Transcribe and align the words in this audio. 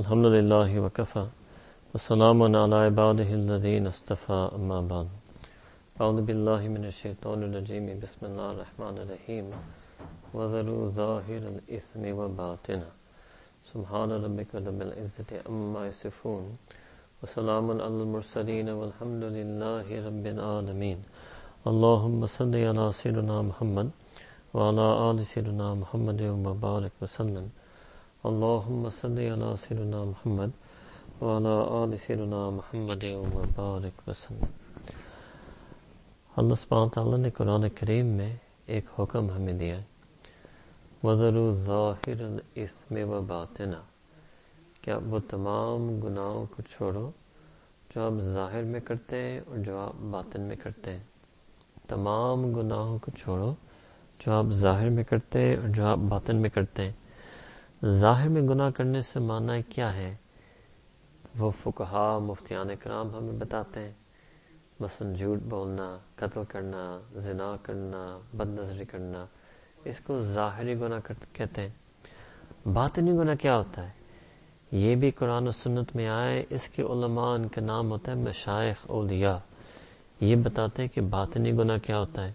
الحمد 0.00 0.26
لله 0.36 0.70
وكفى 0.84 1.24
وسلام 1.94 2.38
على 2.62 2.76
عباده 2.88 3.30
الذين 3.40 3.84
اصطفى 3.92 4.40
أما 4.56 4.78
بعد۔ 4.92 5.08
أعوذ 6.00 6.18
بالله 6.28 6.60
من 6.76 6.84
الشيطان 6.92 7.38
الرجيم 7.48 7.86
بسم 8.04 8.20
الله 8.28 8.48
الرحمن 8.54 8.96
الرحيم 9.04 9.46
وذروا 10.36 10.82
ظاهر 11.00 11.42
الإثم 11.54 12.02
وباطنه 12.18 12.90
سبحان 13.72 14.10
ربك 14.24 14.50
رب 14.68 14.80
العزة 14.88 15.30
أما 15.50 15.80
يصفون 15.90 16.44
وسلام 17.22 17.66
على 17.84 17.98
المرسلين 18.04 18.68
والحمد 18.78 19.24
لله 19.38 19.86
رب 20.08 20.24
العالمين 20.34 20.98
اللهم 21.70 22.20
صل 22.38 22.54
على 22.68 22.84
سيدنا 23.00 23.36
محمد 23.48 23.88
وعلى 24.54 24.86
آل 25.08 25.18
سيدنا 25.32 25.68
محمد 25.82 26.20
وبارك 26.46 26.94
وسلم۔ 27.02 27.46
اللهم 28.24 28.88
صل 28.88 29.18
على 29.18 29.54
سيدنا 29.62 30.04
محمد 30.04 30.50
وعلى 31.22 31.64
آل 31.70 31.96
سيدنا 31.96 32.50
محمد 32.50 33.04
وبارك 33.04 34.08
وسلم۔ 34.08 34.44
اللہ 36.36 36.54
سبحانہ 36.54 36.88
تعالیٰ 36.88 37.18
نے 37.18 37.30
قرآن 37.30 37.68
کریم 37.68 38.06
میں 38.06 38.36
ایک 38.66 38.84
حکم 38.98 39.30
ہمیں 39.30 39.52
دیا 39.52 39.80
وزر 41.04 41.52
ظاہر 41.52 42.22
الاسم 42.22 42.94
و 43.10 43.20
باطنہ 43.22 43.76
کہ 44.80 44.90
آپ 44.90 45.00
وہ 45.06 45.18
تمام 45.28 46.00
گناہوں 46.00 46.46
کو 46.56 46.62
چھوڑو 46.62 47.10
جو 47.94 48.02
آپ 48.02 48.12
ظاہر 48.20 48.62
میں 48.62 48.80
کرتے 48.80 49.16
ہیں 49.16 49.40
اور 49.46 49.56
جو 49.56 49.78
آپ 49.78 49.92
باطن 50.10 50.40
میں 50.40 50.56
کرتے 50.56 50.92
ہیں۔ 50.92 51.04
تمام 51.88 52.52
گناہوں 52.52 52.98
کو 52.98 53.10
چھوڑو 53.10 53.54
جو 54.26 54.32
آپ 54.32 54.44
ظاہر 54.44 54.88
میں 54.88 55.04
کرتے 55.04 55.40
ہیں 55.40 55.56
اور 55.56 55.68
جو 55.68 55.86
آپ 55.86 55.98
باطن 55.98 56.36
میں 56.36 56.50
کرتے 56.50 56.82
ہیں۔ 56.82 56.92
ظاہر 57.84 58.28
میں 58.28 58.42
گناہ 58.42 58.70
کرنے 58.70 59.02
سے 59.02 59.20
معنی 59.20 59.62
کیا 59.68 59.94
ہے؟ 59.94 60.16
وہ 61.38 61.50
فکہ 61.62 62.18
مفتیان 62.22 62.68
کرام 62.80 63.14
ہمیں 63.14 63.32
بتاتے 63.32 63.80
ہیں، 63.80 63.92
مثلا 64.80 65.12
جھوٹ 65.12 65.38
بولنا، 65.38 65.98
قتل 66.16 66.40
کرنا، 66.48 67.00
زنا 67.14 67.56
کرنا 67.62 68.18
بد 68.34 68.58
نظری 68.58 68.84
کرنا، 68.84 69.26
اس 69.84 70.00
کو 70.00 70.20
ظاہری 70.20 70.80
گناہ 70.80 71.12
کہتے 71.32 71.62
ہیں۔ 71.62 71.68
باطنی 72.68 73.12
گناہ 73.12 73.34
کیا 73.34 73.56
ہوتا 73.56 73.84
ہے؟ 73.84 73.90
یہ 74.72 74.94
بھی 74.94 75.10
قرآن 75.10 75.48
و 75.48 75.50
سنت 75.50 75.96
میں 75.96 76.08
آئے، 76.08 76.44
اس 76.50 76.68
کے 76.68 76.82
علماء 76.82 77.34
ان 77.34 77.48
کا 77.48 77.60
نام 77.60 77.90
ہوتا 77.90 78.12
ہے 78.12 78.16
مشائق 78.16 78.76
اولیاء۔ 78.86 79.38
یہ 80.20 80.36
بتاتے 80.36 80.82
ہیں 80.82 80.88
کہ 80.88 81.00
باطنی 81.00 81.52
گناہ 81.52 81.78
کیا 81.78 81.98
ہوتا 81.98 82.28
ہے؟ 82.28 82.32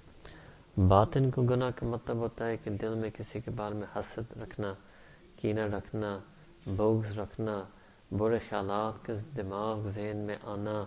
باطن 0.87 1.31
کو 1.31 1.41
گناہ 1.41 1.69
کا 1.75 1.85
مطلب 1.85 2.17
ہوتا 2.17 2.47
ہے 2.47 2.57
کہ 2.57 2.71
دل 2.71 2.93
میں 2.93 3.09
کسی 3.17 3.39
کے 3.39 3.51
بارے 3.51 3.75
میں 3.75 3.99
حسد 3.99 4.37
رکھنا 4.41 4.73
کینہ 5.37 5.59
رکھنا 5.59 6.19
بوگز 6.67 7.19
رکھنا، 7.19 7.63
برے 8.17 8.37
خیالات 8.49 9.05
کے 9.05 9.13
دماغ، 9.37 9.87
ذہن 9.87 10.17
میں 10.17 10.35
آنا، 10.43 10.83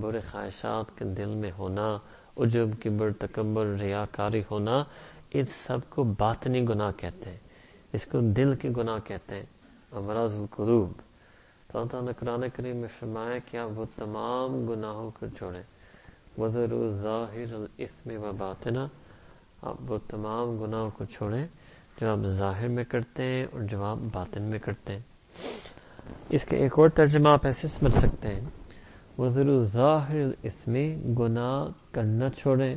برے 0.00 0.20
خواہشات 0.20 0.98
کے 0.98 1.04
دل 1.04 1.28
میں 1.28 1.50
ہونا، 1.58 1.98
عجب 2.36 2.68
کی 2.80 2.88
بر 2.88 3.10
تکبر، 3.18 3.66
ریاکاری 3.66 4.42
ہونا 4.50 4.84
اس 5.30 5.48
سب 5.48 5.78
کو 5.90 6.04
باطنی 6.18 6.68
گناہ 6.68 6.92
کہتے 6.96 7.30
ہیں۔ 7.30 7.38
اس 7.92 8.06
کو 8.06 8.20
دل 8.20 8.56
کے 8.56 8.68
گناہ 8.76 8.98
کہتے 9.04 9.34
ہیں۔ 9.34 9.46
امراض 9.92 10.34
القلوب۔ 10.34 10.92
تو 11.66 11.78
اللہ 11.78 11.90
تعالیٰ 11.90 12.08
نے 12.08 12.14
قرآن 12.18 12.44
کریم 12.56 12.76
میں 12.76 12.88
فرمایا 12.98 13.38
کہ 13.50 13.56
آپ 13.56 13.70
وہ 13.74 13.84
تمام 13.96 14.66
گناہوں 14.66 15.10
کو 15.20 15.26
چھوڑیں 15.38 15.62
وزر 16.40 16.90
ظاہر 16.90 17.54
الاسم 17.54 18.10
و 18.22 18.32
باطنا 18.38 18.86
آپ 19.62 19.76
وہ 19.88 19.98
تمام 20.08 20.62
گناہوں 20.62 20.90
کو 20.90 21.04
چھوڑیں۔ 21.04 21.46
جو 22.00 22.10
آپ 22.10 22.18
ظاہر 22.24 22.68
میں 22.68 22.84
کرتے 22.84 23.22
ہیں 23.24 23.46
اور 23.52 23.60
جو 23.60 23.84
آپ 23.84 23.96
باطن 24.12 24.42
میں 24.42 24.58
کرتے 24.58 24.92
ہیں۔ 24.92 25.00
اس 26.28 26.44
کے 26.44 26.56
ایک 26.56 26.78
اور 26.78 26.88
ترجمہ 26.88 27.28
آپ 27.28 27.46
ایسے 27.46 27.68
سمجھ 27.68 27.92
سکتے 27.92 28.28
ہیں۔ 28.28 28.40
وزر 29.18 29.62
ظاہر 29.62 30.16
الاسم 30.16 30.72
گناہ 31.18 31.64
کرنا 31.92 32.30
چھوڑیں، 32.30 32.76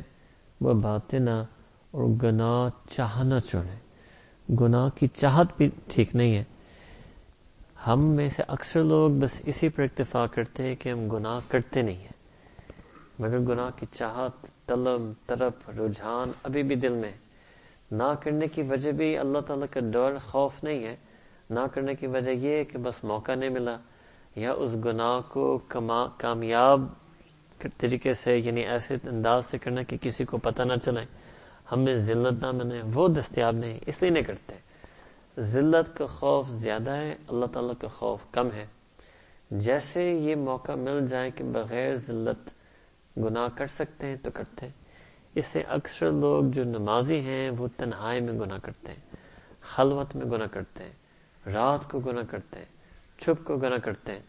وہ 0.60 0.74
باطنا 0.74 1.40
اور 1.90 2.04
گناہ 2.22 2.68
چاہنا 2.90 3.40
چھوڑیں۔ 3.40 3.78
گناہ 4.54 4.88
کی 4.88 5.06
چاہت 5.06 5.46
بھی 5.56 5.70
ٹھیک 5.88 6.16
نہیں 6.16 6.36
ہے۔ 6.36 6.44
ہم 7.86 8.00
میں 8.00 8.28
سے 8.28 8.42
اکثر 8.48 8.82
لوگ 8.82 9.10
بس 9.10 9.42
اسی 9.46 9.68
پر 9.68 9.82
اکتفا 9.82 10.26
کرتے 10.26 10.62
ہیں 10.62 10.74
کہ 10.74 10.88
ہم 10.88 11.08
گناہ 11.08 11.40
کرتے 11.48 11.82
نہیں 11.82 11.96
ہیں۔ 11.96 12.14
مگر 13.18 13.38
گناہ 13.38 13.70
کی 13.76 13.86
چاہت، 13.92 14.66
طلب 14.66 15.00
طرف 15.26 15.68
رجحان 15.68 16.32
ابھی 16.42 16.62
بھی 16.62 16.76
دل 16.76 16.92
میں 16.92 17.12
نہ 17.94 18.12
کرنے 18.22 18.46
کی 18.46 18.62
وجہ 18.62 18.92
بھی 18.92 19.18
اللہ 19.18 19.38
تعالیٰ 19.38 19.66
کا 19.70 19.80
ڈر 19.80 20.18
خوف 20.18 20.64
نہیں 20.64 20.86
ہے۔ 20.86 20.96
نہ 21.50 21.60
کرنے 21.72 21.94
کی 21.94 22.06
وجہ 22.06 22.30
یہ 22.30 22.56
ہے 22.56 22.64
کہ 22.64 22.78
بس 22.78 23.04
موقع 23.04 23.34
نہیں 23.34 23.50
ملا 23.50 23.76
یا 24.36 24.52
اس 24.52 24.76
گناہ 24.84 25.20
کو 25.28 25.58
کامیاب 26.18 26.80
طریقے 27.78 28.12
سے 28.12 28.38
یعنی 28.38 28.60
ایسے 28.60 28.94
انداز 28.94 29.46
سے 29.46 29.58
کرنا 29.58 29.82
کہ 29.82 29.96
کسی 30.00 30.24
کو 30.24 30.38
پتہ 30.38 30.62
نہ 30.62 30.72
چلے۔ 30.84 31.04
ہمیں 31.72 31.94
ذلت 31.94 32.44
نہ 32.44 32.50
منے 32.50 32.80
وہ 32.94 33.08
دستیاب 33.08 33.54
نہیں، 33.54 33.78
اس 33.86 34.02
لیے 34.02 34.10
نہیں 34.10 34.22
کرتے۔ 34.22 34.54
ذلت 35.40 35.96
کا 35.96 36.06
خوف 36.06 36.48
زیادہ 36.48 36.90
ہے، 36.90 37.16
اللہ 37.28 37.46
تعالیٰ 37.46 37.72
کا 37.80 37.88
خوف 37.88 38.20
کم 38.32 38.48
ہے۔ 38.54 38.66
جیسے 39.50 40.10
یہ 40.10 40.34
موقع 40.36 40.72
مل 40.72 41.06
جائے 41.06 41.30
کہ 41.30 41.44
بغیر 41.44 41.94
ذلت 41.94 42.50
گناہ 43.18 43.48
کر 43.54 43.66
سکتے 43.66 44.06
ہیں 44.06 44.16
تو 44.22 44.30
کرتے 44.34 44.66
ہیں۔ 44.66 44.83
اس 45.34 45.46
سے 45.46 45.62
اکثر 45.68 46.10
لوگ 46.10 46.44
جو 46.44 46.64
نمازی 46.64 47.20
ہیں، 47.20 47.50
وہ 47.50 47.66
تنہائی 47.76 48.20
میں 48.20 48.32
گناہ 48.32 48.58
کرتے 48.58 48.92
ہیں، 48.92 49.16
خلوت 49.60 50.16
میں 50.16 50.26
گناہ 50.26 50.46
کرتے 50.46 50.84
ہیں، 50.84 50.92
رات 51.52 51.90
کو 51.90 52.00
گناہ 52.00 52.22
کرتے 52.30 52.58
ہیں، 52.58 52.66
چھپ 53.18 53.44
کو 53.44 53.56
گناہ 53.56 53.78
کرتے 53.78 54.12
ہیں۔ 54.12 54.20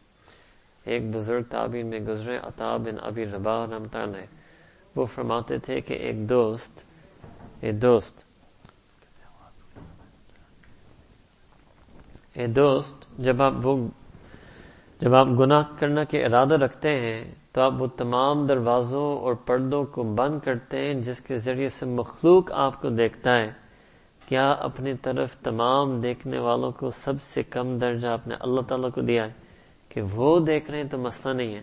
ایک 0.84 1.16
بزرگ 1.16 1.44
تعبین 1.44 1.88
میں 1.88 2.00
گزرے، 2.00 2.38
عطا 2.38 2.78
بن 2.78 2.96
ابی 3.02 3.26
ربا 3.26 3.66
رحمتہ 3.66 3.98
وہ 4.96 5.06
فرماتے 5.06 5.58
تھے 5.58 5.82
کہ 5.82 5.94
ایک 5.94 6.30
دوست، 6.30 6.84
اے 7.60 7.72
دوست 7.72 8.24
اے 12.34 12.48
دوست، 12.48 13.18
جب 13.18 13.42
آپ 13.42 13.54
وہ، 13.64 13.88
جب 15.00 15.16
آپ 15.16 15.28
گناہ 15.40 15.64
کرنا 15.80 16.04
کے 16.04 16.26
ارادہ 16.26 16.54
رکھتے 16.54 16.90
ہیں 17.00 17.36
تو 17.56 17.62
آپ 17.62 17.74
وہ 17.80 17.88
تمام 17.88 18.48
دروازوں 18.48 19.20
اور 19.20 19.34
پردوں 19.34 19.84
کو 19.84 20.04
بند 20.04 20.40
کرتے 20.40 20.78
ہیں، 20.80 20.94
جس 20.94 21.22
کے 21.22 21.38
ذریعے 21.38 21.70
سے 21.70 21.86
مخلوق 21.86 22.52
آپ 22.52 22.82
کو 22.82 22.90
دیکھتا 22.90 23.38
ہے۔ 23.38 23.54
کیا 24.28 24.52
اپنی 24.52 24.94
طرف 24.94 25.38
تمام 25.38 26.02
دیکھنے 26.02 26.40
والوں 26.40 26.72
کو 26.72 26.90
سب 26.90 27.22
سے 27.22 27.44
کم 27.44 27.78
درجہ 27.78 28.08
اپنے 28.08 28.36
اللہ 28.40 28.62
تعالیٰ 28.62 28.90
کو 28.92 29.02
دیا 29.02 29.26
ہے؟ 29.26 29.34
کہ 29.90 30.02
وہ 30.02 30.40
دیکھ 30.40 30.72
رہے 30.72 30.82
ہیں 30.82 30.90
تو 30.90 30.98
مسئلہ 30.98 31.34
نہیں 31.34 31.56
ہے۔ 31.56 31.62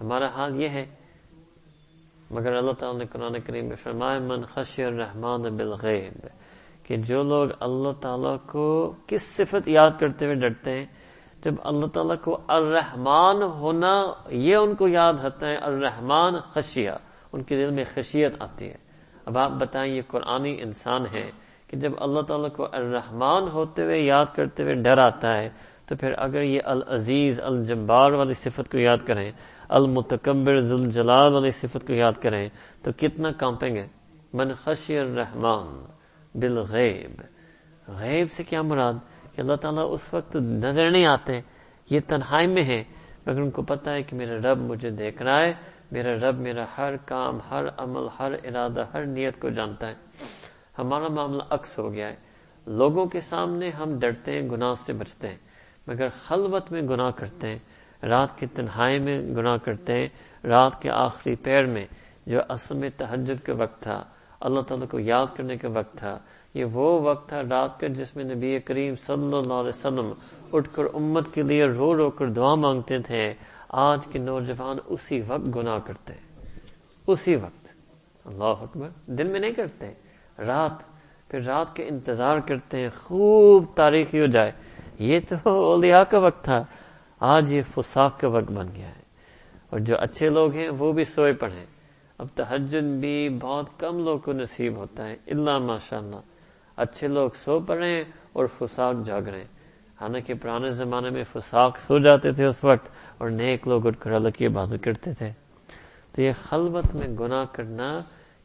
ہمارا 0.00 0.26
حال 0.26 0.60
یہ 0.60 0.68
ہے، 0.68 0.86
مگر 2.30 2.52
اللہ 2.52 2.72
تعالیٰ 2.72 2.98
نے 2.98 3.06
قرآن 3.06 3.40
کریم 3.40 3.66
میں 3.66 3.76
فرمائے 3.76 4.18
من 4.20 4.42
خشی 4.42 4.84
الرحمن 4.84 5.42
بالغیب 5.42 6.26
کہ 6.82 6.96
جو 6.96 7.22
لوگ 7.22 7.48
اللہ 7.60 7.88
تعالیٰ 8.00 8.36
کو 8.46 8.92
کس 9.06 9.22
صفت 9.22 9.68
یاد 9.68 9.90
کرتے 10.00 10.24
ہوئے 10.24 10.36
ڈرتے 10.36 10.78
ہیں 10.78 10.86
جب 11.44 11.54
اللہ 11.64 11.86
تعالیٰ 11.86 12.16
کو 12.24 12.40
الرحمان 12.48 13.42
ہونا، 13.42 14.02
یہ 14.28 14.56
ان 14.56 14.74
کو 14.74 14.88
یاد 14.88 15.14
ہوتا 15.14 15.48
ہے 15.48 15.56
الرحمان 15.56 16.34
خشیہ، 16.52 16.90
ان 17.32 17.42
کے 17.42 17.56
دل 17.56 17.70
میں 17.70 17.84
خشیت 17.94 18.42
آتی 18.42 18.68
ہے۔ 18.68 18.76
اب 19.26 19.38
آپ 19.38 19.50
بتائیں، 19.50 19.94
یہ 19.94 20.02
قرآنی 20.08 20.62
انسان 20.62 21.06
ہے 21.12 21.30
کہ 21.66 21.76
جب 21.76 21.92
اللہ 21.96 22.20
تعالیٰ 22.20 22.48
کو 22.56 22.66
الرحمان 22.72 23.48
ہوتے 23.48 23.82
ہوئے 23.82 24.00
یاد 24.00 24.26
کرتے 24.34 24.62
ہوئے 24.62 24.74
ڈر 24.74 24.98
آتا 24.98 25.36
ہے، 25.36 25.48
تو 25.86 25.96
پھر 25.96 26.12
اگر 26.16 26.42
یہ 26.42 26.60
العزیز، 26.64 27.40
الجبار 27.40 28.12
والی 28.12 28.34
صفت 28.34 28.72
کو 28.72 28.78
یاد 28.78 28.98
کریں، 29.06 29.32
المتکبر، 29.68 30.60
ذوالجلال 30.60 31.34
والی 31.34 31.50
صفت 31.50 31.86
کو 31.86 31.92
یاد 31.92 32.22
کریں، 32.22 32.48
تو 32.82 32.90
کتنا 32.96 33.32
کانپیں 33.32 33.74
گے؟ 33.74 33.86
من 34.32 34.52
خشی 34.64 34.98
الرحمان 34.98 35.84
بالغیب۔ 36.34 37.22
غیب 37.88 38.30
سے 38.30 38.44
کیا 38.44 38.62
مراد؟ 38.62 38.94
کہ 39.34 39.40
اللہ 39.40 39.54
تعالیٰ 39.54 39.86
اس 39.90 40.14
وقت 40.14 40.36
نظر 40.36 40.90
نہیں 40.90 41.06
آتے 41.06 41.40
یہ 41.90 42.00
تنہائی 42.08 42.46
میں 42.46 42.62
ہے 42.62 42.84
مگر 43.26 43.40
ان 43.40 43.50
کو 43.50 43.62
پتا 43.62 43.94
ہے 43.94 44.02
کہ 44.02 44.16
میرا 44.16 44.34
رب 44.34 44.58
مجھے 44.58 44.90
دیکھ 44.90 45.22
رہا 45.22 45.38
ہے، 45.38 45.52
میرا 45.92 46.14
رب 46.14 46.38
میرا 46.38 46.64
ہر 46.78 46.96
کام، 46.96 47.38
ہر 47.50 47.64
عمل، 47.76 48.06
ہر 48.18 48.32
ارادہ، 48.32 48.84
ہر 48.94 49.04
نیت 49.04 49.40
کو 49.40 49.48
جانتا 49.48 49.88
ہے۔ 49.88 49.94
ہمارا 50.78 51.08
معاملہ 51.08 51.42
عکس 51.50 51.78
ہو 51.78 51.92
گیا 51.92 52.08
ہے۔ 52.08 52.16
لوگوں 52.66 53.06
کے 53.06 53.20
سامنے 53.20 53.70
ہم 53.70 53.98
ڈرتے 53.98 54.32
ہیں، 54.32 54.50
گناہ 54.50 54.74
سے 54.74 54.92
بچتے 54.92 55.28
ہیں، 55.28 55.36
مگر 55.86 56.08
خلوت 56.08 56.72
میں 56.72 56.82
گناہ 56.82 57.10
کرتے 57.10 57.48
ہیں۔ 57.48 57.58
رات 58.06 58.38
کی 58.38 58.46
تنہائی 58.46 58.98
میں 58.98 59.20
گناہ 59.20 59.56
کرتے 59.56 59.92
ہیں۔ 59.92 60.08
رات 60.44 60.82
کے 60.82 60.90
آخری 60.90 61.34
پیر 61.34 61.66
میں، 61.66 61.86
جو 62.26 62.40
اصل 62.48 62.74
میں 62.74 62.90
تحجد 62.96 63.44
کا 63.44 63.52
وقت 63.54 63.82
تھا 63.82 64.04
اللہ 64.42 64.60
تعالیٰ 64.60 64.88
کو 64.88 64.98
یاد 64.98 65.26
کرنے 65.36 65.56
کا 65.56 65.68
وقت 65.68 65.98
تھا۔ 65.98 66.18
یہ 66.54 66.64
وہ 66.64 67.00
وقت 67.00 67.28
تھا 67.28 67.42
رات 67.50 67.80
کا 67.80 67.86
جس 67.86 68.16
میں 68.16 68.24
نبی 68.24 68.58
کریم 68.58 68.94
صلی 68.96 69.36
اللہ 69.36 69.54
علیہ 69.54 69.68
وسلم 69.68 70.12
اٹھ 70.52 70.68
کر 70.72 70.82
امت 70.94 71.24
کے 71.34 71.42
لیے 71.42 71.64
رو 71.64 71.96
رو 71.96 72.10
کر 72.10 72.26
دعا 72.26 72.54
مانگتے 72.54 72.98
تھے۔ 72.98 73.34
آج 73.68 74.06
کے 74.06 74.18
نوجوان 74.18 74.76
اسی 74.86 75.22
وقت 75.26 75.56
گناہ 75.56 75.78
کرتے 75.78 76.14
اسی 77.06 77.36
وقت۔ 77.36 77.68
اللہ 78.24 78.44
اکبر۔ 78.44 78.88
دن 79.06 79.26
میں 79.26 79.40
نہیں 79.40 79.52
کرتے۔ 79.52 79.92
رات۔ 80.38 80.72
پھر 81.28 81.40
رات 81.40 81.76
کے 81.76 81.88
انتظار 81.88 82.38
کرتے 82.38 82.80
ہیں۔ 82.80 82.88
خوب 82.88 83.64
تاریخی 83.74 84.20
ہو 84.20 84.26
جائے۔ 84.26 84.52
یہ 84.98 85.20
تو 85.28 85.50
اولیاء 85.64 86.02
کا 86.02 86.18
وقت 86.18 86.44
تھا۔ 86.44 86.64
آج 87.20 87.52
یہ 87.52 87.62
فساق 87.74 88.20
کا 88.20 88.28
وقت 88.28 88.52
بن 88.52 88.66
گیا 88.76 88.88
ہے۔ 88.88 89.02
اور 89.70 89.80
جو 89.80 89.94
اچھے 89.98 90.28
لوگ 90.28 90.52
ہیں 90.52 90.68
وہ 90.68 90.92
بھی 90.92 91.04
سوئے 91.04 91.32
پڑھیں 91.32 91.66
اب 92.22 92.28
تحجن 92.34 93.00
بھی 93.00 93.28
بہت 93.40 93.80
کم 93.80 94.04
لوگ 94.04 94.18
کو 94.18 94.32
نصیب 94.32 94.76
ہوتا 94.76 95.08
ہے 95.08 95.16
اللہ 95.26 95.58
ماشاء 95.58 95.98
اللہ 95.98 96.16
اچھے 96.76 97.08
لوگ 97.08 97.30
سو 97.44 97.60
پڑھیں 97.60 98.04
اور 98.32 98.46
فساق 98.58 98.94
جاگ 99.04 99.22
رہے 99.22 99.38
ہیں 99.38 99.46
حالانکہ 100.00 100.34
پرانے 100.34 100.70
زمانے 100.70 101.10
میں 101.10 101.24
فساق 101.32 101.78
سو 101.78 101.98
جاتے 101.98 102.32
تھے 102.32 102.46
اس 102.46 102.64
وقت 102.64 102.88
اور 103.18 103.30
نیک 103.30 103.68
لوگ 103.68 103.86
اٹھ 103.86 104.00
کر 104.00 104.12
اللہ 104.12 104.28
کی 104.28 104.46
عبادت 104.46 104.84
کرتے 104.84 105.12
تھے۔ 105.12 105.32
تو 106.12 106.22
یہ 106.22 106.30
خلوت 106.42 106.94
میں 106.94 107.08
گناہ 107.16 107.44
کرنا 107.52 108.00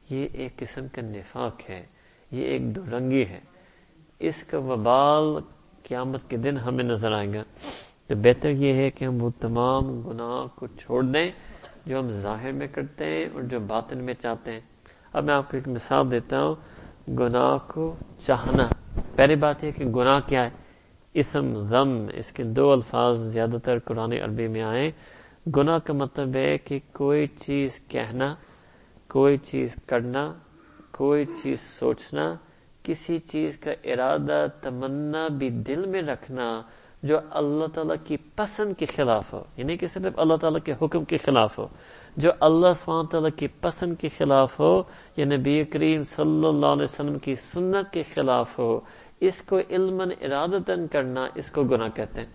یہ 0.10 0.28
ایک 0.34 0.58
قسم 0.58 0.88
کا 0.88 1.02
نفاق 1.02 1.70
ہے، 1.70 1.86
یہ 2.32 2.46
ایک 2.46 2.76
دو 2.76 2.82
رنگی 2.98 3.26
ہے۔ 3.26 3.40
اس 4.20 4.44
کا 4.44 4.58
وبال 4.58 5.40
قیامت 5.84 6.30
کے 6.30 6.38
دن 6.38 6.58
ہمیں 6.58 6.84
نظر 6.84 7.12
آئے 7.12 7.34
گا۔ 7.34 7.44
تو 8.08 8.16
بہتر 8.16 8.50
یہ 8.50 8.74
ہے 8.74 8.90
کہ 8.90 9.06
ہم 9.06 9.24
وہ 9.24 9.30
تمام 9.40 10.02
گناہ 10.02 10.58
کو 10.58 10.68
چھوڑ 10.68 11.04
دیں 11.04 11.32
جو 11.88 12.00
ہم 12.00 12.10
ظاہر 12.10 12.52
میں 12.52 12.68
کرتے 12.68 13.06
ہیں 13.06 13.26
اور 13.34 13.42
جو 13.42 13.60
باطن 13.60 13.98
میں 13.98 14.14
چاہتے 14.14 14.52
ہیں۔ 14.52 14.60
اب 15.14 15.24
میں 15.24 15.34
آپ 15.34 15.52
کو 15.52 15.58
ایک 15.58 15.68
مثال 15.68 16.12
دیتا 16.12 16.44
ہوں، 16.44 16.56
گناہ 17.12 17.58
کو 17.68 17.96
چاہنا۔ 18.18 18.68
پہلی 19.16 19.36
بات 19.36 19.64
ہے 19.64 19.72
کہ 19.72 19.86
گناہ 19.86 20.20
کیا 20.26 20.44
ہے؟ 20.44 20.50
اسم 21.14 21.54
ضم 21.64 22.06
اس 22.14 22.32
کے 22.32 22.44
دو 22.44 22.72
الفاظ 22.72 23.20
زیادہ 23.20 23.58
تر 23.64 23.80
قرآن 23.80 24.12
عربی 24.12 24.48
میں 24.48 24.62
آئے 24.62 24.92
گناہ 25.58 25.78
کا 25.78 25.94
مطلب 25.94 26.36
ہے 26.36 26.58
کہ 26.58 26.80
کوئی 26.92 27.28
چیز 27.28 27.82
کہنا، 27.88 28.36
کوئی 29.08 29.38
چیز 29.38 29.76
کرنا، 29.86 30.34
کوئی 30.92 31.26
چیز 31.44 31.60
سوچنا، 31.60 32.36
کسی 32.84 33.18
چیز 33.18 33.58
کا 33.58 33.72
ارادہ، 33.84 34.46
تمنا 34.62 35.28
بھی 35.28 35.50
دل 35.50 35.86
میں 35.86 36.02
رکھنا۔ 36.02 36.62
جو 37.04 37.20
اللہ 37.30 37.66
تعالیٰ 37.74 37.96
کی 38.04 38.18
پسند 38.36 38.74
کے 38.78 38.86
خلاف 38.86 39.34
ہو 39.34 39.44
یعنی 39.58 39.78
کہ 39.78 39.88
صرف 39.88 40.20
اللہ 40.20 40.36
تعالیٰ 40.36 40.60
کے 40.66 40.74
حکم 40.82 41.04
کے 41.04 41.18
خلاف 41.18 41.60
ہو، 41.60 41.68
جو 42.18 42.32
اللہ 42.40 42.74
سبحانہ 42.76 43.08
تعالیٰ 43.08 43.30
کی 43.36 43.48
پسند 43.48 43.96
کے 44.00 44.10
خلاف 44.10 44.60
ہو، 44.60 44.84
یا 45.18 45.26
نبی 45.26 45.64
کریم 45.64 46.04
صلی 46.04 46.48
اللہ 46.48 46.66
علیہ 46.66 46.84
وسلم 46.84 47.20
کی 47.20 47.36
سنت 47.36 47.94
کے 47.94 48.04
خلاف 48.14 48.60
ہو، 48.60 48.80
اس 49.20 49.42
کو 49.42 49.60
علم 49.70 50.02
ارادتن 50.22 50.88
کرنا، 50.88 51.28
اس 51.36 51.52
کو 51.52 51.64
گناہ 51.64 51.90
کہتے 51.90 52.22
ہیں۔ 52.22 52.30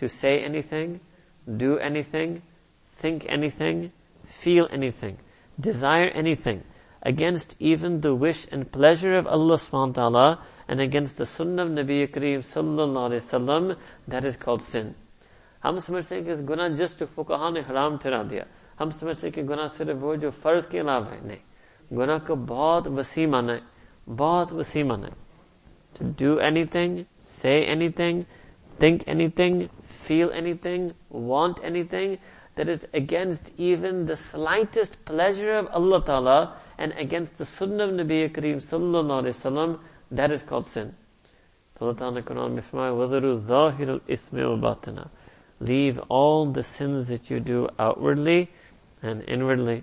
To 0.00 0.06
see 0.06 0.28
anything 0.62 0.94
do 1.58 1.74
anything 2.02 2.34
think 3.00 3.26
anything 3.50 3.86
feel 4.28 4.64
anything 4.90 5.16
desire 5.58 6.08
anything 6.34 6.58
against 7.08 7.54
even 7.58 8.02
the 8.04 8.12
wish 8.20 8.46
and 8.50 8.64
pleasure 8.72 9.18
of 9.18 9.26
اللہ 9.30 9.56
سبحانہ 9.64 9.92
تعالیٰ 9.94 10.32
and 10.68 10.80
against 10.80 11.16
the 11.16 11.26
sunnah 11.26 11.62
of 11.62 11.68
Nabi 11.70 12.06
Kareem 12.08 12.40
sallallahu 12.40 13.08
alayhi 13.08 13.22
wasallam, 13.24 13.76
that 14.08 14.24
is 14.24 14.36
called 14.36 14.62
sin. 14.62 14.92
ہم 15.64 15.78
سمجھتے 15.78 16.14
ہیں 16.14 16.22
کہ 16.24 16.30
اس 16.30 16.40
گناہ 16.48 16.68
just 16.78 17.02
فقہا 17.14 17.48
نے 17.50 17.60
حرام 17.68 17.96
ٹھہرا 18.02 18.22
دیا 18.30 18.42
ہم 18.80 18.90
سمجھتے 18.98 19.26
ہیں 19.26 19.32
کہ 19.34 19.42
گناہ 19.42 19.66
صرف 19.76 19.96
وہ 20.00 20.14
جو 20.22 20.30
فرض 20.42 20.66
کے 20.66 20.80
علاوہ 20.80 21.10
ہے 21.12 21.18
نہیں 21.22 21.94
گناہ 21.98 22.18
کو 22.26 22.34
بہت 22.48 22.88
وسیع 22.96 23.26
مانا 23.26 23.52
ہے 23.52 24.12
بہت 24.16 24.52
وسیع 24.52 24.84
مانا 24.84 25.06
ہے 25.06 25.24
to 25.94 26.04
do 26.04 26.38
anything, 26.40 27.06
say 27.22 27.64
anything, 27.66 28.26
think 28.78 29.04
anything, 29.06 29.70
feel 30.00 30.30
anything, 30.30 30.92
want 31.10 31.60
anything 31.64 32.18
that 32.56 32.68
is 32.68 32.86
against 32.92 33.52
even 33.58 34.04
the 34.04 34.16
slightest 34.16 35.02
pleasure 35.06 35.54
of 35.54 35.68
Allah 35.72 36.04
Ta'ala 36.04 36.38
and 36.78 36.92
against 36.96 37.38
the 37.38 37.44
sunnah 37.44 37.84
of 37.84 37.90
Nabi 37.90 38.30
Kareem 38.30 38.56
sallallahu 38.56 39.22
alayhi 39.22 39.34
wasallam, 39.34 39.78
that 40.10 40.30
is 40.30 40.42
called 40.42 40.66
sin. 40.66 40.94
Leave 45.60 45.98
all 46.08 46.46
the 46.46 46.62
sins 46.62 47.08
that 47.08 47.30
you 47.30 47.40
do 47.40 47.68
outwardly 47.78 48.48
and 49.02 49.22
inwardly. 49.28 49.82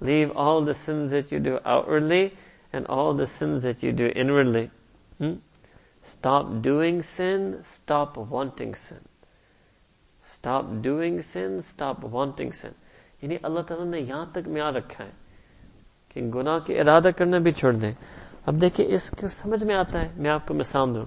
leave 0.00 0.30
all 0.32 0.62
the 0.62 0.74
sins 0.74 1.10
that 1.12 1.30
you 1.30 1.38
do 1.38 1.58
outwardly 1.64 2.32
and 2.72 2.86
all 2.86 3.14
the 3.14 3.26
sins 3.26 3.62
that 3.62 3.82
you 3.82 3.92
do 3.92 4.06
inwardly. 4.14 4.70
Hmm? 5.18 5.34
Stop 6.00 6.62
doing 6.62 7.02
sin, 7.02 7.60
stop 7.62 8.16
wanting 8.16 8.74
sin. 8.74 9.00
Stop 10.20 10.82
doing 10.82 11.22
sin, 11.22 11.62
stop 11.62 12.02
wanting 12.02 12.52
sin. 12.52 12.74
یعنی 13.22 13.36
اللہ 13.42 13.60
تعالیٰ 13.60 13.86
نے 13.86 14.00
یہاں 14.00 14.26
تک 14.32 14.48
میاں 14.48 14.72
رکھا 14.72 15.04
ہے 15.04 15.10
کہ 16.08 16.20
گناہ 16.22 16.58
کی 16.58 16.78
ارادہ 16.78 17.08
کرنا 17.16 17.38
بھی 17.38 17.50
چھوڑ 17.50 17.72
دیں۔ 17.72 17.92
اب 18.46 18.60
دیکھیں 18.60 18.86
اس 18.86 19.10
کو 19.10 19.28
سمجھ 19.28 19.64
میں 19.64 19.74
آتا 19.74 20.02
ہے۔ 20.02 20.08
میں 20.16 20.30
آپ 20.30 20.48
کو 20.48 20.54
مثال 20.54 20.94
دوں۔ 20.94 21.06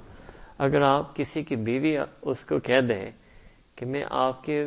اگر 0.57 0.81
آپ 0.81 1.15
کسی 1.15 1.43
کی 1.43 1.55
بیوی 1.55 1.97
اس 2.21 2.45
کو 2.45 2.59
کہہ 2.59 2.79
دیں 2.79 3.11
کہ 3.75 3.85
میں 3.85 4.03
آپ 4.09 4.43
کی 4.43 4.65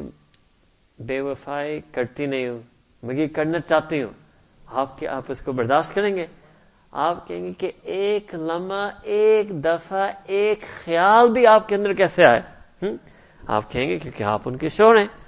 بے 0.99 1.20
وفائی 1.20 1.81
کرتی 1.93 2.26
نہیں 2.26 2.49
ہوں، 2.49 2.58
مگر 3.02 3.26
کرنا 3.35 3.61
چاہتی 3.61 4.02
ہوں، 4.02 4.12
آپ 4.67 4.99
کے 4.99 5.08
آپ 5.08 5.25
اس 5.29 5.40
کو 5.40 5.52
برداشت 5.52 5.94
کریں 5.94 6.17
گے؟ 6.17 6.26
آپ 6.90 7.29
کہیں 7.29 7.44
گے 7.44 7.52
کہ 7.52 7.73
ایک 7.82 8.35
لمحہ، 8.35 8.90
ایک 9.02 9.64
دفعہ، 9.64 10.12
ایک 10.25 10.64
خیال 10.85 11.32
بھی 11.32 11.47
آپ 11.47 11.69
کے 11.69 11.75
اندر 11.76 11.93
کیسے 11.93 12.23
آئے؟ 12.25 12.40
آپ 13.47 13.73
کہیں 13.73 13.88
گے 13.88 13.99
کیونکہ 13.99 14.25
آپ 14.25 14.43
ان 14.44 14.56
کے 14.56 14.69
شور 14.69 14.97
ہیں۔ 14.97 15.24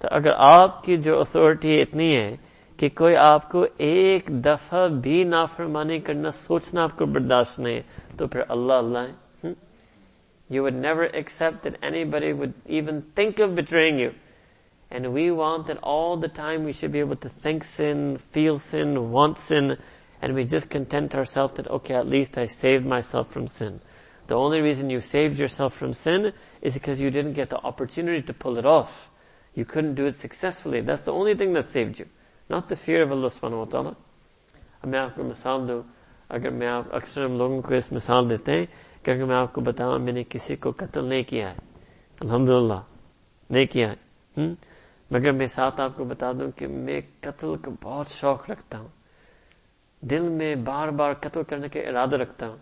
تو 0.00 0.08
اگر 0.10 0.32
آپ 0.38 0.82
کی 0.84 0.96
جو 0.96 1.20
اتارٹی 1.20 1.80
اتنی 1.80 2.14
ہے 2.16 2.34
کہ 2.78 2.88
کوئی 2.96 3.16
آپ 3.16 3.50
کو 3.50 3.64
ایک 3.78 4.28
دفعہ 4.44 4.86
بھی 5.02 5.22
نافرمانی 5.24 5.98
کرنا 6.00 6.30
سوچنا 6.30 6.82
آپ 6.82 6.96
کو 6.98 7.06
برداشت 7.06 7.58
نہیں 7.58 7.80
تو 8.16 8.26
پھر 8.26 8.42
اللہ 8.48 8.72
اللہ 8.74 9.06
ہے 9.44 9.52
you 10.50 10.64
would 10.64 10.74
never 10.74 11.04
accept 11.12 11.64
that 11.64 11.76
anybody 12.12 12.32
would 12.32 12.50
even 12.66 13.00
think 13.14 13.40
of 13.40 13.50
betraying 13.56 14.00
you 14.00 14.10
and 14.90 15.06
we 15.12 15.28
want 15.32 15.68
that 15.68 15.78
all 15.94 16.22
the 16.22 16.32
time 16.36 16.64
we 16.64 16.72
should 16.72 16.90
be 16.90 16.98
able 16.98 17.14
to 17.22 17.28
think 17.42 17.64
sin 17.66 18.14
feel 18.32 18.58
sin 18.62 18.96
want 19.12 19.38
sin 19.38 19.68
and 20.20 20.34
we 20.34 20.44
just 20.44 20.70
content 20.72 21.16
our 21.16 21.24
self 21.34 21.56
that 21.56 21.68
okay 21.68 21.94
at 21.94 22.06
least 22.06 22.38
I 22.38 22.46
save 22.52 22.80
myself 23.02 23.32
from 23.32 23.46
sin 23.58 23.76
The 24.28 24.36
only 24.36 24.60
reason 24.60 24.90
you 24.90 25.00
saved 25.00 25.38
yourself 25.38 25.74
from 25.74 25.94
sin 25.94 26.32
is 26.60 26.74
because 26.74 27.00
you 27.00 27.10
didn't 27.10 27.32
get 27.32 27.48
the 27.48 27.56
opportunity 27.58 28.20
to 28.20 28.34
pull 28.34 28.58
it 28.58 28.66
off. 28.66 29.10
You 29.56 29.64
couldn't 29.64 29.94
do 29.94 30.06
it 30.06 30.16
successfully. 30.16 30.80
That's 30.80 31.04
the 31.04 31.12
only 31.12 31.34
thing 31.34 31.52
that 31.56 31.66
saved 31.76 31.98
you. 31.98 32.04
Not 32.50 32.70
the 32.70 32.74
fear 32.84 33.02
of 33.02 33.08
اللہ 33.10 33.28
سبحانہ 33.28 33.54
وتعالی 33.54 33.88
اب 34.82 34.88
میں 34.88 34.98
آپ 34.98 35.14
کو 35.14 35.22
مثال 35.22 35.68
دوں 35.68 35.82
اگر 36.28 36.50
میں 36.50 36.68
آپ 36.68 36.84
اکثر 36.90 37.24
ہم 37.24 37.36
لوگوں 37.38 37.62
کو 37.62 37.74
اس 37.74 37.92
مثال 37.92 38.30
دیتے 38.30 38.52
ہیں 38.52 38.66
کہ 39.02 39.10
اگر 39.10 39.24
میں 39.24 39.36
آپ 39.36 39.52
کو 39.52 39.60
بتاؤں، 39.60 39.98
میں 39.98 40.12
نے 40.12 40.22
کسی 40.28 40.56
کو 40.56 40.72
قتل 40.76 41.04
نہیں 41.04 41.22
کیا 41.22 41.50
ہے. 41.50 41.56
الحمدللہ. 42.20 42.80
نہیں 43.50 43.66
کیا 43.66 43.92
ہے. 43.92 43.96
مگر 45.10 45.32
میں 45.32 45.46
ساتھ 45.46 45.80
آپ 45.80 45.96
کو 45.96 46.04
بتا 46.04 46.32
دوں 46.32 46.50
کہ 46.50 46.66
میں 46.66 47.00
قتل 47.20 47.56
کا 47.56 47.70
بہت 47.82 48.08
شوق 48.08 48.50
رکھتا 48.50 48.78
ہوں. 48.78 48.88
دل 50.00 50.28
میں 50.28 50.54
بار 50.54 50.88
بار 50.88 51.12
قتل 51.20 51.42
کرنے 51.42 51.68
کے 51.68 51.80
ارادہ 51.80 52.16
رکھتا 52.16 52.48
ہوں. 52.48 52.56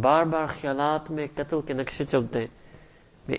بار 0.00 0.24
بار 0.24 0.46
خیالات 0.60 1.10
میں 1.10 1.26
قتل 1.34 1.60
کے 1.66 1.74
نقشے 1.74 2.04
چلتے 2.04 2.38
ہیں. 2.38 2.46
The 3.28 3.38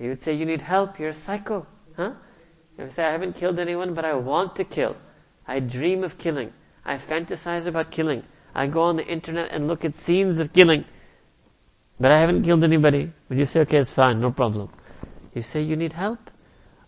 you 0.00 0.14
say 0.24 0.32
you 0.32 0.46
need 0.46 0.62
help 0.68 1.00
you're 1.00 1.12
psycho 1.26 1.64
say 2.86 3.04
I 3.04 3.10
haven't 3.10 3.34
killed 3.34 3.58
anyone, 3.58 3.92
but 3.94 4.04
I 4.04 4.14
want 4.14 4.54
to 4.56 4.64
kill. 4.64 4.96
I 5.46 5.58
dream 5.58 6.04
of 6.04 6.16
killing. 6.18 6.52
I 6.84 6.96
fantasize 6.96 7.66
about 7.66 7.90
killing. 7.90 8.22
I 8.54 8.66
go 8.66 8.82
on 8.82 8.96
the 8.96 9.06
internet 9.06 9.50
and 9.50 9.66
look 9.66 9.84
at 9.84 9.94
scenes 9.94 10.38
of 10.38 10.52
killing. 10.52 10.84
But 12.00 12.12
I 12.12 12.18
haven't 12.18 12.42
killed 12.44 12.62
anybody. 12.62 13.10
But 13.28 13.38
you 13.38 13.44
say, 13.44 13.60
okay, 13.60 13.78
it's 13.78 13.90
fine, 13.90 14.20
no 14.20 14.30
problem. 14.30 14.70
You 15.34 15.42
say, 15.42 15.62
you 15.62 15.76
need 15.76 15.92
help. 15.92 16.30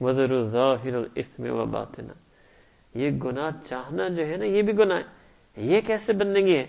وزر 0.00 0.42
ظاہر 0.42 0.94
الاسم 0.94 1.50
و 1.50 1.64
باطنا 1.64 2.12
یہ 2.98 3.10
گناہ 3.10 3.50
چاہنا 3.64 4.08
جو 4.08 4.26
ہے 4.26 4.36
نا، 4.36 4.44
یہ 4.44 4.62
بھی 4.62 4.78
گناہ 4.78 4.98
ہے۔ 4.98 5.20
یہ 5.56 5.80
کیسے 5.86 6.12
بندگی 6.12 6.56
ہے 6.56 6.66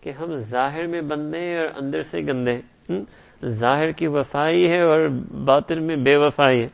کہ 0.00 0.10
ہم 0.10 0.36
ظاہر 0.36 0.86
میں 0.86 1.00
بندے 1.00 1.58
اور 1.58 1.66
اندر 1.82 2.02
سے 2.02 2.20
گندے 2.20 2.52
ہیں۔ 2.52 3.00
ظاہر 3.44 3.92
کی 3.92 4.06
وفائی 4.06 4.70
ہے 4.70 4.80
اور 4.80 5.08
باطن 5.44 5.82
میں 5.82 5.96
بے 5.96 6.16
وفائی 6.16 6.62
ہے۔ 6.62 6.68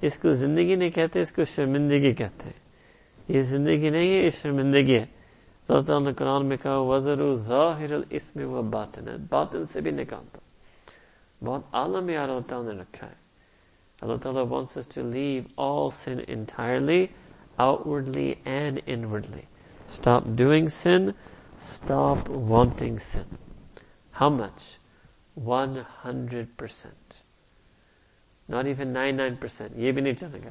اس 0.00 0.18
کو 0.18 0.32
زندگی 0.32 0.74
نہیں 0.74 0.90
کہتے، 0.90 1.20
اس 1.20 1.32
کو 1.32 1.44
شرمندگی 1.44 2.14
کہتے 2.14 2.44
ہیں۔ 2.44 2.60
یہ 3.28 3.40
زندگی 3.40 3.90
نہیں 3.90 4.14
ہے، 4.14 4.24
یہ 4.24 4.30
شرمندگی 4.30 4.94
ہے۔ 4.94 5.06
تو 5.66 5.74
اللہ 5.74 5.86
تعالیٰ 5.86 6.06
نے 6.06 6.14
قرآن 6.14 6.46
میں 6.46 6.56
کہا 6.56 6.78
وزر 6.78 7.34
ظاہر 7.34 7.90
اس 8.10 8.36
میں 8.36 8.44
وہ 8.44 8.62
باطن 8.62 9.08
ہے 9.08 9.14
باطن 9.28 9.64
سے 9.64 9.80
بھی 9.80 9.90
نکالتا 9.90 10.38
بہت 11.44 11.62
عالم 11.72 12.08
یار 12.08 12.28
اللہ 12.28 12.72
نے 12.72 12.82
رکھا 12.82 13.06
ہے۔ 13.06 13.21
اللہ 14.02 14.16
تعالیٰ 14.22 14.46
wants 14.48 14.76
us 14.76 14.88
to 14.88 15.02
leave 15.08 15.48
all 15.58 15.90
sin 15.92 16.20
entirely 16.28 17.00
outwardly 17.58 18.28
and 18.52 18.80
inwardly 18.88 19.46
Stop 19.88 20.24
doing 20.36 20.68
sin. 20.70 21.14
Stop 21.58 22.28
wanting 22.28 22.98
sin. 23.00 23.38
How 24.14 24.30
much? 24.30 24.78
100%. 25.36 27.20
Not 28.48 28.64
even 28.64 28.88
nine 28.88 29.16
nine 29.16 29.34
percent 29.34 29.76
یہ 29.78 29.92
بھی 29.92 30.02
نہیں 30.02 30.14
چلے 30.14 30.38
گا 30.44 30.50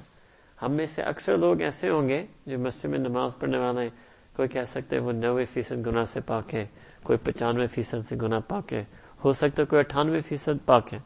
ہم 0.60 0.72
میں 0.72 0.86
سے 0.86 1.02
اکثر 1.02 1.38
لوگ 1.38 1.62
ایسے 1.62 1.90
ہوں 1.90 2.10
گے 2.10 2.26
جو 2.46 2.60
مسجد 2.60 2.90
میں 2.90 3.00
نماز 3.00 3.38
پڑھنے 3.40 3.58
والے 3.58 3.88
کوئی 4.36 4.50
کہہ 4.50 4.66
سکتے 4.68 5.00
وہ 5.00 5.12
نوے 5.12 5.46
فیصد 5.46 5.86
گنا 5.86 6.06
سے 6.06 6.22
پاک 6.26 6.54
ہے، 6.56 6.66
کوئی 7.04 7.20
پچانوے 7.24 7.68
فیصد 7.68 8.06
سے 8.10 8.16
گنا 8.22 8.40
پاک 8.48 8.74
ہے، 8.74 8.84
ہو 9.24 9.34
سکتا 9.34 9.62
ہے 9.62 9.68
کوئی 9.68 9.80
اٹھانوے 9.80 10.22
فیصد 10.28 10.66
پاک 10.66 10.94
ہے 10.94 11.00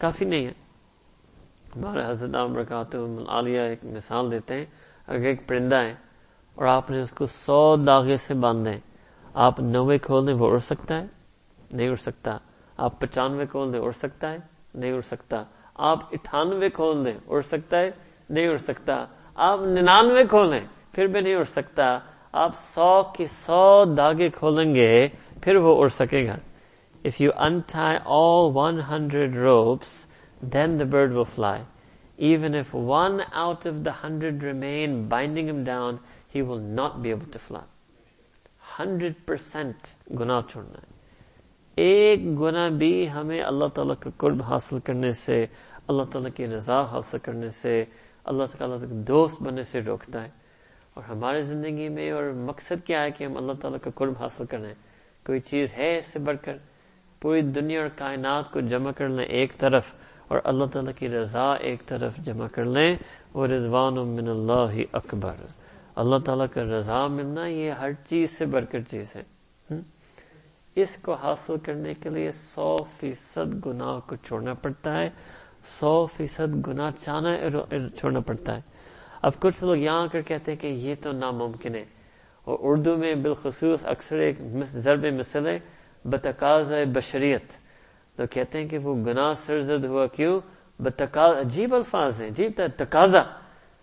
کافی 0.00 0.24
نہیں 0.24 0.46
ہے 0.46 0.52
ہمارے 1.76 2.02
حضرت 2.06 2.30
برکات 2.30 2.96
عالیہ 3.28 3.60
ایک 3.60 3.84
مثال 3.84 4.30
دیتے 4.30 4.54
ہیں۔ 4.54 4.64
اگر 5.06 5.24
ایک 5.24 5.48
پرندہ 5.48 5.76
ہے 5.76 5.94
اور 6.54 6.64
آپ 6.64 6.90
نے 6.90 7.00
اس 7.00 7.10
کو 7.10 7.26
سو 7.26 7.76
داغے 7.76 8.16
سے 8.16 8.34
باندھے، 8.34 8.78
آپ 9.34 9.60
نوے 9.60 9.98
کھول 9.98 10.26
دیں 10.26 10.34
وہ 10.34 10.50
اڑ 10.50 10.58
سکتا 10.58 11.00
ہے؟ 11.00 11.06
نہیں 11.70 11.88
اڑ 11.88 11.94
سکتا۔ 11.94 12.38
آپ 12.76 13.00
پچانوے 13.00 13.46
کھول 13.46 13.72
دیں 13.72 13.80
اڑ 13.80 13.90
سکتا 13.90 14.30
ہے؟ 14.30 14.38
نہیں 14.74 14.92
اڑ 14.92 15.00
سکتا۔ 15.00 15.44
آپ 15.74 15.98
اٹھانوے 16.12 16.70
کھول 16.70 17.04
دیں 17.04 17.18
اڑ 17.28 17.40
سکتا 17.40 17.78
ہے؟ 17.78 17.90
نہیں 18.30 18.48
اڑ 18.48 18.56
سکتا۔ 18.56 19.06
آپ 19.34 19.60
ننانوے 19.60 20.26
کھولیں 20.26 20.60
پھر 20.92 21.06
بھی 21.06 21.20
نہیں 21.20 21.34
اڑ 21.34 21.44
سکتا۔ 21.44 21.98
آپ 22.32 22.50
سو 22.56 23.02
کی 23.14 23.26
سو 23.26 23.84
داغے 23.84 24.28
کھولیں 24.28 24.74
گے 24.74 25.08
پھر 25.42 25.56
وہ 25.56 25.82
اڑ 25.82 25.88
سکے 25.88 26.26
گا۔ 26.26 26.36
If 27.04 27.20
you 27.20 27.30
untie 27.36 27.96
all 28.04 28.50
one 28.54 28.80
hundred 28.90 29.36
ropes 29.36 30.13
then 30.52 30.78
the 30.80 30.84
bird 30.84 31.12
will 31.12 31.24
fly 31.34 31.62
even 32.16 32.54
if 32.54 32.74
one 32.74 33.20
out 33.32 33.66
of 33.66 33.84
the 33.84 33.90
hundred 34.04 34.42
remain 34.42 35.02
binding 35.08 35.48
him 35.48 35.64
down 35.64 35.96
he 36.34 36.42
will 36.42 36.60
not 36.60 36.96
be 36.96 37.12
able 37.12 37.32
to 37.32 37.38
fly 37.46 37.66
hundred 38.78 39.12
percent 39.26 39.86
گنا 40.20 40.40
چھوڑنا 40.48 40.78
ہے 40.78 40.92
ایک 41.74 42.40
گنا 42.40 42.68
بھی 42.68 43.10
ہمیں 43.10 43.40
اللہ 43.42 43.64
تعالیٰ 43.74 43.94
کا 44.00 44.10
قرب 44.16 44.42
حاصل 44.42 44.78
کرنے 44.78 45.10
سے 45.10 45.46
اللہ 45.88 46.02
تعالیٰ 46.02 46.30
کی 46.36 46.46
رضا 46.46 46.80
حاصل 46.80 47.18
کرنے 47.18 47.48
سے 47.48 47.84
اللہ 48.24 48.44
تعالیٰ 48.58 48.80
کا 48.80 48.86
دوست 48.90 49.42
بننے 49.42 49.62
سے 49.62 49.80
روکتا 49.80 50.22
ہے 50.24 50.28
اور 50.94 51.04
ہمارے 51.08 51.42
زندگی 51.42 51.88
میں 51.88 52.10
اور 52.10 52.24
مقصد 52.24 52.86
کیا 52.86 53.02
ہے 53.02 53.10
کہ 53.10 53.24
ہم 53.24 53.36
اللہ 53.36 53.52
تعالیٰ 53.52 53.78
کا 53.82 53.90
قرب 53.94 54.12
حاصل 54.20 54.46
کریں 54.46 54.74
کوئی 55.26 55.40
چیز 55.40 55.74
ہے 55.76 55.98
اس 55.98 56.06
سے 56.06 56.18
بڑھ 56.18 56.36
کر؟ 56.42 56.56
پوری 57.20 57.40
دنیا 57.40 57.80
اور 57.80 57.88
کائنات 57.96 58.52
کو 58.52 58.60
جمع 58.60 58.90
کر 58.90 59.08
لیں 59.08 59.24
ایک 59.24 59.58
طرف۔ 59.58 59.94
اور 60.28 60.38
اللہ 60.44 60.64
تعالیٰ 60.64 60.92
کی 60.98 61.08
رضا 61.08 61.52
ایک 61.54 61.86
طرف 61.86 62.16
جمع 62.16 62.46
کر 62.52 62.64
لیں۔ 62.64 62.96
وہ 63.34 63.46
رضوان 63.46 63.94
من 63.94 64.28
اللہ 64.28 64.82
اکبر 64.92 65.34
اللہ 65.94 66.16
تعالیٰ 66.24 66.46
کا 66.54 66.64
رضا 66.64 67.06
ملنا 67.06 67.46
یہ 67.46 67.70
ہر 67.70 67.90
چیز 68.06 68.30
سے 68.30 68.46
بڑھ 68.46 68.64
کر 68.70 68.80
چیز 68.80 69.16
ہے۔ 69.16 69.22
اس 70.74 70.96
کو 70.96 71.14
حاصل 71.14 71.54
کرنے 71.62 71.94
کے 71.94 72.08
لیے 72.08 72.30
سو 72.32 72.76
فیصد 73.00 73.66
گناہ 73.66 74.08
کو 74.08 74.16
چھوڑنا 74.16 74.54
پڑتا 74.54 75.00
ہے۔ 75.00 75.10
سو 75.64 76.06
فیصد 76.06 76.66
گناہ 76.66 76.90
چانا 76.98 77.36
چھوڑنا 77.96 78.20
پڑتا 78.20 78.56
ہے۔ 78.56 78.60
اب 79.22 79.32
کچھ 79.40 79.64
لوگ 79.64 79.76
یہاں 79.76 80.06
کر 80.12 80.22
کہتے 80.22 80.52
ہیں 80.52 80.58
کہ 80.58 80.66
یہ 80.66 80.94
تو 81.02 81.12
ناممکن 81.12 81.74
ہے۔ 81.74 81.84
اور 82.44 82.58
اردو 82.60 82.96
میں 82.96 83.14
بالخصوص 83.14 83.86
اکثر 83.86 84.16
ایک 84.16 84.38
ضرب 84.64 85.04
مثل 85.18 85.46
ہے 85.46 85.58
بتقاض 86.04 86.72
بشریت۔ 86.94 87.63
تو 88.16 88.26
کہتے 88.26 88.58
ہیں 88.58 88.68
کہ 88.68 88.78
وہ 88.78 88.94
گناہ 88.94 89.34
سرزد 89.34 89.84
ہوا 89.84 90.06
کیوں؟ 90.06 90.40
بتقاض 90.78 91.36
عجیب 91.36 91.74
الفاظ 91.74 92.20
ہیں، 92.20 92.28
عجیب 92.28 92.60
تقاضا۔ 92.76 93.22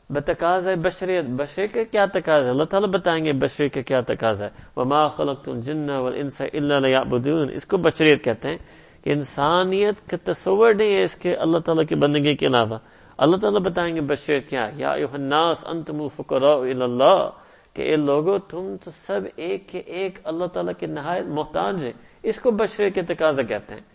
بتقاض 0.10 0.68
ہے 0.68 0.76
بشریت 0.76 1.26
بشری 1.26 1.68
کے 1.68 1.86
کیا 1.86 2.06
تقاضا 2.06 2.50
اللہ 2.50 2.64
تعالیٰ 2.64 2.90
بتائیں 2.90 3.26
گے 3.26 3.34
بشری 3.34 3.70
کے 3.70 3.84
کیا 3.84 4.02
تقاضا 4.02 4.46
ہے۔ 4.46 4.50
وما 4.76 5.08
خلقت 5.08 5.50
الجن 5.50 5.90
والانس 5.90 6.42
الا 6.54 6.80
ليعبدون۔ 6.80 7.50
اس 7.54 7.66
کو 7.66 7.78
بشریت 7.78 8.24
کہتے 8.24 8.50
ہیں 8.50 8.58
کہ 9.04 9.10
انسانیت 9.10 10.10
کا 10.10 10.32
تصور 10.32 10.74
نہیں 10.74 10.94
ہے 10.94 11.04
اس 11.04 11.16
کے 11.16 11.36
اللہ 11.36 11.58
تعالیٰ 11.58 11.86
کی 11.86 11.96
بندگی 11.96 12.36
کے 12.36 12.48
علاوہ۔ 12.48 12.78
اللہ 13.18 13.38
تعالیٰ 13.38 13.60
بتائیں 13.60 13.96
گے 13.96 14.02
بشریت 14.02 14.50
کیا 14.50 14.70
یا 14.76 14.92
الناس 14.92 15.66
انتم 15.68 16.08
فقراء 16.08 16.56
اللہ۔ 16.56 17.30
کہ 17.74 17.82
اے 17.82 17.96
لوگو، 17.96 18.40
تم 18.40 18.76
تو 18.84 18.92
سب 18.92 19.22
ایک 19.36 19.70
کے 19.70 19.80
ایک 19.80 20.20
اللہ 20.24 20.46
تعالیٰ 20.46 20.74
کے 20.80 20.88
نہایت 20.88 21.26
محتاج 21.26 21.86
ہے 21.86 21.92
اس 22.24 22.40
کو 22.40 22.52
بشریت 22.52 22.96
کے 22.96 23.02
تقاضا 23.02 23.44
کہتے 23.44 23.76
ہیں۔ 23.76 23.91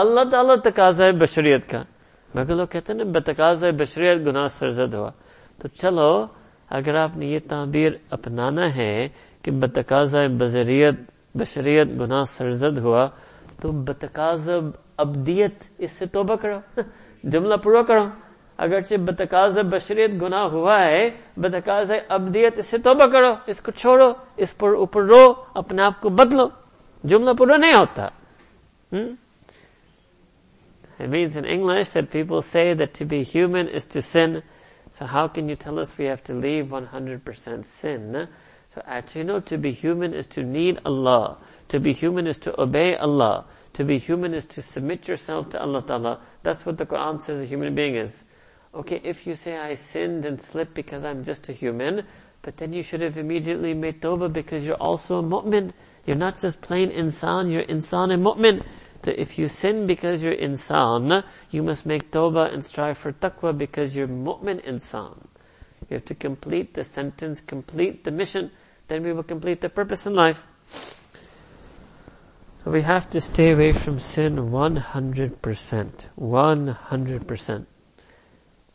اللہ 0.00 0.20
تعالیٰ 0.30 0.56
تقاضا 0.64 1.04
ہے 1.04 1.12
بشریت 1.12 1.70
کا۔ 1.70 1.82
مگر 2.34 2.54
لوگ 2.54 2.66
کہتے 2.66 2.92
ہیں 2.92 3.04
نا، 3.04 3.10
بتقاضا 3.14 3.66
بشریت، 3.78 4.26
گناہ 4.26 4.46
سرزد 4.46 4.94
ہوا۔ 4.94 5.10
تو 5.58 5.68
چلو، 5.68 6.26
اگر 6.70 6.94
آپ 6.94 7.16
نے 7.16 7.26
یہ 7.26 7.38
تعبیر 7.48 7.92
اپنانا 8.10 8.76
ہے 8.76 9.08
کہ 9.42 9.50
بتقاض 9.50 10.16
بذریت 10.40 10.94
بشریت، 11.34 11.88
گناہ 12.00 12.22
سرزد 12.22 12.78
ہوا، 12.78 13.08
تو 13.60 13.72
بتقاض 13.72 14.48
ابدیت، 14.96 15.54
اس 15.78 15.92
سے 15.92 16.06
توبہ 16.06 16.34
کرو۔ 16.34 16.80
جملہ 17.24 17.54
پورا 17.56 17.82
کرو۔ 17.82 18.06
اگرچہ 18.56 18.94
بتقاض 18.94 19.58
بشریت، 19.58 20.10
گناہ 20.22 20.42
ہوا 20.42 20.80
ہے 20.80 21.10
بتقاض 21.36 21.90
ابدیت، 22.08 22.58
اس 22.58 22.66
سے 22.66 22.78
توبہ 22.78 23.06
کرو۔ 23.06 23.34
اس 23.46 23.60
کو 23.60 23.70
چھوڑو، 23.70 24.12
اس 24.36 24.58
پر 24.58 24.68
اوپر 24.68 25.02
رو، 25.02 25.34
اپنے 25.54 25.86
آپ 25.86 26.00
کو 26.00 26.08
بدلو۔ 26.08 26.48
جملہ 27.04 27.32
پورا 27.32 27.56
نہیں 27.56 27.74
ہوتا۔ 27.74 28.08
It 30.98 31.08
means 31.08 31.36
in 31.36 31.44
English 31.44 31.90
that 31.90 32.10
people 32.10 32.42
say 32.42 32.74
that 32.74 32.94
to 32.94 33.04
be 33.04 33.22
human 33.22 33.68
is 33.68 33.86
to 33.86 34.02
sin 34.02 34.42
So 34.90 35.06
how 35.06 35.28
can 35.28 35.48
you 35.48 35.56
tell 35.56 35.78
us 35.78 35.98
we 35.98 36.06
have 36.06 36.24
to 36.24 36.34
leave 36.34 36.66
100% 36.66 37.64
sin? 37.64 38.28
So 38.68 38.82
actually 38.86 39.24
no, 39.24 39.40
to 39.40 39.58
be 39.58 39.72
human 39.72 40.14
is 40.14 40.26
to 40.28 40.42
need 40.42 40.80
Allah. 40.84 41.38
To 41.68 41.80
be 41.80 41.92
human 41.92 42.26
is 42.26 42.38
to 42.38 42.60
obey 42.60 42.96
Allah. 42.96 43.46
To 43.74 43.84
be 43.84 43.98
human 43.98 44.34
is 44.34 44.44
to 44.46 44.62
submit 44.62 45.08
yourself 45.08 45.50
to 45.50 45.60
Allah 45.60 45.82
Ta'ala. 45.82 46.20
That's 46.42 46.64
what 46.66 46.78
the 46.78 46.86
Quran 46.86 47.20
says 47.20 47.40
a 47.40 47.44
human 47.44 47.74
being 47.74 47.96
is. 47.96 48.24
Okay, 48.74 49.00
if 49.04 49.26
you 49.26 49.34
say 49.34 49.56
I 49.56 49.74
sinned 49.74 50.24
and 50.24 50.40
slipped 50.40 50.74
because 50.74 51.04
I'm 51.04 51.24
just 51.24 51.48
a 51.48 51.52
human, 51.52 52.04
but 52.42 52.56
then 52.56 52.72
you 52.72 52.82
should 52.82 53.00
have 53.00 53.18
immediately 53.18 53.74
made 53.74 54.00
tawbah 54.00 54.32
because 54.32 54.64
you're 54.64 54.76
also 54.76 55.18
a 55.18 55.22
mu'min. 55.22 55.72
You're 56.06 56.16
not 56.16 56.40
just 56.40 56.60
plain 56.60 56.90
insan, 56.90 57.50
you're 57.50 57.64
insan 57.64 58.12
and 58.12 58.24
mu'min. 58.24 58.62
So 59.08 59.14
if 59.16 59.38
you 59.38 59.48
sin 59.48 59.86
because 59.86 60.22
you're 60.22 60.36
insan, 60.36 61.24
you 61.50 61.62
must 61.62 61.86
make 61.86 62.10
tawbah 62.10 62.52
and 62.52 62.62
strive 62.62 62.98
for 62.98 63.10
taqwa 63.10 63.56
because 63.56 63.96
you're 63.96 64.06
mu'min 64.06 64.62
insan. 64.66 65.16
You 65.88 65.94
have 65.94 66.04
to 66.04 66.14
complete 66.14 66.74
the 66.74 66.84
sentence, 66.84 67.40
complete 67.40 68.04
the 68.04 68.10
mission, 68.10 68.50
then 68.88 69.02
we 69.02 69.14
will 69.14 69.22
complete 69.22 69.62
the 69.62 69.70
purpose 69.70 70.04
in 70.04 70.12
life. 70.12 70.46
So 72.62 72.70
we 72.70 72.82
have 72.82 73.08
to 73.12 73.22
stay 73.22 73.52
away 73.52 73.72
from 73.72 73.98
sin 73.98 74.36
100%. 74.50 76.08
100%. 76.18 77.66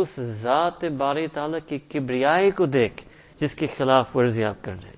اس 0.00 0.20
ذات 0.20 0.84
باری 0.84 1.26
تعالیٰ 1.26 1.58
کی 1.68 1.78
کبریائی 1.78 2.50
کو 2.50 2.66
دیکھ، 2.66 3.02
جس 3.40 3.54
کے 3.54 3.66
خلاف 3.66 4.16
ورزی 4.16 4.44
آپ 4.44 4.64
کر 4.64 4.72
رہے 4.72 4.88
ہیں۔ 4.88 4.96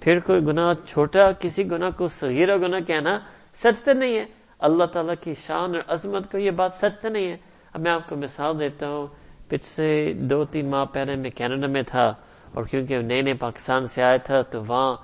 پھر 0.00 0.20
کوئی 0.20 0.40
گناہ 0.40 0.74
چھوٹا، 0.86 1.32
کسی 1.32 1.70
گناہ 1.70 1.90
کو 1.96 2.08
صغیرہ 2.08 2.56
گناہ 2.56 2.80
کہنا 2.80 3.18
سچ 3.54 3.84
تو 3.84 3.92
نہیں 3.92 4.16
ہے۔ 4.16 4.24
اللہ 4.58 4.84
تعالیٰ 4.84 5.14
کی 5.20 5.34
شان 5.34 5.74
اور 5.74 5.82
عظمت 5.88 6.32
کو 6.32 6.38
یہ 6.38 6.50
بات 6.50 6.72
سچ 6.72 7.00
تو 7.02 7.08
نہیں 7.08 7.30
ہے۔ 7.30 7.36
اب 7.72 7.80
میں 7.80 7.90
آپ 7.90 8.08
کو 8.08 8.16
مثال 8.16 8.60
دیتا 8.60 8.88
ہوں۔ 8.88 9.06
پچھلے 9.48 10.12
دو، 10.12 10.44
تین 10.44 10.70
ماہ 10.70 10.84
پہلے 10.84 11.16
میں 11.16 11.30
کینیڈا 11.30 11.66
میں 11.66 11.82
تھا 11.82 12.14
اور 12.54 12.64
کیونکہ 12.64 12.98
نئے 12.98 13.22
نئے 13.22 13.34
پاکستان 13.34 13.86
سے 13.86 14.02
آیا 14.02 14.16
تھا 14.16 14.42
تو 14.42 14.64
وہاں 14.68 14.96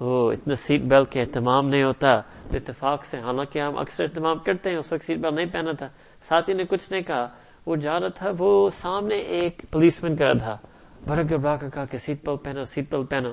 وہ 0.00 0.32
اتنا 0.32 0.54
سیٹ 0.54 0.80
بیلٹ 0.80 1.12
کے 1.12 1.20
اہتمام 1.20 1.68
نہیں 1.68 1.82
ہوتا۔ 1.82 2.20
تو 2.20 2.56
اتفاق 2.56 3.04
سے، 3.04 3.18
حالانکہ 3.18 3.58
ہم 3.58 3.78
اکثر 3.78 4.04
اہتمام 4.04 4.38
کرتے 4.38 4.70
ہیں، 4.70 4.76
اس 4.76 4.92
وقت 4.92 5.04
سیٹ 5.04 5.18
بیلٹ 5.18 5.34
نہیں 5.34 5.52
پہنا 5.52 5.72
تھا۔ 5.72 5.88
ساتھی 6.22 6.52
نے 6.52 6.64
کچھ 6.64 6.92
نہیں 6.92 7.02
کہا۔ 7.02 7.28
وہ 7.66 7.76
جا 7.76 8.00
رہا 8.00 8.08
تھا، 8.08 8.32
وہ 8.38 8.68
سامنے 8.68 9.14
ایک 9.14 9.62
پولیس 9.70 10.02
مین 10.02 10.16
کر 10.16 10.38
تھا 10.38 10.58
بھر 11.06 11.22
گھبرا 11.22 11.56
کر 11.56 11.68
کہا 11.70 11.84
کہ 11.84 11.98
سیٹ 11.98 12.24
پل 12.24 12.36
پہنو 12.36 12.64
سیٹ 12.64 12.90
پل 12.90 13.04
پہنو۔ 13.04 13.30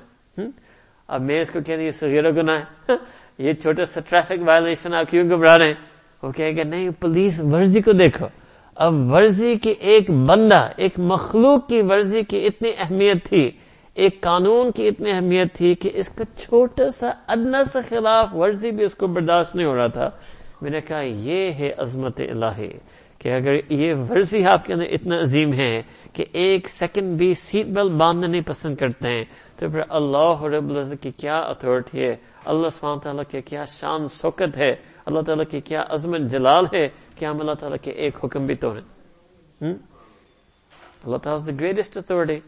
اب 1.08 1.22
میں 1.22 1.42
اس 1.42 1.50
کو 1.50 1.60
کہہ 1.66 1.74
یہ 1.74 1.92
سگیرہ 1.92 2.32
گنا 2.32 2.60
ہے۔ 2.60 2.94
یہ 3.38 3.54
چھوٹا 3.54 3.86
سا 3.86 4.00
ٹریفک 4.10 4.42
وائلیشن 4.48 4.94
آپ 4.94 5.12
کیوں 5.12 5.30
گھبرا 5.30 5.58
رہے 5.58 5.68
ہیں؟ 5.68 5.74
وہ 6.24 6.32
کہے 6.32 6.58
گا، 6.58 6.64
نہیں 6.64 6.90
پولیس 6.90 7.40
ورزی 7.40 7.82
کو 7.82 7.92
دیکھو۔ 7.92 8.26
اب 8.76 8.94
ورزی 8.94 9.56
کی 9.56 9.72
ایک 9.72 10.12
بندہ، 10.12 10.70
ایک 10.78 11.00
مخلوق 11.00 11.68
کی 11.68 11.82
ورزی 11.82 12.22
کی 12.22 12.46
اتنی 12.46 12.72
اہمیت 12.78 13.26
تھی، 13.26 13.52
ایک 13.94 14.22
قانون 14.22 14.72
کی 14.72 14.88
اتنی 14.88 15.12
اہمیت 15.12 15.54
تھی 15.54 15.74
کہ 15.76 15.90
اس 15.94 16.10
کا 16.10 16.24
چھوٹا 16.38 16.90
سا 16.90 17.10
ادنا 17.28 17.64
سا 17.64 17.80
خلاف 17.90 18.36
ورزی 18.36 18.72
بھی 18.72 18.86
اس 18.86 18.96
کو 18.96 19.08
برداشت 19.08 19.56
نہیں 19.56 19.68
ہو 19.68 19.76
رہا 19.76 19.88
تھا۔ 19.88 20.10
میں 20.62 20.72
نے 20.72 20.82
کہا، 20.82 21.02
یہ 21.02 21.52
ہے 21.52 21.72
عظمت 21.78 22.22
الہی۔ 22.30 22.72
کہ 23.22 23.34
اگر 23.34 23.56
یہ 23.72 23.94
ورزی 24.10 24.44
آپ 24.48 24.66
کے 24.66 24.74
اندر 24.74 24.86
اتنا 24.92 25.20
عظیم 25.22 25.54
ہے 25.54 25.82
کہ 26.14 26.26
ایک 26.34 26.68
سیکنڈ 26.70 27.18
بھی 27.18 27.34
سیٹ 27.38 27.68
بیلٹ 27.68 27.92
باندھنا 28.00 28.28
نہیں 28.28 28.42
پسند 28.48 28.76
کرتے 28.78 29.10
ہیں 29.10 29.24
تو 29.58 29.70
پھر 29.70 29.82
اللہ 29.92 30.44
رب 30.48 30.70
العزت 30.70 31.04
کی 31.04 31.12
کیا 31.18 31.40
اتھارٹی 31.48 32.00
ہے 32.00 32.16
اللہ 32.46 32.70
سبحانہ 32.70 33.00
تعالیٰ 33.00 33.24
کی 33.30 33.42
کیا 33.42 33.66
شان 33.70 34.08
سوکت 34.12 34.58
ہے 34.58 34.74
اللہ 35.06 35.22
تعالیٰ 35.22 35.46
کی 35.50 35.60
کیا 35.62 35.84
عظمت 35.90 36.30
جلال 36.32 36.66
ہے 36.74 36.88
کہ 37.16 37.26
ہم 37.26 37.40
اللہ 37.40 37.54
تعالیٰ 37.60 37.78
کے 37.82 37.92
ایک 37.94 38.24
حکم 38.24 38.46
بھی 38.46 38.56
توڑیں 38.58 38.82
اللہ 39.62 41.18
تعالیٰ 41.18 41.60
greatest 41.60 41.98
authority 41.98 42.40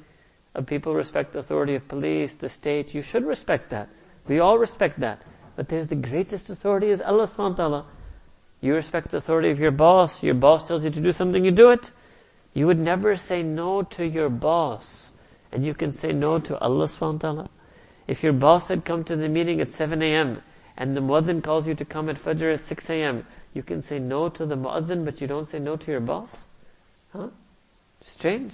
of 0.55 0.65
people 0.65 0.93
respect 0.93 1.33
the 1.33 1.39
authority 1.39 1.75
of 1.75 1.87
police, 1.87 2.33
the 2.35 2.49
state. 2.49 2.93
You 2.93 3.01
should 3.01 3.25
respect 3.25 3.69
that. 3.69 3.89
We 4.25 4.39
all 4.39 4.57
respect 4.57 4.99
that. 4.99 5.21
But 5.55 5.69
there's 5.69 5.87
the 5.87 5.95
greatest 5.97 6.49
authority 6.49 6.87
is 6.87 7.01
Allah 7.01 7.23
subhanahu 7.23 7.49
wa 7.49 7.55
ta'ala. 7.55 7.85
You 8.61 8.75
respect 8.75 9.09
the 9.09 9.17
authority 9.17 9.49
of 9.49 9.59
your 9.59 9.71
boss. 9.71 10.23
Your 10.23 10.35
boss 10.35 10.67
tells 10.67 10.85
you 10.85 10.91
to 10.91 11.01
do 11.01 11.11
something, 11.11 11.43
you 11.43 11.51
do 11.51 11.71
it. 11.71 11.91
You 12.53 12.67
would 12.67 12.79
never 12.79 13.15
say 13.15 13.43
no 13.43 13.81
to 13.83 14.05
your 14.05 14.29
boss. 14.29 15.11
And 15.51 15.65
you 15.65 15.73
can 15.73 15.91
say 15.91 16.11
no 16.11 16.39
to 16.39 16.57
Allah 16.59 16.85
subhanahu 16.85 17.13
wa 17.13 17.19
ta'ala. 17.19 17.49
If 18.07 18.23
your 18.23 18.33
boss 18.33 18.67
had 18.67 18.85
come 18.85 19.03
to 19.05 19.15
the 19.15 19.27
meeting 19.27 19.61
at 19.61 19.69
7 19.69 20.01
a.m. 20.01 20.41
and 20.77 20.95
the 20.95 21.01
muadhin 21.01 21.43
calls 21.43 21.67
you 21.67 21.73
to 21.75 21.85
come 21.85 22.09
at 22.09 22.17
Fajr 22.17 22.53
at 22.53 22.61
6 22.61 22.89
a.m., 22.89 23.25
you 23.53 23.63
can 23.63 23.81
say 23.81 23.99
no 23.99 24.29
to 24.29 24.45
the 24.45 24.55
muadhin 24.55 25.03
but 25.05 25.19
you 25.21 25.27
don't 25.27 25.47
say 25.47 25.59
no 25.59 25.75
to 25.75 25.91
your 25.91 25.99
boss? 25.99 26.47
Huh? 27.13 27.29
Strange. 28.01 28.53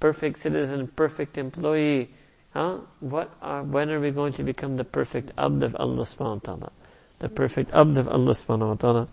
perfect 0.00 0.36
citizen, 0.36 0.86
perfect 0.88 1.38
employee. 1.38 2.10
Huh? 2.52 2.78
What 3.00 3.30
when 3.66 3.90
are 3.90 4.00
we 4.00 4.10
going 4.10 4.32
to 4.34 4.42
become 4.42 4.76
the 4.76 4.84
perfect 4.84 5.32
abd 5.38 5.74
Allah 5.76 6.04
subhanahu 6.04 6.34
wa 6.34 6.40
ta'ala? 6.44 6.72
The 7.20 7.28
perfect 7.28 7.72
abd 7.72 8.06
Allah 8.08 9.08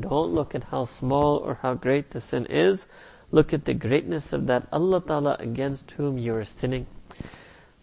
don't 0.00 0.34
look 0.34 0.54
at 0.54 0.64
how 0.64 0.84
small 0.84 1.38
or 1.38 1.54
how 1.62 1.74
great 1.74 2.10
the 2.10 2.20
sin 2.20 2.46
is. 2.46 2.86
Look 3.32 3.52
at 3.52 3.64
the 3.64 3.74
greatness 3.74 4.32
of 4.32 4.46
that 4.46 4.68
Allah 4.72 5.00
ta'ala 5.00 5.36
against 5.40 5.90
whom 5.92 6.18
you 6.18 6.34
are 6.34 6.44
sinning. 6.44 6.86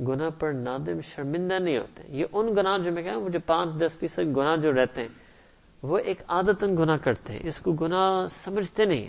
گناہ 0.00 0.30
پر 0.38 0.52
نادم 0.52 1.00
شرمندہ 1.00 1.58
نہیں 1.58 1.78
ہوتے۔ 1.78 2.02
یہ 2.08 2.24
ان 2.32 2.54
گناہ 2.56 2.78
جو 2.78 2.92
میں 2.92 3.02
کہا 3.02 3.18
مجھے 3.18 3.38
پانچ، 3.38 3.72
دس 3.80 3.98
فیصد 3.98 4.36
گناہ 4.36 4.56
جو 4.56 4.72
رہتے 4.72 5.00
ہیں، 5.00 5.08
وہ 5.82 5.98
ایک 5.98 6.22
عادتن 6.28 6.76
گناہ 6.76 6.96
کرتے 6.96 7.32
ہیں۔ 7.32 7.40
اس 7.42 7.58
کو 7.58 7.72
گناہ 7.72 8.26
سمجھتے 8.26 8.84
نہیں 8.84 9.08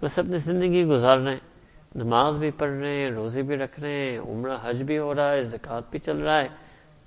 بس 0.00 0.18
اپنی 0.18 0.36
زندگی 0.36 0.84
گزار 0.84 1.18
رہے 1.18 1.32
ہیں۔ 1.32 1.40
نماز 1.94 2.38
بھی 2.38 2.50
پڑھ 2.50 2.70
رہے 2.70 2.96
ہیں، 2.96 3.10
روزے 3.10 3.42
بھی 3.42 3.56
رکھ 3.56 3.80
رہے 3.80 4.10
ہیں، 4.10 4.18
عمرہ 4.18 4.56
حج 4.62 4.82
بھی 4.82 4.98
ہو 4.98 5.14
رہا 5.14 5.32
ہے 5.32 5.42
زکات 5.42 5.90
بھی 5.90 5.98
چل 5.98 6.16
رہا 6.16 6.40
ہے، 6.40 6.48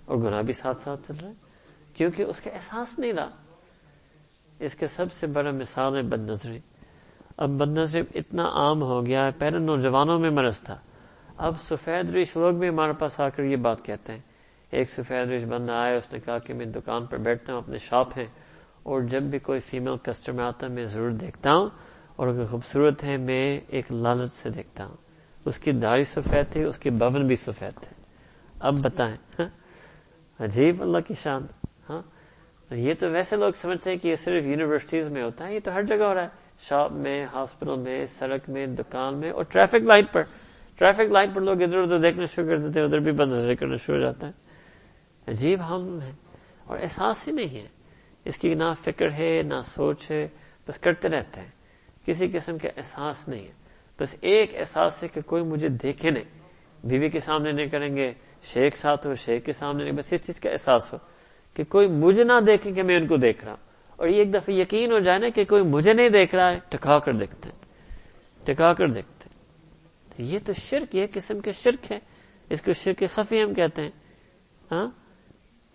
اور 0.05 0.17
گناہ 0.17 0.41
بھی 0.41 0.53
ساتھ 0.53 0.77
ساتھ 0.77 1.07
چل 1.07 1.13
رہا 1.21 1.29
ہے۔ 1.29 1.33
کیونکہ 1.93 2.23
اس 2.23 2.41
کا 2.41 2.49
احساس 2.51 2.99
نہیں 2.99 3.13
رہا۔ 3.13 3.29
اس 4.59 4.75
کے 4.75 4.87
سب 4.87 5.11
سے 5.11 5.27
بڑا 5.27 5.51
مثال 5.51 5.97
ہے 5.97 6.01
بد 6.01 6.29
نظری 6.29 6.59
اب 7.37 7.49
بد 7.49 7.77
نظری 7.77 8.01
اتنا 8.15 8.43
عام 8.43 8.81
ہو 8.81 9.05
گیا 9.05 9.25
ہے۔ 9.25 9.31
پہلے 9.31 9.59
نوجوانوں 9.59 10.19
میں 10.19 10.29
مرض 10.29 10.59
تھا۔ 10.59 10.77
اب 11.37 11.59
سفید 11.59 12.09
ریش 12.09 12.37
لوگ 12.37 12.53
بھی 12.53 12.69
ہمارے 12.69 12.93
پاس 12.93 13.19
آ 13.19 13.29
کر 13.29 13.43
یہ 13.43 13.55
بات 13.55 13.85
کہتے 13.85 14.13
ہیں۔ 14.13 14.19
ایک 14.71 14.89
سفید 14.89 15.27
ریش 15.27 15.43
بندہ 15.43 15.71
آیا، 15.71 15.95
اس 15.95 16.13
نے 16.13 16.19
کہا 16.19 16.37
کہ 16.37 16.53
میں 16.53 16.65
دکان 16.65 17.05
پر 17.05 17.17
بیٹھتا 17.17 17.53
ہوں، 17.53 17.59
اپنے 17.59 17.77
شاپ 17.77 18.17
ہیں۔ 18.17 18.25
اور 18.83 19.01
جب 19.01 19.21
بھی 19.21 19.39
کوئی 19.39 19.59
فیمل 19.59 19.97
کسٹمر 19.97 20.43
آتا 20.43 20.67
ہے، 20.67 20.71
میں 20.71 20.85
ضرور 20.85 21.09
دیکھتا 21.09 21.53
ہوں۔ 21.53 21.69
اور 22.15 22.27
اگر 22.27 22.45
خوبصورت 22.45 23.03
ہے، 23.03 23.17
میں 23.17 23.59
ایک 23.67 23.91
لالچ 23.91 24.33
سے 24.33 24.49
دیکھتا 24.49 24.85
ہوں۔ 24.85 24.97
اس 25.45 25.57
کی 25.57 25.71
داڑھی 25.71 26.03
سفید 26.03 26.53
تھی، 26.53 26.63
اس 26.63 26.77
کے 26.77 26.89
بون 26.89 27.27
بھی 27.27 27.35
سفید 27.35 27.81
تھے 27.81 28.01
اب 28.59 28.79
بتائیں۔ 28.81 29.17
ہاں؟ 29.39 29.49
عجیب 30.39 30.81
اللہ 30.81 30.97
کی 30.99 31.13
شان۔ 31.23 31.41
ہاں؟ 31.89 32.01
یہ 32.73 32.93
تو 32.99 33.09
ویسے 33.09 33.35
لوگ 33.35 33.51
سمجھتے 33.51 33.89
ہیں 33.89 33.97
کہ 33.97 34.07
یہ 34.07 34.15
صرف 34.15 34.43
یونیورسٹیز 34.43 35.09
میں 35.09 35.23
ہوتا 35.23 35.47
ہے، 35.47 35.55
یہ 35.55 35.59
تو 35.63 35.73
ہر 35.73 35.81
جگہ 35.83 36.03
ہو 36.03 36.13
رہا 36.13 36.23
ہے۔ 36.23 36.27
شاپ 36.59 36.91
میں 36.91 37.25
ہاسپٹل 37.33 37.79
میں، 37.79 38.05
سڑک 38.05 38.49
میں، 38.49 38.65
دکان 38.65 39.17
میں 39.17 39.31
اور 39.31 39.43
ٹریفک 39.43 39.75
لائٹ 39.75 40.13
پر۔ 40.13 40.23
ٹریفک 40.77 40.99
لائٹ 40.99 41.29
پر 41.35 41.41
لوگ 41.41 41.61
ادھر 41.61 41.77
ادھر 41.77 41.97
دیکھنا 41.97 42.25
شروع 42.25 42.47
کر 42.47 42.57
دیتے 42.57 42.79
ہیں، 42.79 42.87
ادھر 42.87 42.99
بھی 42.99 43.11
بند 43.11 43.33
نظر 43.33 43.55
کرنا 43.55 43.75
شروع 43.75 43.97
ہو 43.97 44.03
جاتا 44.03 44.27
ہے۔ 44.27 44.31
عجیب 45.27 45.61
حال 45.61 46.01
ہے 46.01 46.11
اور 46.65 46.77
احساس 46.79 47.27
ہی 47.27 47.33
نہیں 47.33 47.59
ہے۔ 47.61 47.67
اس 48.25 48.37
کی 48.37 48.53
نہ 48.53 48.63
فکر 48.81 49.11
ہے، 49.11 49.41
نہ 49.41 49.61
سوچ 49.65 50.11
ہے، 50.11 50.27
بس 50.67 50.77
کرتے 50.77 51.07
رہتے 51.07 51.41
ہیں۔ 51.41 51.51
کسی 52.05 52.27
قسم 52.27 52.57
کا 52.57 52.69
احساس 52.77 53.27
نہیں 53.27 53.47
ہے۔ 53.47 53.51
بس 53.99 54.15
ایک 54.21 54.55
احساس 54.55 55.03
ہے 55.03 55.07
کہ 55.07 55.21
کوئی 55.21 55.43
مجھے 55.43 55.69
دیکھے 55.69 56.11
نہیں۔ 56.11 56.23
بیوی 56.83 57.09
کے 57.09 57.19
سامنے 57.19 57.51
نہیں 57.51 57.65
کریں 57.65 57.95
گے، 57.95 58.11
شیخ 58.43 58.75
ساتھ 58.75 59.07
ہو، 59.07 59.13
شیخ 59.13 59.45
کے 59.45 59.51
سامنے 59.53 59.83
نہیں۔ 59.83 59.97
بس 59.97 60.13
اس 60.13 60.25
چیز 60.25 60.39
کا 60.39 60.49
احساس 60.49 60.93
ہو 60.93 60.97
کہ 61.53 61.63
کوئی 61.63 61.87
مجھے 61.87 62.23
نہ 62.23 62.33
دیکھے 62.47 62.71
کہ 62.71 62.83
میں 62.83 62.97
ان 62.97 63.07
کو 63.07 63.15
دیکھ 63.17 63.45
رہا 63.45 63.51
ہوں۔ 63.51 63.67
اور 63.95 64.07
یہ 64.07 64.15
ایک 64.15 64.33
دفعہ 64.33 64.55
یقین 64.55 64.91
ہو 64.91 64.99
جائے 64.99 65.19
نا 65.19 65.29
کہ 65.29 65.45
کوئی 65.45 65.63
مجھے 65.63 65.93
نہیں 65.93 66.09
دیکھ 66.09 66.35
رہا 66.35 66.51
ہے، 66.51 66.59
ٹکا 66.69 66.99
کر 66.99 67.13
دیکھتے 67.13 67.49
ٹکا 68.43 68.73
کر 68.73 68.87
دیکھتے 68.87 69.16
یہ 70.17 70.39
تو 70.45 70.53
شرک 70.53 70.95
یہ 70.95 71.05
قسم 71.13 71.39
کے 71.39 71.51
شرک 71.51 71.91
ہے 71.91 71.99
اس 72.49 72.61
کو 72.61 72.73
شرک 72.73 73.03
خفی 73.09 73.43
ہم 73.43 73.53
کہتے 73.53 73.81
ہیں۔ 73.81 73.89
ہاں؟ 74.71 74.87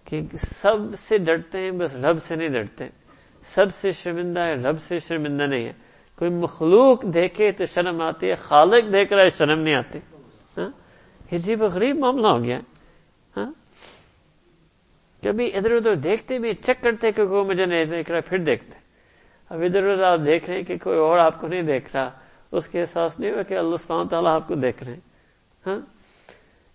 کہ 0.05 0.21
سب 0.37 0.77
سے 0.99 1.19
ڈرتے 1.19 1.59
ہیں، 1.59 1.71
بس 1.71 1.95
رب 1.95 2.23
سے 2.23 2.35
نہیں 2.35 2.49
ڈرتے۔ 2.49 2.85
سب 3.43 3.75
سے 3.75 3.91
شرمندہ 3.91 4.41
ہے، 4.41 4.55
رب 4.55 4.81
سے 4.81 4.99
شرمندہ 4.99 5.43
نہیں 5.43 5.67
ہے۔ 5.67 5.73
کوئی 6.17 6.31
مخلوق 6.31 7.03
دیکھے 7.03 7.53
تو 7.53 7.65
شرم 7.65 8.01
آتی 8.01 8.29
ہے، 8.29 8.35
خالق 8.35 8.93
دیکھ 8.93 9.13
رہا 9.13 9.23
ہے، 9.23 9.29
شرم 9.29 9.61
نہیں 9.61 9.75
آتی۔ 9.75 9.99
ہاں؟ 10.59 10.69
جیب 11.39 11.63
غریب 11.63 11.97
معاملہ 11.97 12.27
ہو 12.27 12.45
گیا۔ 12.45 12.61
ہاں؟ 13.37 13.53
کبھی 15.23 15.57
ادھر 15.57 15.71
ادھر 15.71 15.95
دیکھتے 15.95 16.39
بھی 16.39 16.55
چیک 16.55 16.83
کرتے 16.83 17.13
کہ 17.13 17.27
کوئی 17.27 17.45
مجھے 17.45 17.67
نہیں 17.67 17.85
دیکھ 17.85 18.11
رہا، 18.11 18.21
پھر 18.21 18.39
دیکھتے 18.39 18.79
اب 19.49 19.63
ادھر 19.63 19.87
ادھر 19.87 20.03
آپ 20.03 20.21
دیکھ 20.27 20.45
رہے 20.45 20.55
ہیں 20.55 20.63
کہ 20.63 20.77
کوئی 20.79 20.99
اور 20.99 21.19
آپ 21.19 21.41
کو 21.41 21.47
نہیں 21.47 21.63
دیکھ 21.63 21.97
رہا۔ 21.97 22.11
اس 22.53 22.69
کے 22.69 22.81
احساس 22.81 23.21
نہیں 23.21 23.31
ہوا 23.31 23.43
کہ 23.43 23.59
اللہ 23.59 23.77
سبحانہ 23.77 24.09
تعالیٰ 24.09 24.35
آپ 24.35 24.49
کو 24.49 24.55
دیکھ 24.55 24.85
رہے 24.85 24.93
ہیں۔ 24.93 25.01
ہاں؟ 25.67 25.81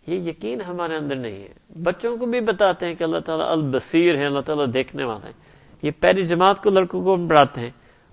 یہ 0.07 0.29
یقین 0.29 0.61
ہمارے 0.61 0.95
اندر 0.95 1.15
نہیں 1.15 1.43
ہے۔ 1.43 1.81
بچوں 1.83 2.17
کو 2.17 2.25
بھی 2.25 2.39
بتاتے 2.41 2.87
ہیں 2.87 2.95
کہ 2.95 3.03
اللہ 3.03 3.19
تعالیٰ 3.19 3.47
البصیر 3.47 4.15
ہے 4.15 4.25
اللہ 4.25 4.39
تعالیٰ 4.39 4.65
دیکھنے 4.73 5.03
والے 5.03 5.25
ہیں۔ 5.25 5.33
یہ 5.81 5.91
پہلی 5.99 6.21
جماعت 6.21 6.63
کو 6.63 6.69
لڑکوں 6.69 7.03
کو 7.03 7.27
پڑھاتے 7.27 7.61
ہیں۔ 7.61 7.71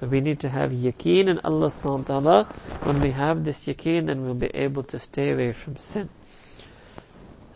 But 0.00 0.08
we 0.08 0.22
need 0.22 0.40
to 0.40 0.48
have 0.48 0.70
yaqeen 0.72 1.28
in 1.28 1.38
Allah 1.44 1.66
subhanahu 1.66 1.98
wa 1.98 2.20
ta'ala. 2.20 2.44
When 2.84 3.02
we 3.02 3.10
have 3.10 3.44
this 3.44 3.66
yaqeen, 3.66 4.06
then 4.06 4.24
we'll 4.24 4.32
be 4.32 4.50
able 4.54 4.84
to 4.84 4.98
stay 4.98 5.32
away 5.32 5.52
from 5.52 5.76
sin. 5.76 6.08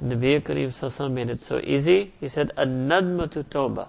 And 0.03 0.13
Nabi 0.13 0.43
Kareem 0.43 0.69
Sassam 0.69 1.13
made 1.13 1.31
it 1.31 1.41
so 1.41 1.59
easy. 1.65 2.13
He 2.21 2.29
said, 2.29 2.53
An-nadmatu 2.59 3.43
tawbah. 3.45 3.89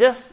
Just 0.00 0.32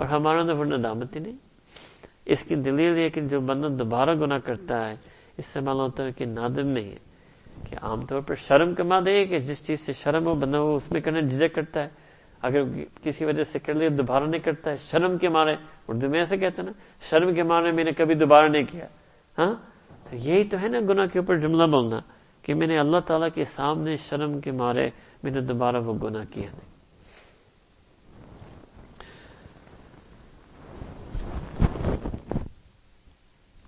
اور 0.00 0.08
ہمارا 0.08 0.42
تو 0.42 0.64
ندامت 0.64 1.16
ہی 1.16 1.20
نہیں۔ 1.20 1.36
اس 2.26 2.42
کی 2.42 2.54
دلیل 2.54 2.98
یہ 2.98 3.08
کہ 3.08 3.20
جو 3.20 3.40
بندہ 3.40 3.66
دوبارہ 3.66 4.10
گناہ 4.14 4.38
کرتا 4.38 4.90
ہے، 4.90 4.96
اس 5.36 5.46
سے 5.46 5.60
معلوم 5.60 5.82
ہوتا 5.82 6.04
ہے 6.04 6.12
کہ 6.12 6.24
نادم 6.24 6.68
نہیں 6.68 6.90
ہے۔ 6.90 6.96
کہ 7.68 7.76
عام 7.82 8.06
طور 8.06 8.20
پر 8.20 8.34
شرم 8.34 8.74
کما 8.74 9.00
دے 9.06 9.24
کہ 9.24 9.38
جس 9.38 9.66
چیز 9.66 9.80
سے 9.80 9.92
شرم 9.92 10.26
ہو، 10.26 10.34
بندہ 10.34 10.60
وہ 10.60 10.76
اس 10.76 10.92
میں 10.92 11.00
کرنے 11.00 11.22
جھجک 11.22 11.54
کرتا 11.54 11.82
ہے۔ 11.82 11.88
اگر 12.42 12.62
کسی 13.02 13.24
وجہ 13.24 13.42
سے 13.42 13.58
کر 13.58 13.74
لیا، 13.74 13.88
دوبارہ 13.98 14.24
نہیں 14.24 14.40
کرتا 14.40 14.70
ہے، 14.70 14.76
شرم 14.76 15.18
کے 15.18 15.28
مارے 15.28 15.56
اردو 15.88 16.08
میں 16.08 16.18
ایسے 16.18 16.36
کہتے 16.36 16.62
ہیں 16.62 16.68
نا، 16.68 16.72
شرم 17.00 17.34
کے 17.34 17.42
مارے 17.42 17.72
میں 17.72 17.84
نے 17.84 17.92
کبھی 17.92 18.14
دوبارہ 18.14 18.46
نہیں 18.46 18.64
کیا۔ 18.70 18.86
ہاں؟ 19.38 19.54
تو 20.10 20.16
یہی 20.16 20.44
تو 20.44 20.56
ہے 20.62 20.68
نا 20.68 20.78
گناہ 20.80 21.06
کے 21.06 21.18
اوپر 21.18 21.38
جملہ 21.38 21.64
بولنا، 21.64 21.98
کہ 22.42 22.54
میں 22.54 22.66
نے 22.66 22.78
اللہ 22.78 22.98
تعالیٰ 22.98 23.28
کے 23.34 23.44
سامنے 23.44 23.96
شرم 23.96 24.40
کے 24.40 24.52
مارے 24.52 24.88
میں 25.22 25.30
نے 25.30 25.40
دوبارہ 25.40 25.76
وہ 25.76 25.94
گناہ 25.94 26.24
کیا۔ 26.30 26.50
نہیں 26.50 26.69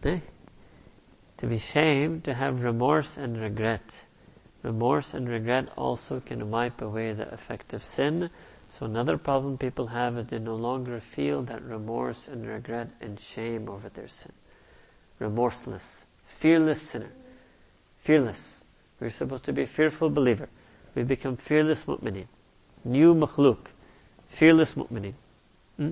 To 0.02 1.46
be 1.46 1.58
shamed, 1.58 2.24
to 2.24 2.34
have 2.34 2.62
remorse 2.62 3.16
and 3.16 3.40
regret. 3.40 4.04
Remorse 4.62 5.14
and 5.14 5.28
regret 5.28 5.68
also 5.76 6.20
can 6.20 6.50
wipe 6.50 6.80
away 6.80 7.12
the 7.12 7.32
effect 7.32 7.74
of 7.74 7.84
sin. 7.84 8.30
So 8.68 8.86
another 8.86 9.18
problem 9.18 9.58
people 9.58 9.88
have 9.88 10.16
is 10.18 10.26
they 10.26 10.38
no 10.38 10.54
longer 10.54 11.00
feel 11.00 11.42
that 11.42 11.62
remorse 11.62 12.28
and 12.28 12.46
regret 12.46 12.90
and 13.00 13.18
shame 13.18 13.68
over 13.68 13.88
their 13.88 14.08
sin. 14.08 14.32
Remorseless, 15.18 16.06
fearless 16.24 16.80
sinner. 16.80 17.10
Fearless. 17.98 18.64
We're 18.98 19.10
supposed 19.10 19.44
to 19.44 19.52
be 19.52 19.62
a 19.62 19.66
fearful 19.66 20.10
believer. 20.10 20.48
We 20.94 21.02
become 21.02 21.36
fearless 21.36 21.84
mu'minin. 21.84 22.26
New 22.84 23.14
makhluk. 23.14 23.66
Fearless 24.26 24.74
mu'minin. 24.74 25.14
Hmm? 25.76 25.90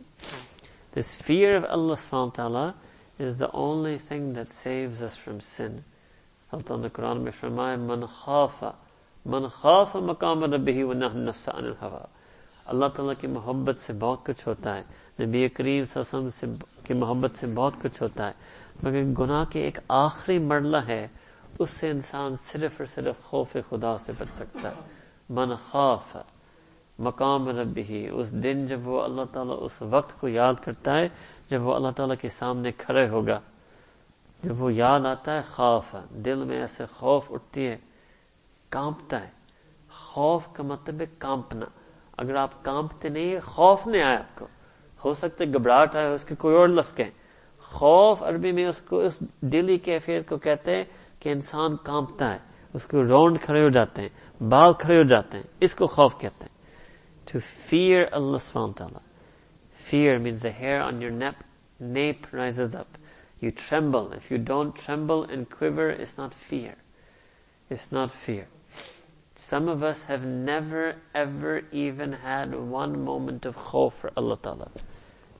This 0.92 1.14
fear 1.14 1.56
of 1.56 1.64
Allah 1.64 1.96
subhanahu 1.96 2.26
wa 2.26 2.30
ta'ala 2.30 2.74
is 3.20 3.38
the 3.38 3.50
only 3.52 3.98
thing 3.98 4.32
that 4.34 4.50
saves 4.50 5.02
us 5.02 5.16
from 5.16 5.40
sin. 5.40 5.84
Allah 6.52 6.74
in 6.74 6.82
the 6.82 6.90
Quran 6.90 7.22
mein 7.22 7.32
فرمائے 7.32 7.76
من 7.78 8.06
خافا 8.06 8.72
من 9.26 9.48
خاف 9.50 9.96
مقام 9.96 10.44
ربه 10.44 10.84
ونهى 10.84 11.06
النفس 11.08 11.48
عن 11.48 11.64
الهوى 11.64 12.06
اللہ 12.66 12.86
تعالیٰ 12.86 13.14
کی 13.20 13.26
محبت 13.26 13.76
سے 13.76 13.92
بہت 13.98 14.24
کچھ 14.26 14.46
ہوتا 14.48 14.76
ہے 14.76 14.82
نبی 15.20 15.48
کریم 15.48 15.84
صلی 15.84 16.02
اللہ 16.02 16.18
علیہ 16.18 16.26
وسلم 16.26 16.30
سے 16.30 16.84
کی 16.86 16.94
محبت 16.94 17.34
سے 17.36 17.46
بہت 17.54 17.80
کچھ 17.82 18.02
ہوتا 18.02 18.26
ہے 18.26 18.32
مگر 18.82 19.02
گناہ 19.18 19.44
کے 19.52 19.60
ایک 19.60 19.78
آخری 19.88 20.38
مرلہ 20.44 20.76
ہے 20.86 21.06
اس 21.58 21.70
سے 21.70 21.90
انسان 21.90 22.36
صرف 22.40 22.80
اور 22.80 22.86
صرف 22.86 23.22
خوف 23.30 23.56
خدا 23.70 23.96
سے 23.98 24.12
بچ 24.18 24.30
سکتا 24.30 24.68
ہے 24.68 24.88
من 25.30 25.54
خاف 25.70 26.16
مقام 27.00 27.48
ربی 27.48 27.82
ہی۔ 27.82 28.08
اس 28.08 28.32
دن 28.32 28.66
جب 28.66 28.88
وہ 28.88 29.02
اللہ 29.02 29.22
تعالیٰ 29.32 29.58
اس 29.60 29.82
وقت 29.82 30.20
کو 30.20 30.28
یاد 30.28 30.54
کرتا 30.64 30.96
ہے، 30.96 31.08
جب 31.48 31.66
وہ 31.66 31.74
اللہ 31.74 31.90
تعالیٰ 31.96 32.16
کے 32.20 32.28
سامنے 32.28 32.72
کھڑے 32.72 33.08
ہوگا۔ 33.08 33.40
جب 34.42 34.62
وہ 34.62 34.72
یاد 34.72 35.00
آتا 35.00 35.34
ہے، 35.34 35.40
خوف 35.42 35.96
دل 36.10 36.44
میں 36.44 36.60
ایسے 36.60 36.84
خوف 36.86 37.32
اٹھتی 37.32 37.66
ہے 37.66 37.76
کانپتا 38.68 39.20
ہے۔ 39.20 39.30
خوف 39.92 40.48
کا 40.52 40.62
مطلب 40.62 41.00
ہے 41.00 41.06
کانپنا۔ 41.18 41.66
اگر 42.16 42.36
آپ 42.36 42.64
کانپتے 42.64 43.08
نہیں 43.08 43.40
خوف 43.40 43.86
نہیں 43.86 44.02
آیا 44.02 44.18
آپ 44.18 44.38
کو۔ 44.38 44.46
ہو 45.04 45.14
سکتا 45.14 45.44
ہے 45.44 45.52
گھبراہٹ 45.54 45.96
آئے، 45.96 46.06
اس 46.06 46.24
کے 46.24 46.34
کوئی 46.34 46.56
اور 46.56 46.68
لفظ 46.68 46.94
کہیں۔ 46.94 47.10
خوف 47.58 48.22
عربی 48.22 48.52
میں 48.52 48.66
اس 48.66 48.82
کو، 48.82 49.00
اس 49.00 49.20
دلی 49.40 49.78
کیفیت 49.78 50.28
کو 50.28 50.36
کہتے 50.36 50.76
ہیں 50.76 50.84
کہ 51.20 51.28
انسان 51.28 51.76
کانپتا 51.76 52.32
ہے۔ 52.32 52.38
اس 52.74 52.86
کو 52.86 53.02
رونڈ 53.02 53.40
کھڑے 53.40 53.62
ہو 53.62 53.68
جاتے 53.68 54.02
ہیں، 54.02 54.42
بال 54.42 54.72
کھڑے 54.72 54.96
ہو 54.96 55.02
جاتے 55.02 55.36
ہیں، 55.36 55.44
اس 55.60 55.74
کو 55.74 55.86
خوف 55.86 56.18
کہتے 56.18 56.44
ہیں۔ 56.44 56.59
to 57.30 57.40
fear 57.40 58.08
Allah 58.12 58.38
subhanahu 58.38 58.80
wa 58.80 58.86
ta'ala. 58.86 59.02
Fear 59.70 60.18
means 60.18 60.42
the 60.42 60.50
hair 60.50 60.82
on 60.82 61.00
your 61.00 61.10
nape, 61.10 61.44
nape 61.78 62.26
rises 62.32 62.74
up. 62.74 62.98
You 63.38 63.52
tremble. 63.52 64.12
If 64.12 64.32
you 64.32 64.38
don't 64.38 64.74
tremble 64.74 65.22
and 65.22 65.48
quiver, 65.48 65.90
it's 65.90 66.18
not 66.18 66.34
fear. 66.34 66.74
It's 67.70 67.92
not 67.92 68.10
fear. 68.10 68.48
Some 69.36 69.68
of 69.68 69.84
us 69.84 70.04
have 70.04 70.24
never 70.24 70.96
ever 71.14 71.62
even 71.70 72.14
had 72.14 72.52
one 72.52 73.04
moment 73.04 73.46
of 73.46 73.56
khawf 73.56 73.92
for 73.92 74.10
Allah 74.16 74.36
Ta'ala. 74.42 74.68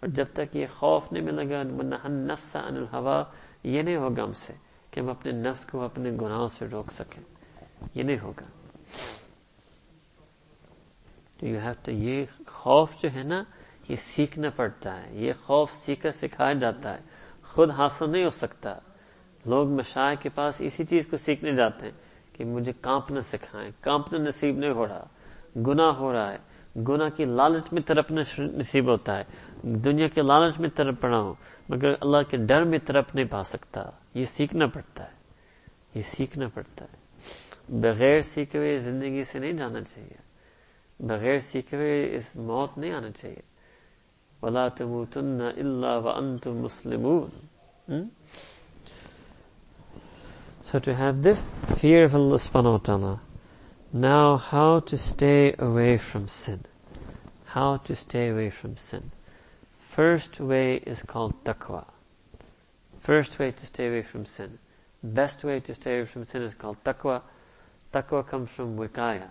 اور 0.00 0.08
جب 0.08 0.24
تک 0.32 0.56
یہ 0.56 0.66
خوف 0.76 1.12
نہیں 1.12 1.22
ملے 1.22 1.50
گا 1.50 1.62
نفس 2.08 2.56
عن 2.56 2.76
الحوا 2.76 3.24
یہ 3.62 3.82
نہیں 3.82 3.96
ہوگا 3.96 4.22
ہم 4.22 4.32
سے 4.32 4.52
کہ 4.90 5.00
ہم 5.00 5.08
اپنے 5.08 5.32
نفس 5.32 5.64
کو 5.64 5.80
اپنے 5.80 6.10
گناہوں 6.10 6.48
سے 6.48 6.66
روک 6.72 6.92
سکیں۔ 6.92 7.22
یہ 7.94 8.02
نہیں 8.02 8.18
ہوگا۔ 8.22 8.44
یو 11.46 11.58
ہیو 11.58 11.72
تو 11.82 11.90
یہ 11.90 12.24
خوف 12.46 13.02
جو 13.02 13.08
ہے 13.14 13.22
نا، 13.22 13.44
یہ 13.88 13.96
سیکھنا 13.96 14.50
پڑتا 14.50 15.02
ہے۔ 15.02 15.14
یہ 15.14 15.32
خوف 15.42 15.72
سیکھا 15.72 16.12
سکھایا 16.12 16.52
جاتا 16.52 16.94
ہے۔ 16.94 17.00
خود 17.48 17.70
حاصل 17.70 18.10
نہیں 18.10 18.24
ہو 18.24 18.30
سکتا۔ 18.30 18.74
لوگ 19.46 19.68
مشاع 19.68 20.14
کے 20.20 20.28
پاس 20.28 20.54
اسی 20.58 20.84
چیز 20.84 21.06
کو 21.06 21.16
سیکھنے 21.16 21.52
جاتے 21.52 21.86
ہیں 21.86 21.92
کہ 22.32 22.44
مجھے 22.44 22.72
کانپنا 22.80 23.20
سکھائیں 23.20 23.70
کانپنا 23.80 24.18
نصیب 24.18 24.58
نہیں 24.58 24.70
ہو 24.70 24.86
رہا۔ 24.86 25.04
گنا 25.56 25.90
ہو 25.90 26.12
رہا 26.12 26.32
ہے۔ 26.32 26.38
گنا 26.88 27.08
کی 27.08 27.24
لالچ 27.24 27.72
میں 27.72 27.82
ترپنا 27.82 28.20
نصیب 28.38 28.90
ہوتا 28.90 29.18
ہے۔ 29.18 29.22
دنیا 29.62 30.08
کے 30.08 30.22
لالچ 30.22 30.60
میں 30.60 30.68
ترپ 30.68 31.00
پڑا 31.00 31.20
ہوں 31.20 31.34
مگر 31.68 31.92
اللہ 32.00 32.22
کے 32.30 32.36
ڈر 32.36 32.64
میں 32.64 32.78
ترپ 32.78 33.14
نہیں 33.14 33.26
پا 33.30 33.42
سکتا۔ 33.42 33.90
یہ 34.14 34.24
سیکھنا 34.24 34.66
پڑتا 34.66 35.04
ہے۔ 35.04 35.18
یہ 35.94 36.02
سیکھنا 36.02 36.48
پڑتا 36.54 36.84
ہے۔ 36.84 36.96
بغیر 37.68 38.20
سیکھے 38.20 38.58
ہوئے 38.58 38.78
زندگی 38.78 39.24
سے 39.24 39.38
نہیں 39.38 39.52
جانا 39.52 39.82
چاہیے۔ 39.82 40.16
بغیر 41.00 41.38
سیکھے 41.38 41.76
ہوئے 41.76 42.14
اس 42.14 42.36
موت 42.36 42.78
نہیں 42.78 42.92
آنا 42.92 43.10
چاہیے۔ 43.10 43.42
ولا 44.42 44.68
تموتن 44.68 45.38
الا 45.56 45.96
وانتم 45.96 46.56
مسلمون۔ 46.58 47.28
So 50.66 50.78
to 50.88 51.00
have 51.00 51.16
this 51.16 51.50
fear 51.68 52.06
of 52.06 52.14
Allah 52.14 52.36
subhanahu 52.36 52.72
wa 52.72 52.78
ta'ala. 52.84 53.27
Now, 53.92 54.36
how 54.36 54.80
to 54.80 54.98
stay 54.98 55.54
away 55.58 55.96
from 55.96 56.28
sin? 56.28 56.60
How 57.46 57.78
to 57.78 57.96
stay 57.96 58.28
away 58.28 58.50
from 58.50 58.76
sin? 58.76 59.10
First 59.78 60.40
way 60.40 60.76
is 60.76 61.02
called 61.02 61.42
taqwa. 61.42 61.86
First 63.00 63.38
way 63.38 63.50
to 63.50 63.66
stay 63.66 63.88
away 63.88 64.02
from 64.02 64.26
sin. 64.26 64.58
Best 65.02 65.42
way 65.42 65.60
to 65.60 65.74
stay 65.74 65.96
away 65.96 66.04
from 66.04 66.26
sin 66.26 66.42
is 66.42 66.52
called 66.52 66.76
taqwa. 66.84 67.22
Taqwa 67.90 68.26
comes 68.26 68.50
from 68.50 68.76
wikaya. 68.76 69.30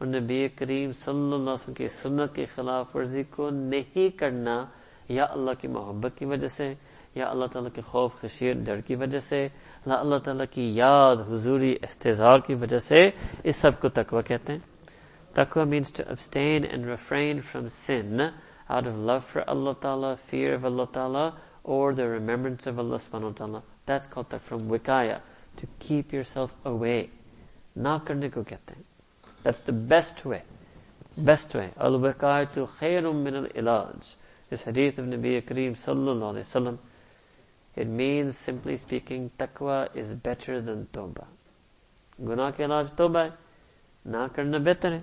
اور 0.00 0.08
نبی 0.08 0.48
کریم 0.48 0.92
صلی 0.92 1.12
اللہ 1.12 1.34
علیہ 1.34 1.52
وسلم 1.52 1.74
کی 1.74 1.88
سنت 1.88 2.34
کی 2.34 2.44
خلاف 2.44 2.96
ورزی 2.96 3.22
کو 3.22 3.50
نہیں 3.50 4.18
کرنا 4.18 4.64
یا 5.08 5.24
اللہ 5.30 5.50
کی 5.60 5.68
محبت 5.68 6.18
کی 6.18 6.24
وجہ 6.24 6.46
سے، 6.46 6.74
یا 7.14 7.30
اللہ 7.30 7.46
تعالیٰ 7.46 7.70
کے 7.74 7.80
خوف 7.80 8.20
خشیر 8.20 8.52
ڈر 8.64 8.80
کی 8.80 8.94
وجہ 8.94 9.18
سے، 9.18 9.48
یا 9.86 9.94
اللہ 9.94 10.18
تعالیٰ 10.18 10.44
کی 10.50 10.74
یاد، 10.74 11.16
حضوری 11.32 11.76
استظار 11.82 12.38
کی 12.38 12.54
وجہ 12.54 12.78
سے 12.78 13.10
اس 13.44 13.56
سب 13.56 13.80
کو 13.80 13.88
تقوی 13.88 14.22
کہتے 14.22 14.52
ہیں۔ 14.52 14.60
تقوی 15.34 15.64
means 15.64 15.92
to 15.92 16.02
abstain 16.08 16.64
and 16.70 16.86
refrain 16.86 17.40
from 17.40 17.68
sin 17.68 18.20
out 18.68 18.86
of 18.86 18.96
love 18.96 19.18
for 19.18 19.42
اللہ 19.46 19.72
تعالیٰ 19.80 20.14
فیئر 20.26 20.54
آف 20.54 20.64
اللہ 20.64 20.84
تعالیٰ 20.92 21.28
اور 21.62 21.92
دا 21.92 22.02
ریمبرنس 22.02 22.68
آف 22.68 22.78
اللہ 22.78 22.96
سبحانہ 22.96 23.32
تعالیٰ۔ 23.36 23.60
دیٹس 23.88 24.06
کال 24.06 24.24
تک 24.28 24.48
فرام 24.48 24.72
وکایا 24.72 25.18
to 25.60 25.66
keep 25.78 26.14
your 26.14 26.22
self 26.22 26.66
away 26.66 27.02
نہ 27.76 27.96
کرنے 28.04 28.28
کو 28.28 28.42
کہتے 28.42 28.74
ہیں۔ 28.74 28.89
That's 29.42 29.60
the 29.60 29.72
best 29.72 30.24
way. 30.24 30.42
Best 31.16 31.54
way. 31.54 31.70
Al-wiqayatu 31.78 32.68
khairum 32.78 33.22
min 33.22 33.34
al-ilaj. 33.36 34.14
This 34.48 34.62
hadith 34.62 34.98
of 34.98 35.06
Nabi 35.06 35.42
Kareem 35.42 35.72
sallallahu 35.72 36.42
alayhi. 36.42 36.78
It 37.76 37.86
means, 37.86 38.36
simply 38.36 38.76
speaking, 38.76 39.30
taqwa 39.38 39.94
is 39.94 40.12
better 40.14 40.60
than 40.60 40.88
tawbah. 40.92 41.26
Guna 42.24 42.52
ke 42.52 42.58
ilaj 42.58 42.94
tawbah 42.94 43.32
Na 44.04 44.28
karna 44.28 44.58
better? 44.60 45.00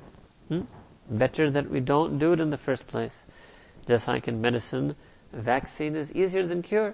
Hmm? 0.47 0.61
Better 1.09 1.51
that 1.51 1.69
we 1.69 1.79
don't 1.79 2.17
do 2.17 2.33
it 2.33 2.39
in 2.39 2.49
the 2.49 2.57
first 2.57 2.87
place. 2.87 3.25
Just 3.87 4.07
like 4.07 4.27
in 4.27 4.41
medicine, 4.41 4.95
vaccine 5.31 5.95
is 5.95 6.11
easier 6.13 6.45
than 6.45 6.61
cure. 6.61 6.93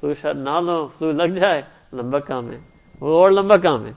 flu 0.00 0.14
شاید 0.14 0.36
نہ 0.36 0.60
لو 0.60 0.86
flu 0.86 1.12
لگ 1.12 1.32
جائے، 1.34 1.62
لمبا 1.92 2.18
کام 2.18 2.50
ہے۔ 2.50 2.58
وہ 3.00 3.22
اور 3.22 3.30
لمبا 3.30 3.56
کام 3.56 3.86
ہے۔ 3.86 3.92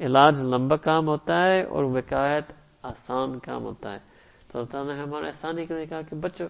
علاج 0.00 0.40
لمبا 0.40 0.76
کام 0.76 1.08
ہوتا 1.08 1.44
ہے 1.44 1.62
اور 1.62 1.84
وکایت 1.84 2.44
آسان 2.82 3.38
کام 3.38 3.64
ہوتا 3.64 3.92
ہے۔ 3.92 3.98
تو 4.48 4.58
اللہ 4.58 4.70
تعالیٰ 4.70 4.94
نے 4.94 5.02
ہمارا 5.02 5.26
احسانی 5.26 5.66
کے 5.66 5.74
لیے 5.74 5.86
کہا 5.86 6.02
کہ 6.02 6.16
بچو، 6.16 6.44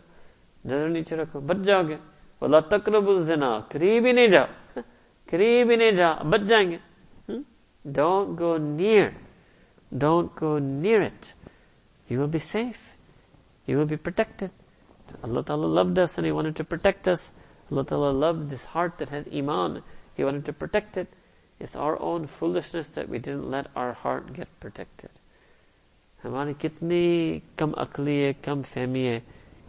نظر 0.65 0.89
نیچے 0.89 1.17
رکھو، 1.17 1.41
بچ 1.41 1.57
جاؤ 1.57 1.83
گے۔ 1.89 1.97
بولا 2.41 2.61
تقرب 2.61 3.09
الزنا، 3.09 3.59
قریب 3.69 4.07
ہی 4.07 4.13
نہیں 4.13 4.27
جاؤ۔ 4.27 4.81
قریب 5.31 5.71
ہی 5.71 5.77
نہیں 5.77 5.93
جاؤ 5.93 6.29
بچ 6.29 6.41
جائیں 6.41 6.71
گے۔ 6.71 6.79
Don't 7.85 8.41
go 8.41 8.57
near 8.57 9.09
don't 9.93 10.43
go 10.43 10.59
near 10.59 11.01
it 11.01 11.27
you 12.13 12.23
will 12.23 12.29
be 12.29 12.39
safe 12.39 12.77
you 13.67 13.79
will 13.79 13.85
be 13.85 13.97
protected 13.97 14.49
اللہ 15.23 15.41
تعالیٰ 15.41 15.69
love 15.69 15.83
this 15.83 16.19
and 16.19 16.33
want 16.33 16.57
to 16.57 16.65
protect 16.65 17.09
us 17.09 17.33
Allah 17.71 17.85
Ta'ala 17.85 18.11
loved 18.11 18.51
this 18.51 18.65
heart 18.65 18.99
that 18.99 19.09
has 19.11 19.29
iman. 19.29 19.83
He 20.17 20.25
wanted 20.25 20.45
to 20.47 20.53
protect 20.53 20.97
it. 20.97 21.09
It's 21.61 21.77
our 21.77 22.01
own 22.01 22.27
foolishness 22.27 22.91
that 22.91 23.09
we 23.09 23.19
didn't 23.19 23.51
let 23.51 23.67
our 23.77 23.93
heart 23.95 24.33
get 24.33 24.49
protected. 24.61 25.11
ہماری 26.25 26.53
کتنی 26.61 27.39
کم 27.57 27.73
عقلی 27.79 28.17
ہے 28.25 28.33
کم 28.43 28.63
فہمی 28.73 29.07
ہے 29.09 29.19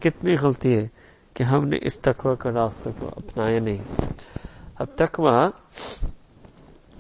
کتنی 0.01 0.35
غلطی 0.41 0.75
ہے 0.77 0.87
کہ 1.35 1.43
ہم 1.43 1.67
نے 1.67 1.77
اس 1.87 1.97
تقوی 2.07 2.35
کا 2.39 2.51
راستہ 2.51 2.89
کو 2.99 3.09
اپنایا 3.17 3.59
نہیں 3.59 4.07
اب 4.79 4.95
تقوی 4.97 5.49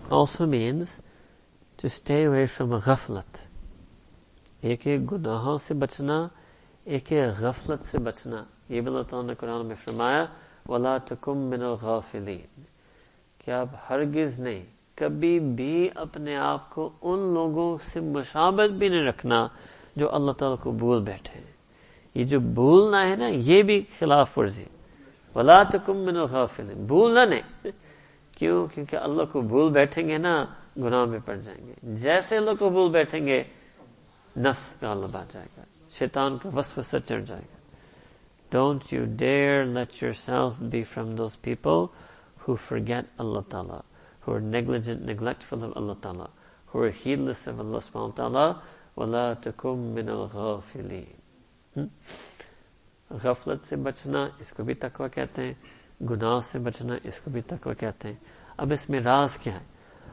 also 0.09 0.45
means 0.45 1.01
to 1.79 1.89
stay 1.89 2.23
away 2.25 2.45
from 2.47 2.71
غفلت 2.85 3.37
ایک 4.61 4.87
ایک 4.87 5.11
گناہوں 5.11 5.57
سے 5.57 5.73
بچنا 5.81 6.27
ایک 6.85 7.11
ایک 7.13 7.39
غفلت 7.39 7.85
سے 7.85 7.97
بچنا 8.03 8.43
یہ 8.69 8.81
بھی 8.81 8.91
اللہ 8.91 9.03
تعالیٰ 9.09 9.27
نے 9.27 9.35
قرآن 9.39 9.65
میں 9.65 9.75
فرمایا 9.83 10.25
ولا 10.69 10.97
تکم 10.97 11.37
من 11.37 11.61
الغافلین 11.61 12.61
کہ 13.37 13.51
آپ 13.51 13.67
ہرگز 13.89 14.39
نہیں، 14.39 14.65
کبھی 14.95 15.39
بھی 15.39 15.89
اپنے 15.95 16.35
آپ 16.35 16.69
کو 16.69 16.89
ان 17.01 17.33
لوگوں 17.33 17.77
سے 17.77 17.99
مشابت 17.99 18.69
بھی 18.69 18.89
نہیں 18.89 19.07
رکھنا 19.07 19.47
جو 19.95 20.15
اللہ 20.15 20.31
تعالیٰ 20.31 20.63
کو 20.63 20.71
بھول 20.71 21.03
بیٹھے 21.03 21.39
ہیں۔ 21.39 21.51
یہ 22.15 22.23
جو 22.23 22.39
بھولنا 22.39 23.09
ہے 23.09 23.15
نا، 23.15 23.27
یہ 23.27 23.63
بھی 23.63 23.83
خلاف 23.99 24.37
ورزی۔ 24.37 24.65
ولا 25.35 25.63
تکم 25.63 25.97
من 25.97 26.17
الغافلین 26.17 26.85
بھولنا 26.85 27.25
نہیں۔ 27.25 27.67
کیوں؟ 28.37 28.67
کیونکہ 28.73 28.95
اللہ 28.95 29.23
کو 29.31 29.41
بھول 29.41 29.71
بیٹھیں 29.71 30.07
گے 30.07 30.17
نا، 30.17 30.45
گناہ 30.77 31.05
میں 31.05 31.19
پڑ 31.25 31.35
جائیں 31.35 31.67
گے۔ 31.67 31.73
جیسے 31.83 32.39
لوگ 32.39 32.55
قبول 32.55 32.91
بیٹھیں 32.91 33.27
گے، 33.27 33.43
نفس 34.37 34.75
کا 34.79 34.93
غلب 34.93 35.17
آ 35.17 35.23
جائے 35.31 35.47
گا۔ 35.57 35.63
شیطان 35.91 36.37
کا 36.37 36.49
وسوسہ 36.55 36.97
چڑھ 37.05 37.23
جائے 37.23 37.41
گا۔ 37.41 37.58
Don't 38.51 38.93
you 38.93 39.03
dare 39.17 39.63
let 39.67 40.03
yourself 40.19 40.61
be 40.71 40.83
from 40.83 41.15
those 41.15 41.41
people 41.41 41.85
who 42.47 42.55
forget 42.67 43.05
اللہ 43.17 43.49
تعالیٰ 43.49 43.79
who 44.21 44.35
are 44.35 44.39
negligent, 44.41 45.03
neglectful 45.03 45.63
of 45.63 45.75
Allah 45.75 45.97
Ta'ala, 45.97 46.29
who 46.67 46.79
are 46.79 46.89
heedless 46.91 47.47
of 47.47 47.59
Allah 47.59 47.79
subhanahu 47.79 48.09
wa 48.09 48.15
ta'ala, 48.15 48.61
وَلَا 48.97 49.33
تَكُمْ 49.35 49.77
مِنَ 49.95 50.09
الْغَافِلِينَ 50.11 51.85
غفلت 53.09 53.61
سے 53.61 53.75
بچنا 53.77 54.27
اس 54.39 54.51
کو 54.53 54.63
بھی 54.63 54.73
تقوی 54.75 55.09
کہتے 55.09 55.41
ہیں 55.43 55.53
گناہ 56.09 56.39
سے 56.41 56.59
بچنا 56.59 56.93
اس 57.03 57.19
کو 57.19 57.31
بھی 57.31 57.41
تقوی 57.47 57.75
کہتے 57.75 58.07
ہیں 58.07 58.17
اب 58.57 58.67
اس 58.73 58.89
میں 58.89 58.99
راز 58.99 59.37
کیا 59.37 59.53
ہے 59.53 59.65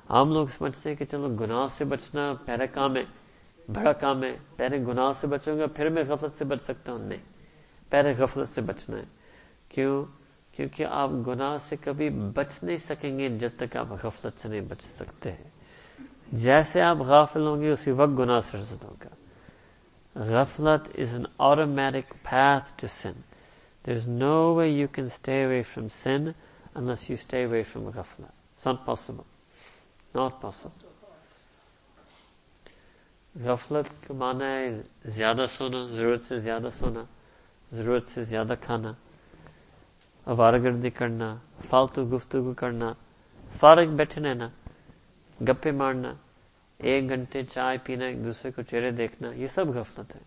عام 0.08 0.32
لوگ 0.32 0.46
سمجھتے 0.48 0.88
ہیں 0.88 0.96
کہ 0.96 1.04
چلو 1.04 1.28
گناہ 1.40 1.66
سے 1.76 1.84
بچنا 1.84 2.32
پہلے 2.44 2.66
کام 2.74 2.96
ہے 2.96 3.04
بڑا 3.68 3.92
کام 4.00 4.22
ہے 4.24 4.34
پہلے 4.56 4.76
گناہ 4.86 5.12
سے 5.20 5.26
بچوں 5.26 5.58
گا 5.58 5.66
پھر 5.76 5.88
میں 5.88 6.04
غفلت 6.08 6.38
سے 6.38 6.44
پہلے 7.90 8.12
غفلت 8.18 8.48
سے 8.48 8.60
بچنا 8.60 8.98
ہے۔ 8.98 9.04
کیوں؟ 9.68 10.04
کیونکہ 10.52 10.84
آپ 10.84 11.10
گناہ 11.26 11.56
سے 11.56 11.76
کبھی 11.76 12.08
بچ 12.10 12.62
نہیں 12.62 12.76
سکیں 12.76 13.18
گے 13.18 13.28
جب 13.28 13.48
تک 13.56 13.76
آپ 13.76 13.86
غفلت 14.02 14.40
سے 14.40 14.48
نہیں 14.48 14.60
بچ 14.60 14.80
سکتے 14.80 15.32
ہیں۔ 15.32 15.50
جیسے 16.32 16.82
آپ 16.82 16.96
غافل 16.96 17.46
ہوں 17.46 17.62
گے، 17.62 17.70
اسی 17.70 17.90
وقت 17.90 18.18
گناہ 18.18 18.40
سرزد 18.40 18.84
ہوگا۔ 18.84 19.08
غفلت 20.14 20.88
is 20.98 21.14
an 21.14 21.24
automatic 21.38 22.10
path 22.10 22.72
to 22.76 22.86
sin 22.86 23.12
there 23.86 23.94
is 23.94 24.08
no 24.08 24.54
way 24.54 24.68
you 24.68 24.86
can 24.88 25.04
stay 25.04 25.44
away 25.44 25.62
from 25.62 25.88
sin 25.88 26.28
unless 26.74 27.10
you 27.10 27.16
stay 27.20 27.44
away 27.44 27.62
from 27.62 27.86
غفلت۔ 27.86 28.66
ناٹ 28.66 28.86
پاسبل 28.86 29.22
ناٹ 30.14 30.40
پاسبل 30.40 30.86
غفلت 33.44 34.08
کا 34.08 34.14
معنی 34.14 34.44
ہے، 34.44 34.82
زیادہ 35.04 35.44
سونا، 35.50 35.86
ضرورت 35.94 36.22
سے 36.22 36.38
زیادہ 36.38 36.68
سونا۔ 36.78 37.04
ضرورت 37.76 38.06
سے 38.06 38.22
زیادہ 38.22 38.54
کھانا 38.60 38.92
گردی 40.64 40.90
کرنا، 40.90 41.36
فالتو 41.68 42.04
گفتگو 42.04 42.52
کرنا، 42.54 42.92
فارغ 43.60 43.86
بیٹھے 43.86 44.20
رہنا، 44.22 44.48
گپے 45.42 45.70
مارنا، 45.70 46.12
ایک 46.78 47.08
گھنٹے 47.08 47.42
چائے 47.42 47.78
پینا، 47.84 48.04
ایک 48.04 48.24
دوسرے 48.24 48.50
کو 48.50 48.62
چہرے 48.62 48.90
دیکھنا، 48.90 49.28
یہ 49.34 49.46
سب 49.46 49.68
غفلت 49.68 50.16
ہے۔ 50.16 50.20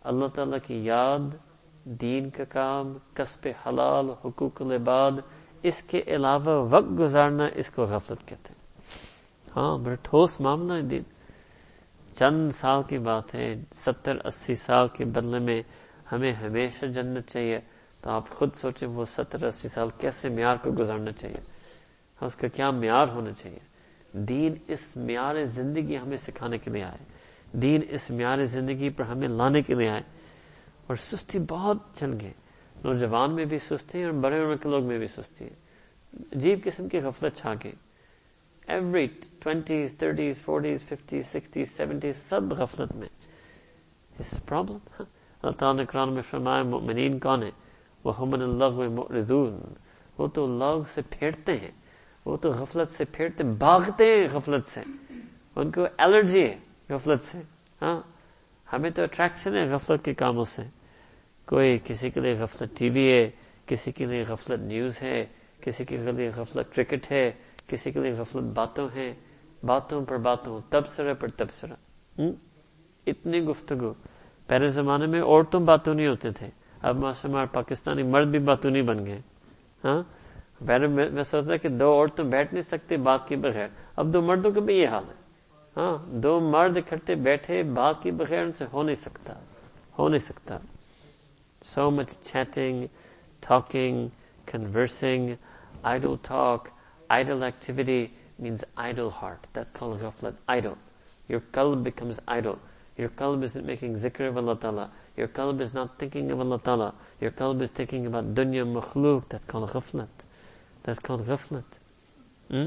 اللہ 0.00 0.26
تعالی 0.26 0.56
کی 0.66 0.84
یاد، 0.84 1.34
دین 1.84 2.30
کا 2.30 2.44
کام، 2.44 2.98
کسب 3.14 3.48
حلال، 3.66 4.10
حقوق 4.24 4.62
العباد، 4.62 5.12
اس 5.62 5.82
کے 5.82 6.02
علاوہ 6.06 6.68
وقت 6.70 6.98
گزارنا، 6.98 7.44
اس 7.54 7.68
کو 7.68 7.82
غفلت 7.82 8.28
کہتے 8.28 8.52
ہیں۔ 8.52 8.60
ہاں 9.56 9.78
بڑا 9.78 9.94
ٹھوس 10.02 10.40
معاملہ 10.40 10.72
ہے 10.72 10.82
دین۔ 10.82 11.02
چند 12.14 12.50
سال 12.50 12.82
کی 12.88 12.98
بات 12.98 13.34
ہے، 13.34 13.54
ستر 13.74 14.16
اسی 14.24 14.54
سال 14.54 14.88
کے 14.88 15.04
بدلے 15.04 15.38
میں 15.38 15.62
ہمیں 16.12 16.32
ہمیشہ 16.32 16.86
جنت 16.86 17.30
چاہیے۔ 17.30 17.60
تو 18.00 18.10
آپ 18.10 18.28
خود 18.28 18.54
سوچیں 18.54 18.88
وہ 18.88 19.04
ستر 19.04 19.44
اسی 19.44 19.68
سال 19.68 19.88
کیسے 19.98 20.28
معیار 20.28 20.56
کو 20.56 20.70
گزارنا 20.78 21.12
چاہیے۔ 21.12 21.36
اس 22.20 22.34
کا 22.34 22.48
کیا 22.48 22.70
معیار 22.70 23.08
ہونا 23.08 23.32
چاہیے۔ 23.32 23.58
دین 24.12 24.54
اس 24.68 24.96
معیار 24.96 25.44
زندگی 25.44 25.98
ہمیں 25.98 26.16
سکھانے 26.16 26.58
کے 26.58 26.70
لیے 26.70 26.82
آئے۔ 26.82 27.04
دین 27.52 27.80
اس 27.88 28.10
معیار 28.10 28.44
زندگی 28.44 28.90
پر 28.90 29.04
ہمیں 29.04 29.28
لانے 29.28 29.62
کے 29.62 29.74
لیے 29.74 29.88
آئے۔ 29.88 30.02
اور 30.86 30.96
سستی 30.96 31.38
بہت 31.38 31.76
چل 31.94 32.10
گئے 32.20 32.32
نوجوان 32.84 33.34
میں 33.34 33.44
بھی 33.44 33.58
سستی 33.58 34.02
اور 34.02 34.12
بڑے 34.12 34.40
عمر 34.40 34.56
کے 34.56 34.68
لوگ 34.68 34.84
میں 34.84 34.98
بھی 34.98 35.06
سستی 35.06 35.44
ہے۔ 35.44 35.54
عجیب 36.36 36.58
قسم 36.64 36.88
کی 36.88 36.98
غفلت 36.98 37.36
چھا 37.36 37.54
گئی۔ 37.64 37.72
Every 38.66 39.06
twenties 39.38 39.94
thirties 39.98 40.42
forties 40.42 40.82
fifties 40.82 41.26
sixties 41.26 41.76
seventies 41.76 42.16
سب 42.16 42.52
غفلت 42.52 42.96
میں۔ 42.96 43.08
پرابلم 44.46 45.02
اللہ 45.42 45.52
تعالیٰ 45.52 45.80
نے 45.80 45.86
قرآن 45.86 46.12
میں 46.12 46.22
فرمایا، 46.22 46.62
مؤمنین 46.62 47.18
کون 47.18 47.42
ہے 47.42 47.50
وہ 48.04 48.12
اللہ 48.18 48.68
معرضون 48.68 49.60
وہ 50.18 50.26
تو 50.26 50.44
اللہ 50.44 50.88
سے 50.94 51.02
پھیرتے 51.10 51.56
ہیں۔ 51.56 51.70
وہ 52.24 52.36
تو 52.36 52.50
غفلت 52.50 52.88
سے 52.88 53.04
پھیرتے، 53.04 53.44
بھاگتے 53.44 54.04
ہیں 54.04 54.28
غفلت 54.32 54.66
سے۔ 54.66 54.80
ان 55.56 55.70
کو 55.70 55.86
الرجی 55.96 56.40
ہے 56.40 56.58
غفلت 56.88 57.24
سے 57.24 57.38
ہاں؟ 57.82 58.00
ہمیں 58.72 58.90
تو 58.90 59.02
اٹریکشن 59.02 59.56
ہے 59.56 59.70
غفلت 59.70 60.04
کے 60.04 60.14
کاموں 60.14 60.44
سے۔ 60.44 60.62
کوئی 61.46 61.78
کسی 61.84 62.10
کے 62.10 62.20
لیے 62.20 62.34
غفلت 62.34 62.78
ٹی 62.78 62.90
وی 62.90 63.12
ہے، 63.12 63.30
کسی 63.66 63.92
کے 63.92 64.04
لیے 64.04 64.22
غفلت 64.28 64.60
نیوز 64.60 65.02
ہے، 65.02 65.26
کسی 65.60 65.84
کے 65.84 65.96
لیے 65.96 66.30
غفلت 66.36 66.74
کرکٹ 66.74 67.12
ہے، 67.12 67.32
کسی 67.66 67.90
کے 67.90 68.00
لیے 68.00 68.12
غفلت 68.12 68.42
باتوں 68.42 68.88
ہیں۔ 68.96 69.14
باتوں 69.64 70.04
پر 70.04 70.16
باتوں 70.16 70.60
تبصرہ 70.70 71.14
پر 71.14 71.28
تبصرہ۔ 71.28 71.74
اتنی 73.06 73.40
گفتگو۔ 73.40 73.92
پہلے 74.46 74.66
زمانے 74.66 75.06
میں 75.06 75.22
عورتوں 75.22 75.60
باتوں 75.60 75.94
نہیں 75.94 76.06
ہوتے 76.06 76.30
تھے۔ 76.30 76.48
اب 76.82 76.96
ماشاء 76.96 77.28
اللہ 77.28 77.44
پاکستانی 77.52 78.02
مرد 78.02 78.26
بھی 78.26 78.38
باتونی 78.38 78.82
بن 78.82 79.06
گئے۔ 79.06 79.20
ہاں؟ 79.84 80.02
پہلے 80.66 80.86
میں 80.86 81.22
سوچتا 81.22 81.56
کہ 81.56 81.68
دو 81.68 81.92
عورتیں 81.92 82.24
بیٹھ 82.24 82.54
نہیں 82.54 82.62
سکتے 82.62 82.96
بات 82.96 83.28
کے 83.28 83.36
بغیر۔ 83.36 83.68
اب 83.96 84.12
دو 84.12 84.22
مردوں 84.22 84.50
کا 84.50 84.60
بھی 84.60 84.74
یہ 84.74 84.88
حال 84.88 85.04
ہے۔ 85.08 85.14
ہاں؟ 85.76 85.96
دو 86.10 86.40
مرد 86.40 86.76
اکٹھے 86.76 87.14
بیٹھے 87.14 87.62
بات 87.62 88.02
کے 88.02 88.10
بغیر 88.10 88.42
ان 88.42 88.52
سے 88.52 88.64
ہو 88.72 88.82
نہیں 88.82 88.94
سکتا۔ 88.94 89.34
ہو 89.98 90.08
نہیں 90.08 90.18
سکتا۔ 90.18 90.58
So 91.64 91.90
much 91.90 92.10
chatting 92.22 92.86
talking 93.40 94.08
conversing 94.46 95.34
idle 95.82 96.14
talk 96.22 96.68
idle 97.08 97.42
activity 97.42 98.06
means 98.38 98.64
idle 98.76 99.08
heart 99.22 99.54
that 99.54 99.78
call 99.78 99.88
غفلت 99.88 100.40
آئیڈل 100.46 100.72
یور 101.28 101.40
کل 101.52 101.74
becomes 101.74 102.20
idle 102.26 102.52
Your 102.96 103.10
qalb 103.10 103.42
isn't 103.42 103.66
making 103.66 103.94
zikr 103.96 104.28
of 104.28 104.38
Allah 104.38 104.56
Ta'ala. 104.56 104.90
Your 105.16 105.28
qalb 105.28 105.60
is 105.60 105.74
not 105.74 105.98
thinking 105.98 106.30
of 106.30 106.40
Allah 106.40 106.58
Ta'ala. 106.58 106.94
Your 107.20 107.30
qalb 107.30 107.60
is 107.60 107.70
thinking 107.70 108.06
about 108.06 108.34
dunya 108.34 108.64
makhluk. 108.64 109.24
That's 109.28 109.44
called 109.44 109.68
ghaflat. 109.70 110.08
That's 110.82 110.98
called 110.98 111.26
ghaflat. 111.26 111.64
Hmm? 112.50 112.66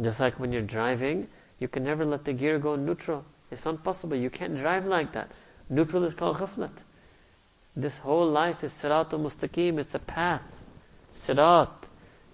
Just 0.00 0.20
like 0.20 0.40
when 0.40 0.52
you're 0.52 0.62
driving, 0.62 1.28
you 1.58 1.68
can 1.68 1.82
never 1.84 2.06
let 2.06 2.24
the 2.24 2.32
gear 2.32 2.58
go 2.58 2.76
neutral. 2.76 3.24
It's 3.50 3.66
impossible. 3.66 4.16
You 4.16 4.30
can't 4.30 4.56
drive 4.56 4.86
like 4.86 5.12
that. 5.12 5.30
Neutral 5.68 6.04
is 6.04 6.14
called 6.14 6.38
ghaflat. 6.38 6.82
This 7.76 7.98
whole 7.98 8.30
life 8.30 8.64
is 8.64 8.72
siratul 8.72 9.20
mustaqim. 9.20 9.78
It's 9.78 9.94
a 9.94 9.98
path. 9.98 10.62
Sirat. 11.12 11.88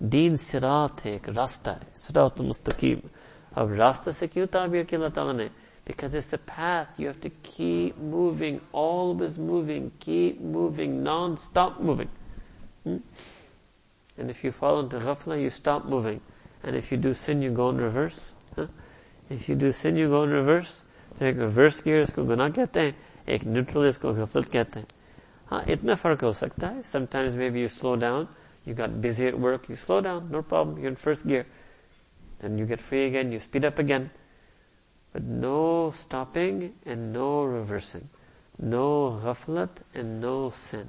Deen 0.00 0.34
سرات 0.36 1.04
ہے 1.06 1.10
ایک 1.10 1.28
راستہ 1.36 1.70
ہے 1.70 1.94
سرات 1.94 2.40
مستقیم 2.40 3.06
اب 3.60 3.72
راستہ 3.72 4.10
سے 4.18 4.26
کیوں 4.26 4.46
تعبیر 4.52 4.82
کی 4.88 4.96
اللہ 4.96 5.08
تعالیٰ 5.14 5.34
نے 5.34 5.48
Because 5.86 6.14
it's 6.14 6.32
a 6.32 6.38
path, 6.38 6.98
you 6.98 7.06
have 7.06 7.20
to 7.20 7.30
keep 7.30 7.96
moving, 7.96 8.60
always 8.72 9.38
moving, 9.38 9.92
keep 10.00 10.40
moving, 10.40 11.04
non 11.04 11.36
stop 11.36 11.78
moving. 11.80 12.08
Hmm? 12.82 12.96
And 14.18 14.28
if 14.28 14.42
you 14.42 14.50
fall 14.50 14.80
into 14.80 14.98
ghafla, 14.98 15.40
you 15.40 15.48
stop 15.48 15.84
moving. 15.84 16.20
And 16.64 16.74
if 16.74 16.90
you 16.90 16.98
do 16.98 17.14
sin, 17.14 17.40
you 17.40 17.52
go 17.52 17.70
in 17.70 17.76
reverse. 17.76 18.34
If 19.28 19.48
you 19.48 19.54
do 19.54 19.70
sin, 19.70 19.96
you 19.96 20.08
go 20.08 20.24
in 20.24 20.30
reverse. 20.30 20.82
Take 21.16 21.36
reverse 21.36 21.80
gear 21.80 22.00
is 22.00 22.10
guna 22.10 22.50
kehte 22.50 22.74
hain, 22.74 22.94
ek 23.26 23.46
neutral 23.46 23.84
is 23.84 23.96
ko 23.96 24.12
ghaflat 24.14 24.50
kehte 24.50 24.74
hain. 24.74 24.86
Huh? 25.46 25.62
Itna 25.66 25.96
fark 25.96 26.20
ho 26.20 26.32
sakta 26.32 26.66
hai. 26.66 26.82
Sometimes 26.82 27.36
maybe 27.36 27.60
you 27.60 27.68
slow 27.68 27.96
down. 27.96 28.28
You 28.66 28.74
got 28.74 29.00
busy 29.00 29.28
at 29.28 29.38
work, 29.38 29.68
you 29.68 29.76
slow 29.76 30.00
down, 30.00 30.28
no 30.30 30.42
problem, 30.42 30.78
you're 30.78 30.90
in 30.90 30.96
first 30.96 31.26
gear. 31.26 31.46
Then 32.40 32.58
you 32.58 32.66
get 32.66 32.80
free 32.80 33.06
again, 33.06 33.30
you 33.30 33.38
speed 33.38 33.64
up 33.64 33.78
again. 33.78 34.10
But 35.12 35.22
no 35.22 35.92
stopping 35.94 36.74
and 36.84 37.12
no 37.12 37.44
reversing. 37.44 38.08
No 38.58 39.18
ghaflat 39.22 39.70
and 39.94 40.20
no 40.20 40.50
sin. 40.50 40.88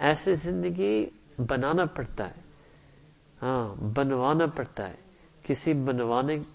Aise 0.00 0.34
zindagi 0.36 1.12
banana 1.38 1.86
padta 1.86 2.22
hai. 2.22 2.32
Haan, 3.40 3.76
banwana 3.94 4.54
padta 4.54 4.82
hai. 4.82 4.96
Kisi 5.44 5.74
banwane 5.74 6.44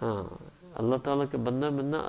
Haan, 0.00 0.26
Allah 0.76 0.98
Taala 0.98 1.26
ke 1.26 1.42
banda 1.42 1.70
banda 1.70 1.98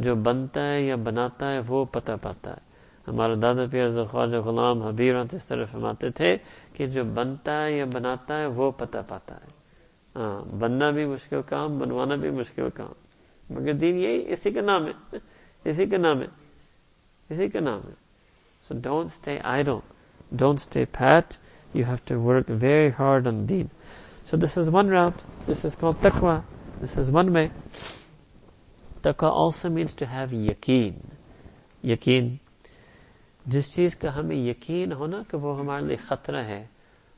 جو 0.00 0.14
بنتا 0.14 0.72
ہے 0.72 0.82
یا 0.82 0.96
بناتا 0.96 1.52
ہے 1.52 1.60
وہ 1.68 1.84
پتہ 1.84 2.12
پاتا 2.22 2.50
ہے۔ 2.50 2.68
ہمارا 3.08 3.34
دادا 3.42 3.66
پیاز 3.70 3.98
خواجہ 4.10 4.36
غلام 4.36 4.82
حبیر 4.82 5.14
اس 5.32 5.46
طرح 5.46 5.64
فرماتے 5.64 6.10
تھے 6.10 6.36
کہ 6.72 6.86
جو 6.86 7.04
بنتا 7.04 7.64
ہے 7.64 7.72
یا 7.72 7.84
بناتا 7.92 8.38
ہے 8.38 8.46
وہ 8.46 8.70
پتہ 8.70 8.98
پاتا 9.08 9.34
ہے۔ 9.34 9.48
ہاں 10.16 10.56
بننا 10.58 10.90
بھی 10.90 11.04
مشکل 11.06 11.40
کام، 11.46 11.78
بنوانا 11.78 12.14
بھی 12.16 12.30
مشکل 12.30 12.68
کام۔ 12.74 12.92
مگر 13.50 13.72
دین 13.72 13.98
یہی، 13.98 14.32
اسی 14.32 14.50
کا 14.50 14.60
نام 14.60 14.86
ہے۔ 14.86 15.18
اسی 15.64 15.86
کا 15.86 15.96
نام 15.96 16.20
ہے۔ 16.20 16.26
اسی 17.30 17.48
کا 17.48 17.60
نام 17.60 17.80
ہے۔ 17.88 17.94
So 18.68 18.74
don't 18.82 19.04
stay 19.04 19.38
I 19.44 19.62
don't 20.32 20.58
stay 20.58 20.84
pet 20.84 21.34
you 21.74 21.84
have 21.86 21.96
to 22.04 22.20
work 22.20 22.50
very 22.60 22.90
hard 22.98 23.26
on 23.26 23.48
then 23.48 23.66
so 24.24 24.36
this 24.36 24.58
is 24.58 24.68
one 24.72 24.88
route 24.88 25.12
this 25.50 25.64
is 25.64 25.76
call 25.76 25.92
تکوا 26.00 26.40
دس 26.82 26.98
از 26.98 27.16
ون 27.16 27.36
وے 27.36 27.48
تکوا 29.02 29.30
آلسو 29.34 29.70
مینس 29.70 29.94
ٹو 29.94 30.04
ہیو 30.12 30.40
یقین. 30.50 30.92
یقین. 31.84 32.36
جس 33.46 33.74
چیز 33.74 33.96
کا 33.96 34.14
ہمیں 34.16 34.36
یقین 34.36 34.92
ہونا 34.92 35.22
کہ 35.28 35.36
وہ 35.36 35.58
ہمارے 35.58 35.84
لیے 35.84 35.96
خطرہ 35.96 36.42
ہے، 36.44 36.64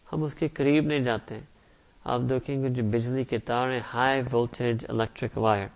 ہم 0.06 0.22
اس 0.22 0.34
کے 0.34 0.48
قریب 0.48 0.86
نہیں 0.86 1.00
جاتے. 1.00 1.38
آپ 2.04 2.20
دیکھیں 2.30 2.62
گے 2.62 2.68
جو 2.68 2.82
بجلی 2.90 3.24
کے 3.24 3.38
تار 3.38 3.70
ہیں 3.70 3.80
ہائی 3.94 4.22
وولٹیج 4.32 4.84
الیکٹرک 4.88 5.38
وائر 5.38 5.66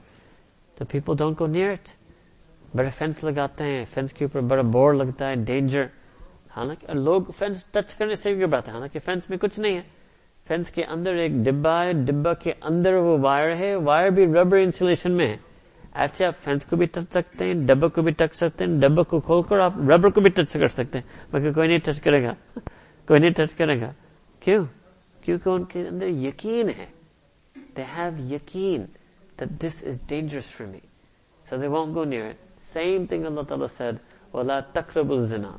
تو 0.77 0.85
people 0.85 1.17
don't 1.17 1.39
go 1.39 1.47
near 1.47 1.71
it 1.71 1.89
بڑے 2.77 2.91
فینس 2.91 3.23
لگاتے 3.25 3.65
ہیں 3.65 3.85
فینس 3.85 4.13
کے 4.13 4.25
اوپر 4.25 4.41
بڑا 4.51 4.63
بورڈ 4.73 4.97
لگتا 4.97 5.29
ہے 5.29 5.35
ڈینجر 5.47 5.85
حالانکہ 6.57 6.95
لوگ 6.95 7.31
فینس 7.39 7.65
ٹچ 7.65 7.95
کرنے 7.95 8.15
سے 8.15 8.33
بھی 8.33 8.45
گھبراتے 8.45 8.71
ہیں، 8.71 8.77
حالانکہ 8.77 8.99
فینس 8.99 9.29
میں 9.31 9.39
کچھ 9.39 9.61
نہیں 9.61 9.77
ہے. 9.77 9.83
فینس 10.47 10.71
کے 10.71 10.85
اندر 10.85 11.15
ایک 11.15 11.33
ڈبا 11.45 11.83
ہے 11.85 11.93
ڈبا 12.07 12.33
کے 12.35 12.53
اندر 12.63 12.95
وہ 12.95 13.17
وائر 13.23 13.55
ہے 13.57 13.75
وائر 13.85 14.11
بھی 14.11 14.27
ربر 14.35 14.57
انسولیشن 14.57 15.13
میں 15.13 15.27
ہے. 15.27 15.37
ایسے 15.96 16.26
آپ 16.26 16.44
فینس 16.44 16.66
کو 16.66 16.76
بھی 16.76 16.86
ٹچ 16.86 17.14
سکتے 17.14 17.46
ہیں 17.46 17.54
ڈبا 17.68 17.88
کو 17.96 18.02
بھی 18.02 18.12
ٹچ 18.18 18.36
سکتے 18.36 18.66
ہیں 18.66 18.80
ڈبا 18.82 19.04
کو 19.10 19.20
کھول 19.20 19.42
کر 19.50 19.60
آپ 19.60 19.78
ربر 19.90 20.10
کو 20.10 20.22
بھی 20.22 20.30
ٹچ 20.36 20.54
کر 20.54 20.68
سکتے 20.78 21.00
ہیں 21.00 21.26
مگر 21.34 21.52
کوئی 21.54 21.68
نہیں 21.68 21.80
ٹچ 21.86 22.00
کرے 22.02 22.24
گا 22.24 22.34
کوئی 23.08 23.20
نہیں 23.20 23.32
ٹچ 23.38 23.54
کرے 23.58 23.80
گا 23.82 23.92
کیوں 24.42 24.64
کیونکہ 25.24 25.50
ان 25.50 25.66
کے 25.72 25.88
اندر 25.88 26.08
یقین 26.28 26.70
ہے 26.78 26.86
دے 27.78 27.84
ہیو 27.98 28.12
یقین 28.34 28.86
this 29.62 29.84
is 29.88 30.00
dangerous 30.08 30.52
for 30.52 30.68
me 30.68 30.80
so 31.46 31.58
they 31.62 31.68
want 31.68 31.96
go 31.96 32.04
near 32.06 32.32
same 32.74 33.06
thing 33.10 33.26
اللہ 33.26 33.42
تعالیٰ 33.50 33.68
سیڈ 33.78 33.96
ولا 34.34 34.60
تقرب 34.74 35.12
الزنا 35.12 35.56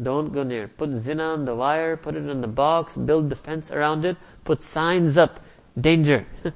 Don't 0.00 0.32
go 0.32 0.42
near. 0.44 0.68
Put 0.70 0.92
zina 0.94 1.24
on 1.24 1.44
the 1.44 1.54
wire, 1.54 1.96
put 1.96 2.14
it 2.14 2.28
in 2.28 2.40
the 2.40 2.46
box, 2.48 2.96
build 2.96 3.30
the 3.30 3.36
fence 3.36 3.72
around 3.72 4.04
it, 4.04 4.16
put 4.44 4.60
signs 4.60 5.18
up. 5.18 5.40
Danger. 5.76 6.24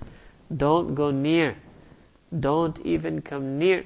Don't 0.56 0.94
go 0.94 1.11
near. 1.11 1.56
Don't 2.35 2.85
even 2.85 3.11
come 3.11 3.63
near. 3.63 3.81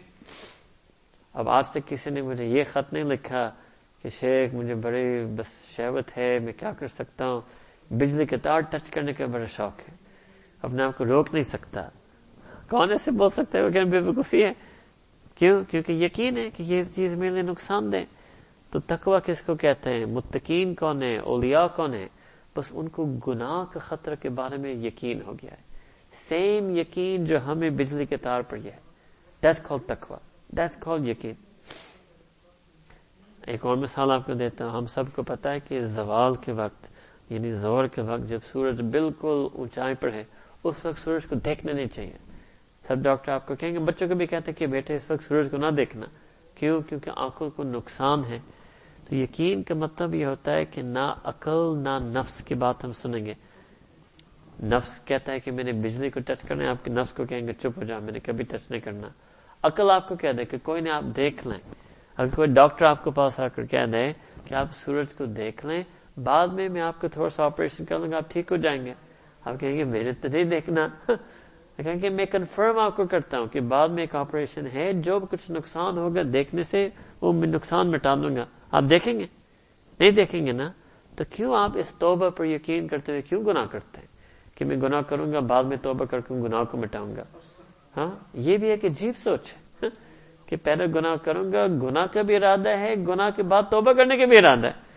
اب 1.33 1.49
آج 1.49 1.69
تک 1.69 1.87
کسی 1.87 2.09
نے 2.09 2.21
مجھے 2.21 2.45
یہ 2.45 2.63
خط 2.63 2.93
نہیں 2.93 3.03
لکھا 3.03 3.51
کہ 4.01 4.09
شیخ 4.09 4.53
مجھے 4.53 4.75
بڑی 4.75 5.25
بس 5.25 5.47
شہوت 5.77 6.17
ہے، 6.17 6.39
میں 6.39 6.53
کیا 6.53 6.71
کر 6.71 6.87
سکتا 6.87 7.27
ہوں؟ 7.27 7.41
بجلی 7.93 8.25
کے 8.25 8.37
تار 8.37 8.59
ٹچ 8.59 8.89
کرنے 8.89 9.13
کا 9.13 9.25
بڑا 9.25 9.45
شوق 9.45 9.79
ہے۔ 9.79 9.95
اپنے 10.61 10.83
آپ 10.83 10.97
کو 10.97 11.05
روک 11.05 11.27
نہیں 11.33 11.43
سکتا۔ 11.43 11.89
کون 12.69 12.91
ایسے 12.91 13.11
بول 13.11 13.29
سکتا 13.29 13.59
ہے 13.59 13.63
وہ 13.63 13.69
کہ 13.69 13.83
بے 13.83 13.99
وقوفی 13.99 14.43
ہے 14.43 14.51
کیوں؟ 15.35 15.63
کیونکہ 15.63 15.91
یقین 15.91 16.37
ہے 16.37 16.49
کہ 16.49 16.63
یہ 16.63 16.83
چیز 16.83 17.15
میرے 17.15 17.33
لیے 17.33 17.41
نقصان 17.41 17.91
دے 17.91 18.05
تو 18.71 18.79
تقوی 18.79 19.17
کس 19.25 19.41
کو 19.41 19.55
کہتے 19.55 19.93
ہیں؟ 19.93 20.05
متقین 20.05 20.75
کون 20.75 21.03
ہے 21.03 21.17
اولیاء 21.17 21.67
کون 21.75 21.93
ہے 21.93 22.07
بس 22.55 22.71
ان 22.73 22.87
کو 22.87 23.05
گناہ 23.05 23.73
کا 23.73 23.79
خطرہ 23.79 24.15
کے 24.15 24.29
بارے 24.29 24.57
میں 24.57 24.73
یقین 24.73 25.21
ہو 25.21 25.33
گیا 25.33 25.51
ہے۔ 25.51 25.70
سیم 26.11 26.77
یقین 26.77 27.25
جو 27.25 27.45
ہمیں 27.45 27.69
بجلی 27.69 28.05
کے 28.05 28.17
تار 28.17 28.41
پر 28.41 28.57
یہ 28.57 28.71
ہے۔ 28.71 28.91
کال 29.41 29.79
تقوی 29.79 30.17
دیٹس 30.49 30.75
کال 30.75 31.09
یقین 31.09 31.33
ایک 33.41 33.65
اور 33.65 33.77
مثال 33.77 34.11
آپ 34.11 34.25
کو 34.25 34.33
دیتا 34.33 34.65
ہوں۔ 34.65 34.77
ہم 34.77 34.85
سب 34.85 35.03
کو 35.15 35.23
پتا 35.23 35.51
ہے 35.51 35.59
کہ 35.59 35.81
زوال 35.81 36.33
کے 36.35 36.51
وقت 36.51 36.87
یعنی 37.31 37.51
زور 37.51 37.87
کے 37.87 38.01
وقت 38.01 38.29
جب 38.29 38.39
سورج 38.51 38.81
بالکل 38.81 39.47
اونچائی 39.53 39.95
پر 39.95 40.13
ہے، 40.13 40.23
اس 40.63 40.85
وقت 40.85 40.99
سورج 40.99 41.25
کو 41.25 41.35
دیکھنا 41.35 41.71
نہیں 41.71 41.87
چاہیے۔ 41.87 42.17
سب 42.83 42.97
ڈاکٹر 42.97 43.31
آپ 43.31 43.47
کو 43.47 43.55
کہیں 43.55 43.73
گے، 43.73 43.79
بچوں 43.79 44.07
کو 44.07 44.15
بھی 44.15 44.25
کہتے 44.25 44.51
ہیں 44.51 44.59
کہ 44.59 44.67
بیٹے، 44.67 44.95
اس 44.95 45.11
وقت 45.11 45.23
سورج 45.23 45.47
کو 45.51 45.57
نہ 45.57 45.67
دیکھنا۔ 45.77 46.05
کیوں؟ 46.55 46.81
کیونکہ 46.81 47.11
آنکھوں 47.15 47.49
کو 47.49 47.63
نقصان 47.63 48.25
ہے۔ 48.25 48.39
تو 49.09 49.15
یقین 49.15 49.63
کا 49.63 49.75
مطلب 49.75 50.15
یہ 50.15 50.25
ہوتا 50.25 50.51
ہے 50.53 50.65
کہ 50.65 50.81
نہ 50.81 51.13
عقل، 51.23 51.77
نہ 51.77 51.99
نفس 51.99 52.43
کی 52.43 52.55
بات 52.55 52.85
ہم 52.85 52.91
سنیں 52.91 53.25
گے۔ 53.25 53.33
نفس 54.63 54.99
کہتا 55.05 55.31
ہے 55.33 55.39
کہ 55.39 55.51
میں 55.51 55.63
نے 55.63 55.71
بجلی 55.71 56.09
کو 56.09 56.19
ٹچ 56.19 56.41
کرنا 56.41 56.63
ہے، 56.63 56.69
آپ 56.69 56.85
کے 56.85 56.91
نفس 56.91 57.13
کو 57.13 57.25
کہیں 57.25 57.47
گے 57.47 57.53
چپ 57.53 57.77
ہو 57.77 57.83
جاؤ 57.83 57.99
میں 58.01 58.11
نے 58.11 58.19
کبھی 58.19 58.43
ٹچ 58.43 58.71
نہیں 58.71 58.81
کرنا۔ 58.81 59.07
عقل 59.63 59.91
آپ 59.91 60.07
کو 60.07 60.15
کہہ 60.15 60.31
دے 60.31 60.45
کہ 60.45 60.57
کوئی 60.63 60.81
نہیں، 60.81 60.93
آپ 60.93 61.03
دیکھ 61.15 61.47
لیں۔ 61.47 61.73
اگر 62.17 62.35
کوئی 62.35 62.47
ڈاکٹر 62.47 62.85
آپ 62.85 63.03
کو 63.03 63.11
پاس 63.11 63.39
آ 63.39 63.47
کر 63.47 63.65
کہہ 63.65 63.85
دے 63.85 64.13
کہ 64.45 64.53
آپ 64.53 64.67
سورج 64.71 65.13
کو 65.13 65.25
دیکھ 65.25 65.65
لیں، 65.65 65.83
بعد 66.19 66.47
میں 66.47 66.69
میں 66.69 66.81
آپ 66.81 67.01
کو 67.01 67.07
تھوڑا 67.07 67.29
سا 67.29 67.45
آپریشن 67.45 67.85
کر 67.85 67.99
لوں 67.99 68.11
گا، 68.11 68.17
آپ 68.17 68.31
ٹھیک 68.31 68.51
ہو 68.51 68.57
جائیں 68.57 68.85
گے۔ 68.85 68.93
آپ 69.45 69.59
کہیں 69.59 69.77
گے، 69.77 69.83
میں 69.83 70.03
نے 70.03 70.11
تو 70.13 70.27
نہیں 70.27 70.43
دیکھنا۔ 70.43 70.87
کہیں 71.77 71.95
گے 72.01 72.09
میں 72.09 72.25
کنفرم 72.25 72.79
آپ 72.79 72.95
کو 72.95 73.07
کرتا 73.07 73.39
ہوں 73.39 73.47
کہ 73.47 73.59
بعد 73.59 73.89
میں 73.89 74.03
ایک 74.03 74.15
آپریشن 74.15 74.67
ہے، 74.67 74.93
جو 74.93 75.19
کچھ 75.19 75.51
نقصان 75.51 75.97
ہوگا 75.97 76.21
دیکھنے 76.33 76.63
سے، 76.63 76.89
وہ 77.21 77.33
میں 77.33 77.47
نقصان 77.47 77.91
مٹا 77.91 78.15
دوں 78.15 78.35
گا۔ 78.35 78.45
آپ 78.71 78.83
دیکھیں 78.89 79.19
گے؟ 79.19 79.25
نہیں 79.99 80.11
دیکھیں 80.11 80.45
گے 80.45 80.51
نا؟ 80.51 80.71
تو 81.15 81.23
کیوں 81.29 81.55
آپ 81.55 81.77
اس 81.77 81.95
توبہ 81.99 82.29
پر 82.29 82.45
یقین 82.45 82.87
کرتے 82.87 83.11
ہوئے 83.11 83.21
کیوں 83.21 83.45
گناہ 83.45 83.65
کرتے 83.65 84.01
ہیں؟ 84.01 84.10
کہ 84.57 84.65
میں 84.65 84.75
گناہ 84.81 85.01
کروں 85.01 85.31
گا 85.33 85.39
بعد 85.47 85.63
میں 85.63 85.77
توبہ 85.81 86.05
کر 86.05 86.21
کے 86.21 86.35
گناہ 86.43 86.63
کو 86.63 86.77
مٹاؤں 86.77 87.15
گا 87.15 87.23
ہاں 87.97 88.09
یہ 88.45 88.57
بھی 88.57 88.69
ایک 88.69 88.85
عجیب 88.85 89.17
سوچ 89.17 89.51
ہے 89.51 89.59
ہاں، 89.81 89.89
کہ 90.47 90.55
پہلے 90.63 90.87
گناہ 90.95 91.15
کروں 91.23 91.51
گا 91.53 91.65
گناہ 91.83 92.05
کا 92.13 92.21
بھی 92.21 92.35
ارادہ 92.35 92.77
ہے 92.77 92.95
گناہ 93.07 93.29
کے 93.35 93.43
بعد 93.43 93.63
توبہ 93.71 93.93
کرنے 93.93 94.17
کا 94.17 94.25
بھی 94.25 94.37
ارادہ 94.37 94.67
ہے 94.67 94.89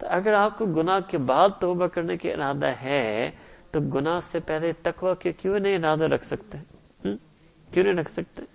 تو 0.00 0.06
اگر 0.10 0.34
آپ 0.34 0.56
کو 0.58 0.66
گناہ 0.76 1.00
کے 1.08 1.18
بعد 1.24 1.60
توبہ 1.60 1.86
کرنے 1.94 2.16
کا 2.16 2.28
ارادہ 2.28 2.72
ہے 2.82 3.30
تو 3.70 3.80
گناہ 3.94 4.18
سے 4.22 4.40
پہلے 4.46 4.72
تقوی 4.82 5.14
کے 5.20 5.32
کیوں 5.32 5.58
نہیں 5.58 5.76
ارادہ 5.76 6.14
رکھ 6.14 6.24
سکتے 6.26 6.58
کیوں 7.02 7.84
نہیں 7.84 7.94
رکھ 7.94 8.10
سکتے 8.10 8.50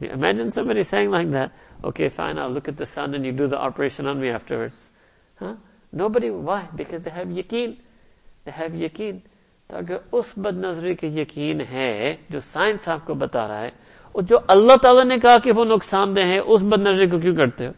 Imagine 0.00 0.50
somebody 0.50 0.82
saying 0.82 1.10
like 1.10 1.30
that, 1.30 1.52
okay, 1.84 2.08
fine, 2.08 2.38
I'll 2.38 2.48
look 2.48 2.68
at 2.68 2.76
the 2.76 2.86
sun 2.86 3.14
and 3.14 3.24
you 3.24 3.32
do 3.32 3.46
the 3.46 3.58
operation 3.58 4.06
on 4.06 4.18
me 4.18 4.30
afterwards. 4.30 4.92
Huh? 5.40 5.56
Nobody, 5.92 6.30
why? 6.30 6.68
Because 6.74 7.02
they 7.02 7.10
have 7.10 7.28
yaqeen. 7.28 7.76
They 8.44 8.50
have 8.52 8.72
yaqeen. 8.72 9.20
تو 9.70 9.76
اگر 9.76 9.96
اس 10.12 10.32
بد 10.36 10.58
نظری 10.64 10.94
کے 11.00 11.06
یقین 11.20 11.60
ہے 11.70 12.16
جو 12.30 12.40
سائنس 12.40 12.88
آپ 12.88 13.06
کو 13.06 13.14
بتا 13.14 13.46
رہا 13.48 13.60
ہے 13.62 13.70
اور 14.14 14.22
جو 14.30 14.38
اللہ 14.54 14.76
تعالیٰ 14.82 15.04
نے 15.04 15.18
کہا 15.22 15.38
کہ 15.44 15.52
وہ 15.56 15.64
نقصان 15.64 16.16
دہ 16.16 16.26
ہے 16.32 16.38
اس 16.38 16.62
بد 16.62 16.86
نظری 16.86 17.06
کو 17.10 17.18
کیوں 17.20 17.34
کرتے 17.36 17.66
ہو 17.66 17.72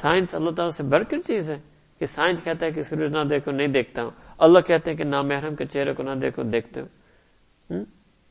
سائنس 0.00 0.34
اللہ 0.34 0.50
تعالیٰ 0.56 0.72
سے 0.76 0.82
بڑھ 0.94 1.04
کر 1.10 1.20
چیز 1.26 1.50
ہے 1.50 1.58
کہ 2.00 2.06
سائنس 2.06 2.42
کہتا 2.44 2.66
ہے 2.66 2.70
کہ 2.72 2.82
سورج 2.82 3.12
نہ 3.16 3.24
دیکھو، 3.30 3.50
نہیں 3.52 3.68
دیکھتا 3.78 4.02
ہوں 4.02 4.10
اللہ 4.44 4.60
کہتے 4.66 4.90
ہیں 4.90 4.98
کہ 4.98 5.04
نہ 5.04 5.22
محرم 5.22 5.54
کے 5.56 5.64
چہرے 5.66 5.94
کو 5.94 6.02
نہ 6.02 6.14
دیکھو، 6.22 6.42
دیکھتے 6.52 6.80
ہو 6.80 7.82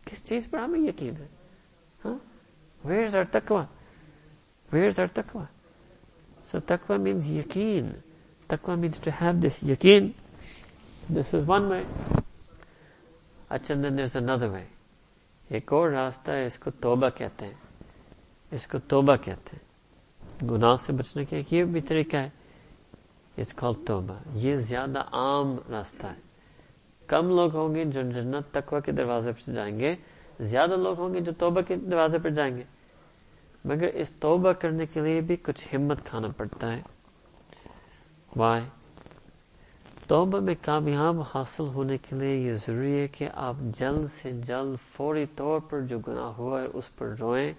کس 0.05 0.25
چیز 0.29 0.49
پر 0.51 0.59
ہمیں 0.59 0.79
یقین 0.79 1.15
ہے 1.19 1.27
ہاں 2.05 2.17
Where's 2.81 3.15
our 3.15 3.25
taqwa? 3.25 3.67
Where's 4.69 4.99
our 4.99 5.07
taqwa? 5.07 5.47
So 6.45 6.59
taqwa 6.59 6.99
means 6.99 7.27
yaqeen. 7.27 7.95
Taqwa 8.49 8.77
means 8.77 8.99
to 8.99 9.11
have 9.11 9.39
this 9.39 9.63
yaqeen. 9.63 10.11
This 11.09 11.33
is 11.33 11.45
one. 11.45 11.85
اچھا 13.49 13.75
then 13.75 13.89
there's 13.89 14.27
another 14.27 14.51
way. 14.51 14.65
ایک 15.49 15.73
اور 15.73 15.89
راستہ 15.89 16.31
ہے، 16.31 16.45
اس 16.45 16.59
کو 16.59 16.71
توبہ 16.71 17.09
کہتے 17.09 17.45
ہیں۔ 17.45 17.53
اس 18.51 18.67
کو 18.67 18.79
توبہ 18.79 19.15
کہتے 19.15 19.57
ہیں۔ 19.57 19.73
گناہ 20.49 20.75
سے 20.75 20.93
بچنے 20.93 21.25
کا 21.25 21.35
ایک 21.35 21.53
یہ 21.53 21.63
بھی 21.63 21.81
طریقہ 21.81 22.17
ہے۔ 22.17 22.29
اس 23.37 23.53
کال 23.53 23.73
توبہ۔ 23.85 24.19
یہ 24.33 24.55
زیادہ 24.55 24.99
عام 24.99 25.55
راستہ 25.69 26.07
ہے۔ 26.07 26.21
کم 27.07 27.29
لوگ 27.29 27.55
ہوں 27.55 27.75
گے 27.75 27.85
جو 27.85 28.01
جنت، 28.01 28.53
تقوی 28.53 28.81
کے 28.81 28.91
دروازے 28.91 29.31
پر 29.31 29.53
جائیں 29.53 29.79
گے۔ 29.79 29.95
زیادہ 30.39 30.75
لوگ 30.75 30.99
ہوں 30.99 31.13
گے 31.13 31.19
جو 31.19 31.31
توبہ 31.37 31.61
کے 31.61 31.75
دروازے 31.75 32.19
پر 32.19 32.29
جائیں 32.29 32.57
گے۔ 32.57 32.63
مگر 33.65 33.87
اس 33.87 34.09
توبہ 34.09 34.51
کرنے 34.51 34.85
کے 34.85 34.99
لیے 34.99 35.21
بھی 35.21 35.35
کچھ 35.35 35.75
ہمت 35.75 36.05
کھانا 36.05 36.27
پڑتا 36.37 36.73
ہے۔ 36.73 36.81
وائے 38.35 38.82
توبہ 40.07 40.39
میں 40.39 40.55
کامیاب 40.61 41.21
حاصل 41.21 41.63
ہونے 41.63 41.97
کے 41.97 42.15
لیے 42.15 42.35
یہ 42.35 42.53
ضروری 42.53 42.99
ہے 42.99 43.07
کہ 43.07 43.29
آپ 43.33 43.55
جلد 43.59 44.07
سے 44.21 44.31
جلد 44.31 44.91
فوری 44.91 45.25
طور 45.35 45.59
پر 45.59 45.81
جو 45.81 45.99
گناہ 45.99 46.25
ہوا 46.25 46.61
ہے، 46.61 46.67
اس 46.73 46.95
پر 46.95 47.15
روئیں، 47.19 47.53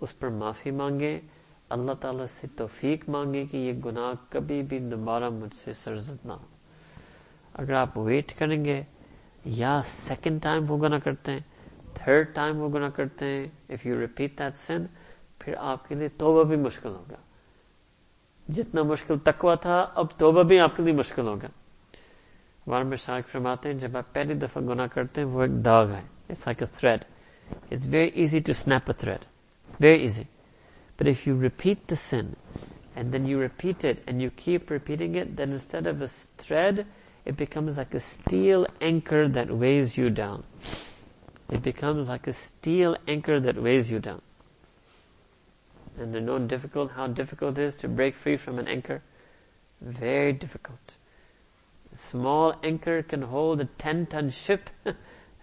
اس 0.00 0.18
پر 0.18 0.28
معافی 0.28 0.70
مانگیں۔ 0.70 1.20
اللہ 1.68 1.92
تعالی 2.00 2.26
سے 2.30 2.46
توفیق 2.56 3.08
مانگے 3.08 3.46
کہ 3.46 3.56
یہ 3.56 3.72
گناہ 3.84 4.12
کبھی 4.28 4.62
بھی 4.62 4.78
دوبارہ 4.78 5.28
مجھ 5.28 5.56
سے 5.56 5.72
سرزد 5.72 6.26
نہ 6.26 6.32
ہو۔ 6.32 6.46
اگر 7.54 7.72
آپ 7.72 7.98
ویٹ 7.98 8.38
کریں 8.38 8.64
گے 8.64 8.82
یا 9.44 9.80
سیکنڈ 9.84 10.42
ٹائم 10.42 10.64
وہ 10.68 10.78
گناہ 10.78 10.98
کرتے 10.98 11.32
ہیں 11.32 11.40
تھرڈ 11.94 12.34
ٹائم 12.34 12.60
وہ 12.60 12.68
گناہ 12.68 12.88
کرتے 12.88 13.26
ہیں 13.26 13.46
if 13.68 13.86
you 13.86 14.00
repeat 14.00 14.38
that 14.38 14.54
sin 14.54 14.86
پھر 15.38 15.54
آپ 15.58 15.88
کے 15.88 15.94
لیے 15.94 16.08
توبہ 16.08 16.42
بھی 16.42 16.56
مشکل 16.56 16.88
ہوگا۔ 16.88 17.16
جتنا 18.52 18.82
مشکل 18.82 19.18
تکوا 19.18 19.54
تھا، 19.54 19.88
اب 19.94 20.06
توبہ 20.16 20.42
بھی 20.42 20.60
آپ 20.60 20.76
کے 20.76 20.82
لیے 20.82 20.94
مشکل 20.94 21.26
ہوگا۔ 21.26 21.48
وار 22.66 22.82
میں 22.82 22.96
شاخ 23.04 23.30
فرماتے 23.32 23.72
ہیں 23.72 23.78
جب 23.78 23.96
آپ 23.96 24.12
پہلی 24.14 24.34
دفعہ 24.42 24.62
گناہ 24.68 24.86
کرتے 24.94 25.20
ہیں 25.20 25.28
وہ 25.28 25.42
ایک 25.42 25.64
داغ 25.64 25.90
ہے 25.92 26.02
it's 26.28 26.46
like 26.46 26.62
a 26.62 26.66
thread 26.78 27.04
it's 27.52 27.86
very 27.90 28.10
easy 28.20 28.38
to 28.46 28.52
snap 28.52 28.90
a 28.90 28.98
thread 29.00 29.24
very 29.80 30.00
easy 30.00 30.24
but 30.98 31.08
if 31.08 31.26
you 31.28 31.40
repeat 31.42 31.88
the 31.90 31.94
sin 31.98 32.32
and 32.94 33.12
then 33.12 33.28
you 33.28 33.42
repeat 33.42 33.84
it 33.84 34.06
and 34.06 34.22
you 34.22 34.30
keep 34.36 34.72
repeating 34.72 35.16
it 35.16 35.38
then 35.38 35.52
instead 35.52 35.88
of 35.88 36.00
a 36.00 36.06
thread 36.42 36.80
it 37.24 37.36
becomes 37.36 37.76
like 37.76 37.94
a 37.94 38.00
steel 38.00 38.66
anchor 38.80 39.28
that 39.28 39.50
weighs 39.50 39.96
you 39.96 40.10
down. 40.10 40.44
It 41.50 41.62
becomes 41.62 42.08
like 42.08 42.26
a 42.26 42.32
steel 42.32 42.96
anchor 43.06 43.38
that 43.40 43.56
weighs 43.56 43.90
you 43.90 44.00
down. 44.00 44.22
And 45.98 46.14
you 46.14 46.20
know 46.20 46.38
difficult, 46.38 46.92
how 46.92 47.06
difficult 47.06 47.58
it 47.58 47.64
is 47.64 47.76
to 47.76 47.88
break 47.88 48.14
free 48.16 48.36
from 48.36 48.58
an 48.58 48.66
anchor? 48.66 49.02
Very 49.80 50.32
difficult. 50.32 50.96
Small 51.94 52.54
anchor 52.64 53.02
can 53.02 53.22
hold 53.22 53.60
a 53.60 53.68
10 53.78 54.06
ton 54.10 54.30
ship. 54.30 54.70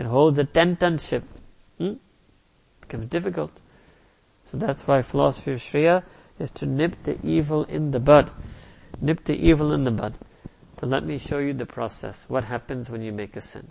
it 0.00 0.06
holds 0.06 0.38
a 0.38 0.46
10 0.58 0.76
ton 0.80 0.98
ship. 0.98 1.22
Hmm? 1.80 1.94
becomes 2.92 3.06
difficult. 3.06 3.52
So 4.50 4.58
that's 4.58 4.86
why 4.86 5.02
philosophy 5.02 5.52
of 5.52 5.58
shriya 5.58 6.02
is 6.38 6.50
to 6.52 6.66
nip 6.66 6.94
the 7.04 7.18
evil 7.24 7.64
in 7.64 7.90
the 7.90 8.00
bud. 8.00 8.30
Nip 9.00 9.24
the 9.24 9.34
evil 9.34 9.72
in 9.72 9.84
the 9.84 9.90
bud. 9.90 10.14
So 10.80 10.86
let 10.86 11.04
me 11.04 11.18
show 11.18 11.38
you 11.38 11.52
the 11.54 11.66
process. 11.66 12.24
What 12.28 12.44
happens 12.44 12.90
when 12.90 13.02
you 13.02 13.12
make 13.12 13.36
a 13.36 13.40
sin? 13.40 13.70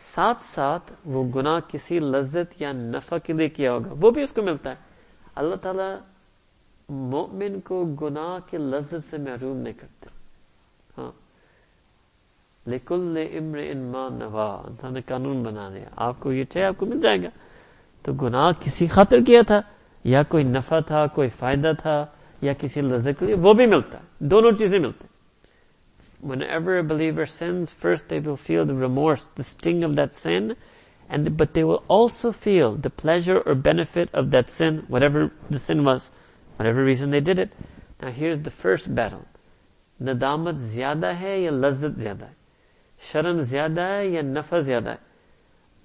ساتھ 0.00 0.42
ساتھ 0.42 0.92
وہ 1.04 1.24
گناہ 1.24 1.60
کسی 1.68 1.98
لذت 1.98 2.62
یا 2.62 2.72
نفع 2.72 3.18
کے 3.18 3.32
لیے 3.32 3.48
کیا 3.48 3.72
ہوگا؟ 3.72 3.94
وہ 4.00 4.10
بھی 4.10 4.22
اس 4.22 4.32
کو 4.32 4.42
ملتا 4.42 4.70
ہے۔ 4.70 4.76
اللہ 5.34 5.54
تعالی 5.54 5.98
مومن 6.88 7.60
کو 7.60 7.84
گناہ 7.84 8.50
کے 8.50 8.58
لذت 8.58 9.10
سے 9.10 9.16
محروم 9.18 9.56
نہیں 9.56 9.74
کرتے۔ 9.74 10.06
ہاں۔ 10.98 11.12
لیکن 12.66 13.16
امر 13.38 13.58
انمان 13.58 14.14
نوا 14.14 14.62
انسان 14.66 14.94
نے 14.94 15.00
قانون 15.00 15.42
بنا 15.42 15.68
دیا 15.68 15.84
آپ 15.96 16.20
کو 16.20 16.32
یہ 16.32 16.44
چاہے 16.44 16.66
آپ 16.66 16.74
کو 16.78 16.86
مل 16.86 17.00
جائے 17.00 17.22
گا۔ 17.22 17.28
تو 18.02 18.12
گناہ 18.12 18.50
کسی 18.60 18.86
خاطر 18.86 19.18
کیا 19.26 19.42
تھا؟ 19.46 19.60
یا 20.04 20.22
کوئی 20.22 20.44
نفع 20.44 20.78
تھا، 20.78 21.06
کوئی 21.06 21.28
فائدہ 21.28 21.72
تھا، 21.78 22.06
یا 22.40 22.52
کسی 22.52 22.80
لذت 22.80 23.20
کے 23.20 23.26
لیے 23.26 23.34
وہ 23.34 23.54
بھی 23.54 23.66
ملتا 23.66 23.98
ہے۔ 23.98 24.04
دونوں 24.18 24.52
چیزیں 24.52 24.78
ملتے 24.78 25.06
Whenever 26.20 26.78
a 26.78 26.84
believer 26.84 27.24
sins, 27.24 27.72
first 27.72 28.08
they 28.08 28.20
will 28.20 28.36
feel 28.36 28.66
the 28.66 28.74
remorse, 28.74 29.28
the 29.36 29.44
sting 29.44 29.82
of 29.82 29.96
that 29.96 30.12
sin, 30.12 30.54
and 31.08 31.36
but 31.36 31.54
they 31.54 31.64
will 31.64 31.82
also 31.88 32.30
feel 32.30 32.76
the 32.76 32.90
pleasure 32.90 33.40
or 33.40 33.54
benefit 33.54 34.10
of 34.12 34.30
that 34.30 34.50
sin, 34.50 34.84
whatever 34.88 35.32
the 35.48 35.58
sin 35.58 35.82
was, 35.82 36.10
whatever 36.56 36.84
reason 36.84 37.10
they 37.10 37.20
did 37.20 37.38
it. 37.38 37.50
Now 38.02 38.10
here's 38.10 38.40
the 38.40 38.50
first 38.50 38.94
battle. 38.94 39.26
Nadamat 40.00 40.56
zyada 40.56 41.14
hai 41.16 41.44
ya 41.44 41.52
lazat 41.52 41.96
zyada 41.96 42.26
hai? 42.28 42.36
Sharam 43.00 43.40
zyada 43.40 43.88
hai 43.96 44.14
ya 44.14 44.22
nafa 44.22 44.60
zyada 44.60 44.98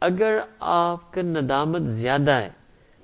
hai? 0.02 0.48
aapka 0.62 1.24
nadamat 1.24 1.88
zyada 1.88 2.42
hai, 2.42 2.52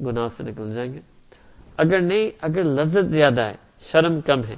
گناہ 0.00 0.28
سے 0.28 0.42
نکل 0.42 0.72
جائیں 0.74 0.92
گے۔ 0.94 1.00
اگر 1.76 2.00
نہیں، 2.00 2.30
اگر 2.40 2.64
لذت 2.64 3.10
زیادہ 3.10 3.40
ہے، 3.40 3.54
شرم 3.80 4.20
کم 4.20 4.44
ہے، 4.48 4.56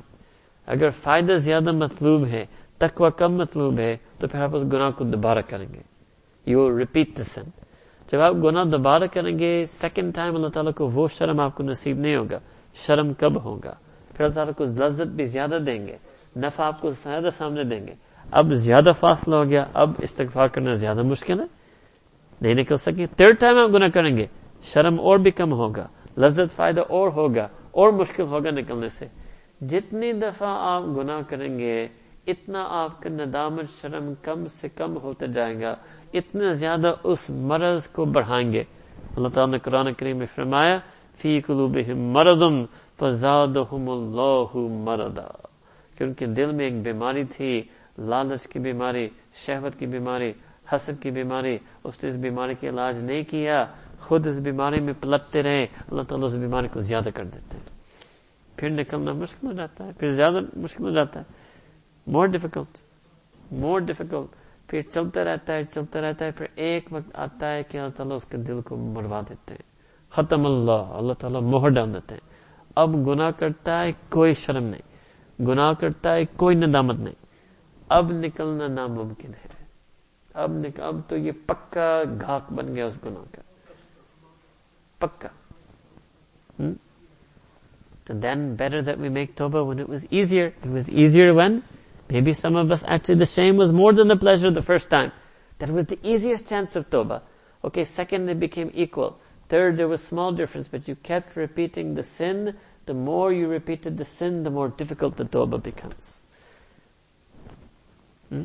اگر 0.66 0.90
فائدہ 0.90 1.32
زیادہ 1.32 1.72
مطلوب 1.72 2.26
ہے، 2.26 2.46
تقوی 2.78 3.10
کم 3.16 3.34
مطلوب 3.34 3.78
ہے، 3.78 3.96
تو 4.18 4.28
پھر 4.28 4.40
آپ 4.40 4.56
اس 4.56 4.62
گناہ 4.72 4.90
کو 4.90 5.04
دوبارہ 5.04 5.38
کریں 5.48 5.66
گے۔ 5.74 5.80
یو 6.46 6.78
ریپیٹ 6.78 7.18
دا 7.18 7.22
سن 7.22 7.42
جب 8.12 8.20
آپ 8.20 8.34
گناہ 8.34 8.64
دوبارہ 8.64 9.02
کریں 9.12 9.38
گے 9.38 9.64
سیکنڈ 9.66 10.14
ٹائم 10.14 10.34
اللہ 10.34 10.48
تعالیٰ 10.48 10.72
کو 10.72 10.88
وہ 10.88 11.08
شرم 11.08 11.40
آپ 11.40 11.54
کو 11.54 11.62
نصیب 11.62 11.98
نہیں 11.98 12.16
ہوگا۔ 12.16 12.38
شرم 12.74 13.14
کب 13.14 13.44
ہوگا؟ 13.44 13.74
پھر 14.14 14.24
اللہ 14.24 14.34
تعالیٰ 14.34 14.54
کو 14.54 14.64
لذت 14.64 15.06
بھی 15.06 15.24
زیادہ 15.24 15.58
دیں 15.66 15.86
گے، 15.86 15.96
نفع 16.36 16.62
آپ 16.62 16.80
کو 16.80 16.90
زیادہ 16.90 17.28
سامنے 17.32 17.64
دیں 17.64 17.86
گے۔ 17.86 17.94
اب 18.30 18.52
زیادہ 18.52 18.90
فاصلہ 19.00 19.36
ہو 19.36 19.44
گیا، 19.44 19.64
اب 19.74 19.90
استغفار 19.98 20.48
کرنا 20.48 20.74
زیادہ 20.74 21.02
مشکل 21.02 21.40
ہے۔ 21.40 21.44
نہیں 22.40 22.54
نکل 22.54 22.76
سکے۔ 22.76 23.06
تھرڈ 23.06 23.40
ٹائم 23.40 23.58
آپ 23.58 23.70
گناہ 23.74 23.88
کریں 23.88 24.16
گے 24.16 24.26
شرم 24.70 25.00
اور 25.00 25.18
بھی 25.18 25.30
کم 25.30 25.52
ہوگا، 25.52 25.86
لذت 26.18 26.54
فائدہ 26.56 26.80
اور 26.88 27.08
ہوگا، 27.16 27.46
اور 27.70 27.92
مشکل 27.92 28.24
ہوگا 28.24 28.50
نکلنے 28.50 28.88
سے۔ 28.88 29.06
جتنی 29.60 30.12
دفعہ 30.12 30.48
آپ 30.72 30.82
گناہ 30.96 31.20
کریں 31.28 31.58
گے، 31.58 31.76
اتنا 32.26 32.64
آپ 32.82 33.02
کا 33.02 33.10
ندامت 33.10 33.68
شرم 33.80 34.12
کم 34.22 34.46
سے 34.46 34.68
کم 34.68 34.96
ہوتا 35.02 35.26
جائے 35.26 35.60
گا، 35.60 35.74
اتنا 36.14 36.50
زیادہ 36.62 36.90
اس 37.04 37.30
مرض 37.30 37.86
کو 37.86 38.04
بڑھائیں 38.04 38.52
گے۔ 38.52 38.62
اللہ 39.16 39.28
تعالیٰ 39.34 39.52
نے 39.52 39.58
قرآن 39.58 39.92
کریم 39.98 40.16
میں 40.16 40.26
فرمایا، 40.34 40.76
فی 41.18 41.40
مردم 42.14 42.64
فزادہم 42.98 43.88
اللہ 43.90 44.56
مردا 44.86 45.28
کیونکہ 45.96 46.26
دل 46.26 46.52
میں 46.56 46.64
ایک 46.64 46.76
بیماری 46.82 47.24
تھی، 47.24 47.52
لالچ 47.98 48.46
کی 48.46 48.58
بیماری، 48.58 49.08
شہوت 49.46 49.78
کی 49.78 49.86
بیماری، 49.86 50.32
حسد 50.72 51.02
کی 51.02 51.10
بیماری، 51.10 51.56
اس 51.84 52.04
نے 52.04 52.10
اس 52.10 52.16
بیماری 52.16 52.54
کا 52.54 52.68
علاج 52.68 52.98
نہیں 53.04 53.22
کیا۔ 53.30 53.64
خود 54.00 54.26
اس 54.26 54.38
بیماری 54.38 54.80
میں 54.80 54.92
پلٹتے 55.00 55.42
رہے 55.42 55.66
اللہ 55.90 56.02
تعالیٰ 56.02 56.26
اس 56.26 56.34
بیماری 56.34 56.68
کو 56.68 56.80
زیادہ 56.80 57.08
کر 57.14 57.24
دیتے 57.24 57.56
ہیں۔ 57.56 57.78
پھر 58.56 58.70
نکلنا 58.70 59.12
مشکل 59.12 59.46
ہو 59.46 59.52
جاتا 59.52 59.84
ہے، 59.84 59.90
پھر 59.98 60.08
زیادہ 60.08 60.38
مشکل 60.56 60.84
ہو 60.84 60.90
جاتا 60.90 61.20
ہے۔ 61.20 61.24
مور 62.06 62.26
ڈیفیکلٹ 62.26 62.78
مور 63.52 63.80
ڈیفیکلٹ 63.80 64.36
پھر 64.66 64.80
چلتا 64.82 65.24
رہتا 65.24 65.54
ہے، 65.54 65.64
چلتا 65.64 66.00
رہتا 66.00 66.24
ہے، 66.24 66.30
پھر 66.30 66.46
ایک 66.54 66.88
وقت 66.90 67.16
آتا 67.16 67.52
ہے 67.52 67.62
کہ 67.62 67.78
اللہ 67.78 67.90
تعالیٰ 67.90 68.16
اس 68.16 68.24
کے 68.24 68.36
دل 68.36 68.60
کو 68.60 68.76
مروا 68.76 69.20
دیتے 69.28 69.54
ہیں۔ 69.54 69.62
ختم 70.10 70.46
اللہ 70.46 70.72
اللہ 70.72 71.12
تعالیٰ 71.12 71.40
مہر 71.40 71.68
ڈال 71.68 71.94
دیتے 71.94 72.14
ہیں۔ 72.14 72.28
اب 72.74 73.08
گناہ 73.08 73.30
کرتا 73.30 73.82
ہے 73.82 73.92
کوئی 74.08 74.34
شرم 74.34 74.64
نہیں، 74.64 74.82
گناہ 75.42 75.72
کرتا 75.72 76.14
ہے 76.14 76.24
کوئی 76.24 76.56
ندامت 76.56 76.96
نہیں۔ 76.96 77.14
اب 77.88 78.12
نکلنا 78.12 78.66
ناممکن 78.66 79.28
ہے۔ 79.28 79.48
اب 80.34 80.52
نکل 80.52 80.82
اب 80.82 80.96
تو 81.08 81.16
یہ 81.16 81.32
پکا 81.46 82.02
گھاک 82.20 82.52
بن 82.52 82.74
گیا 82.74 82.86
اس 82.86 82.98
گناہ 83.06 83.24
کا۔ 83.32 83.47
Pakka. 85.00 85.30
Hmm? 86.56 86.72
So 88.06 88.14
then 88.14 88.56
better 88.56 88.82
that 88.82 88.98
we 88.98 89.08
make 89.08 89.36
Toba 89.36 89.62
when 89.62 89.78
it 89.78 89.88
was 89.88 90.06
easier. 90.10 90.54
It 90.64 90.70
was 90.70 90.88
easier 90.88 91.34
when 91.34 91.62
maybe 92.08 92.32
some 92.32 92.56
of 92.56 92.72
us 92.72 92.82
actually 92.86 93.16
the 93.16 93.26
shame 93.26 93.56
was 93.56 93.70
more 93.72 93.92
than 93.92 94.08
the 94.08 94.16
pleasure 94.16 94.50
the 94.50 94.62
first 94.62 94.88
time. 94.88 95.12
That 95.58 95.70
was 95.70 95.86
the 95.86 95.98
easiest 96.02 96.48
chance 96.48 96.74
of 96.76 96.88
Toba. 96.88 97.22
Okay, 97.64 97.84
second 97.84 98.28
it 98.28 98.40
became 98.40 98.70
equal. 98.74 99.18
Third, 99.48 99.76
there 99.76 99.88
was 99.88 100.02
small 100.02 100.32
difference, 100.32 100.68
but 100.68 100.86
you 100.88 100.94
kept 100.96 101.36
repeating 101.36 101.94
the 101.94 102.02
sin. 102.02 102.56
The 102.86 102.94
more 102.94 103.32
you 103.32 103.48
repeated 103.48 103.96
the 103.96 104.04
sin, 104.04 104.42
the 104.42 104.50
more 104.50 104.68
difficult 104.68 105.16
the 105.16 105.24
Toba 105.24 105.58
becomes. 105.58 106.20
Hmm? 108.28 108.44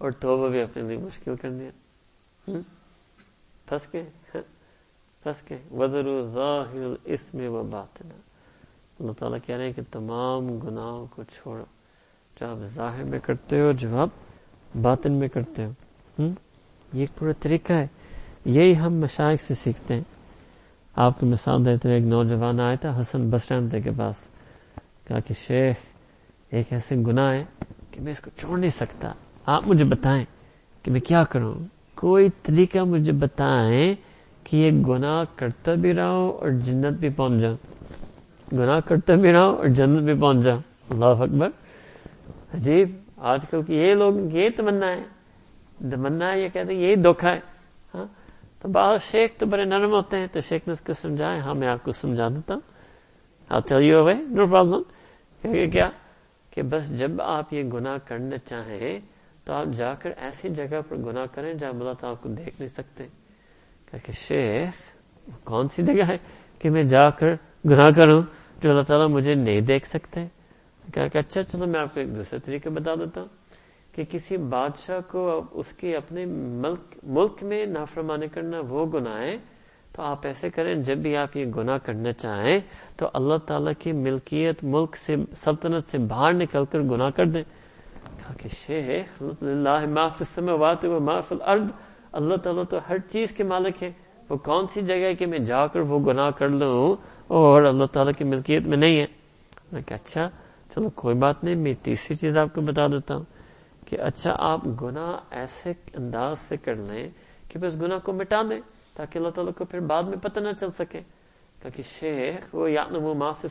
اور 0.00 0.10
توبہ 0.10 0.48
بھی 0.48 0.62
اپنے 0.62 0.82
لیے 0.82 0.96
مشکل 0.96 1.36
کر 1.36 1.50
دیا۔ 1.50 1.70
پھنس 3.66 3.86
کے 3.86 4.04
پھنس 5.22 5.42
کے 5.42 5.56
وزر 5.70 6.26
ظاہر 6.34 6.94
اس 7.04 7.34
میں 7.34 7.48
وہ 7.48 7.62
بات 7.62 8.02
اللہ 9.00 9.12
تعالیٰ 9.12 9.38
کہہ 9.46 9.56
رہے 9.56 9.64
ہیں 9.64 9.72
کہ 9.72 9.82
تمام 9.92 10.58
گناہوں 10.58 11.06
کو 11.06 11.22
چھوڑو۔ 11.22 11.64
جو 12.40 12.46
آپ 12.46 12.56
ظاہر 12.56 13.04
میں 13.04 13.18
کرتے 13.18 13.60
ہو 13.60 13.72
جو 13.72 13.98
آپ 13.98 14.08
باطن 14.82 15.12
میں 15.12 15.28
کرتے 15.28 15.64
ہو۔ 15.64 15.70
یہ 16.92 17.00
ایک 17.00 17.18
پورا 17.18 17.32
طریقہ 17.40 17.72
ہے۔ 17.72 17.86
یہی 18.44 18.78
ہم 18.78 18.94
مشائق 18.94 19.40
سے 19.40 19.54
سیکھتے 19.54 19.94
ہیں۔ 19.94 20.02
آپ 20.94 21.20
کو 21.20 21.26
مثال 21.26 21.64
دیتے 21.64 21.88
ہوئے 21.88 21.98
ایک 21.98 22.08
نوجوان 22.08 22.60
آیا 22.60 22.74
تھا 22.74 23.00
حسن 23.00 23.30
بسرمتے 23.30 23.80
کے 23.80 23.90
پاس۔ 23.98 24.28
کہا 25.04 25.20
کہ 25.20 25.34
شیخ، 25.34 25.76
ایک 26.50 26.72
ایسے 26.72 26.96
گناہ 26.96 27.32
ہے 27.32 27.44
کہ 27.90 28.00
میں 28.00 28.12
اس 28.12 28.20
کو 28.20 28.30
چھوڑ 28.36 28.58
نہیں 28.58 28.70
سکتا۔ 28.70 29.12
آپ 29.50 29.68
مجھے 29.68 29.84
بتائیں 29.84 30.24
کہ 30.82 30.90
میں 30.90 31.00
کیا 31.00 31.24
کروں؟ 31.24 31.54
کوئی 31.94 32.28
طریقہ 32.42 32.78
مجھے 32.78 33.12
بتائیں 33.12 33.94
کہ 34.44 34.56
یہ 34.56 34.70
گناہ 34.70 35.24
کرتا 35.36 35.74
بھی 35.74 35.94
رہا 35.94 36.10
ہوں 36.10 36.32
اور 36.32 36.48
جنت 36.48 36.98
بھی 36.98 37.08
پہنچ 37.08 37.40
جاؤں 37.40 37.56
گناہ 38.54 38.80
کرتا 38.80 39.14
بھی 39.14 39.32
رہا 39.32 39.46
ہوں 39.46 39.56
اور 39.56 39.66
جنت 39.66 39.98
بھی 39.98 40.14
پہنچ 40.14 40.44
جاؤں 40.44 40.60
اللہ 40.90 41.04
اکبر۔ 41.04 41.48
عجیب۔ 42.54 42.88
آج 43.16 43.44
کل 43.50 43.62
کی 43.62 43.74
یہ 43.74 43.94
لوگ 43.94 44.12
یہ 44.32 44.48
تمنا 44.56 44.92
ہے۔ 44.92 45.02
تمنا 45.78 46.32
ہے، 46.32 46.40
یہ 46.40 46.48
کہتے 46.48 46.74
ہیں 46.74 46.80
یہی 46.80 46.94
دھوکھا 46.94 47.32
ہے۔ 47.32 47.40
ہاں؟ 47.94 48.04
تو 48.60 48.68
بعض 48.68 49.02
شیخ 49.10 49.30
تو 49.38 49.46
بڑے 49.46 49.64
نرم 49.64 49.90
ہوتے 49.90 50.16
ہیں۔ 50.16 50.26
تو 50.32 50.40
شیخ 50.40 50.62
نے 50.66 50.72
اس 50.72 50.80
کو 50.80 50.92
سمجھایا 50.92 51.44
ہاں 51.44 51.54
میں 51.54 51.68
آپ 51.68 51.84
کو 51.84 51.92
سمجھا 51.92 52.28
دیتا 52.28 52.54
ہوں۔ 52.54 52.60
آپ 53.48 53.72
نو 53.72 54.46
پرابلم 54.46 54.82
کیا؟ 55.70 55.90
کہ 56.50 56.62
بس 56.62 56.98
جب 56.98 57.22
آپ 57.22 57.52
یہ 57.52 57.62
گناہ 57.62 57.96
کرنا 58.04 58.36
چاہیں 58.38 59.00
تو 59.44 59.52
آپ 59.52 59.66
جا 59.66 59.94
کر 59.94 60.10
ایسی 60.16 60.48
جگہ 60.48 60.80
پر 60.88 60.96
گناہ 60.96 61.26
کریں 61.34 61.54
جہاں 61.54 61.70
اللہ 61.70 61.92
تعالیٰ 61.92 62.10
آپ 62.10 62.22
کو 62.22 62.28
دیکھ 62.28 62.54
نہیں 62.58 62.66
سکتے۔ 62.66 63.06
کہ 63.92 64.12
شیخ 64.12 64.72
کون 65.44 65.68
سی 65.68 65.82
جگہ 65.82 66.04
ہے 66.08 66.16
کہ 66.58 66.70
میں 66.70 66.82
جا 66.82 67.10
کر 67.10 67.26
گناہ 67.70 67.90
کروں 67.90 68.22
جو 68.62 68.70
اللہ 68.70 68.82
تعالیٰ 68.82 69.08
مجھے 69.08 69.34
نہیں 69.34 69.60
دیکھ 69.60 69.86
سکتے؟ 69.86 70.26
کہ 70.94 71.18
اچھا 71.18 71.42
چلو 71.42 71.66
میں 71.66 71.80
آپ 71.80 71.94
کو 71.94 72.00
ایک 72.00 72.16
دوسرے 72.16 72.38
طریقے 72.38 72.70
بتا 72.70 72.94
دیتا 72.94 73.20
ہوں 73.20 73.28
کہ 73.94 74.04
کسی 74.04 74.36
بادشاہ 74.36 75.00
کو 75.08 75.42
اس 75.50 75.72
کے 75.72 75.96
اپنے 75.96 76.24
ملک 76.26 76.98
ملک 77.02 77.42
میں 77.42 77.66
نافرمانی 77.66 78.28
کرنا 78.28 78.60
وہ 78.68 78.86
گناہ 78.86 79.18
ہے، 79.20 79.36
تو 79.92 80.02
آپ 80.02 80.26
ایسے 80.26 80.50
کریں 80.50 80.74
جب 80.74 80.98
بھی 80.98 81.16
آپ 81.16 81.36
یہ 81.36 81.44
گناہ 81.56 81.78
کرنا 81.78 82.12
چاہیں 82.12 82.58
تو 82.96 83.10
اللہ 83.14 83.36
تعالیٰ 83.36 83.72
کی 83.78 83.92
ملکیت، 83.92 84.64
ملک 84.64 84.96
سے، 84.96 85.14
سلطنت 85.34 85.84
سے 85.84 85.98
باہر 85.98 86.32
نکل 86.32 86.64
کر 86.64 86.80
گناہ 86.80 87.10
کر 87.10 87.24
دیں۔ 87.24 87.42
کہ 88.38 88.48
شیخ 88.48 89.22
اللہ 89.42 89.86
معاف 89.86 90.16
السماوات 90.20 90.84
و 90.84 91.00
معاف 91.00 91.32
الارض، 91.32 91.70
اللہ 92.12 92.36
تعالیٰ 92.36 92.62
تو 92.70 92.78
ہر 92.88 92.98
چیز 92.98 93.32
کے 93.32 93.44
مالک 93.44 93.82
ہے۔ 93.82 93.92
وہ 94.28 94.36
کون 94.36 94.66
سی 94.66 94.80
جگہ 94.80 94.96
ہے 94.96 95.14
کہ 95.14 95.26
میں 95.26 95.38
جا 95.38 95.66
کر 95.66 95.80
وہ 95.80 95.98
گناہ 95.98 96.30
کر 96.30 96.48
لوں 96.48 96.96
اور 97.26 97.62
اللہ 97.62 97.84
تعالیٰ 97.84 98.12
کی 98.18 98.24
ملکیت 98.24 98.66
میں 98.66 98.76
نہیں 98.76 99.00
ہے؟ 99.00 99.06
میں 99.72 99.80
کہ 99.80 99.94
اچھا 99.94 100.28
چلو 100.74 100.90
کوئی 100.90 101.14
بات 101.14 101.44
نہیں، 101.44 101.54
میں 101.54 101.74
تیسری 101.82 102.16
چیز 102.16 102.36
آپ 102.36 102.54
کو 102.54 102.60
بتا 102.60 102.86
دیتا 102.86 103.16
ہوں 103.16 103.24
کہ 103.86 104.00
اچھا 104.00 104.36
آپ 104.38 104.60
گناہ 104.82 105.16
ایسے 105.30 105.72
انداز 105.94 106.38
سے 106.38 106.56
کر 106.56 106.74
لیں 106.74 107.08
کہ 107.48 107.58
بس 107.58 107.76
گناہ 107.76 107.98
کو 107.98 108.12
مٹا 108.12 108.42
دیں 108.50 108.60
تاکہ 108.94 109.18
اللہ 109.18 109.30
تعالیٰ 109.30 109.52
کو 109.58 109.64
پھر 109.64 109.80
بعد 109.80 110.02
میں 110.02 110.18
پتہ 110.22 110.40
نہ 110.40 110.48
چل 110.60 110.70
سکے۔ 110.70 111.00
کہ 111.74 111.82
شیخ، 111.82 112.54
وہ 112.54 112.70
یعلم 112.70 113.18
ما 113.18 113.32
فی 113.32 113.48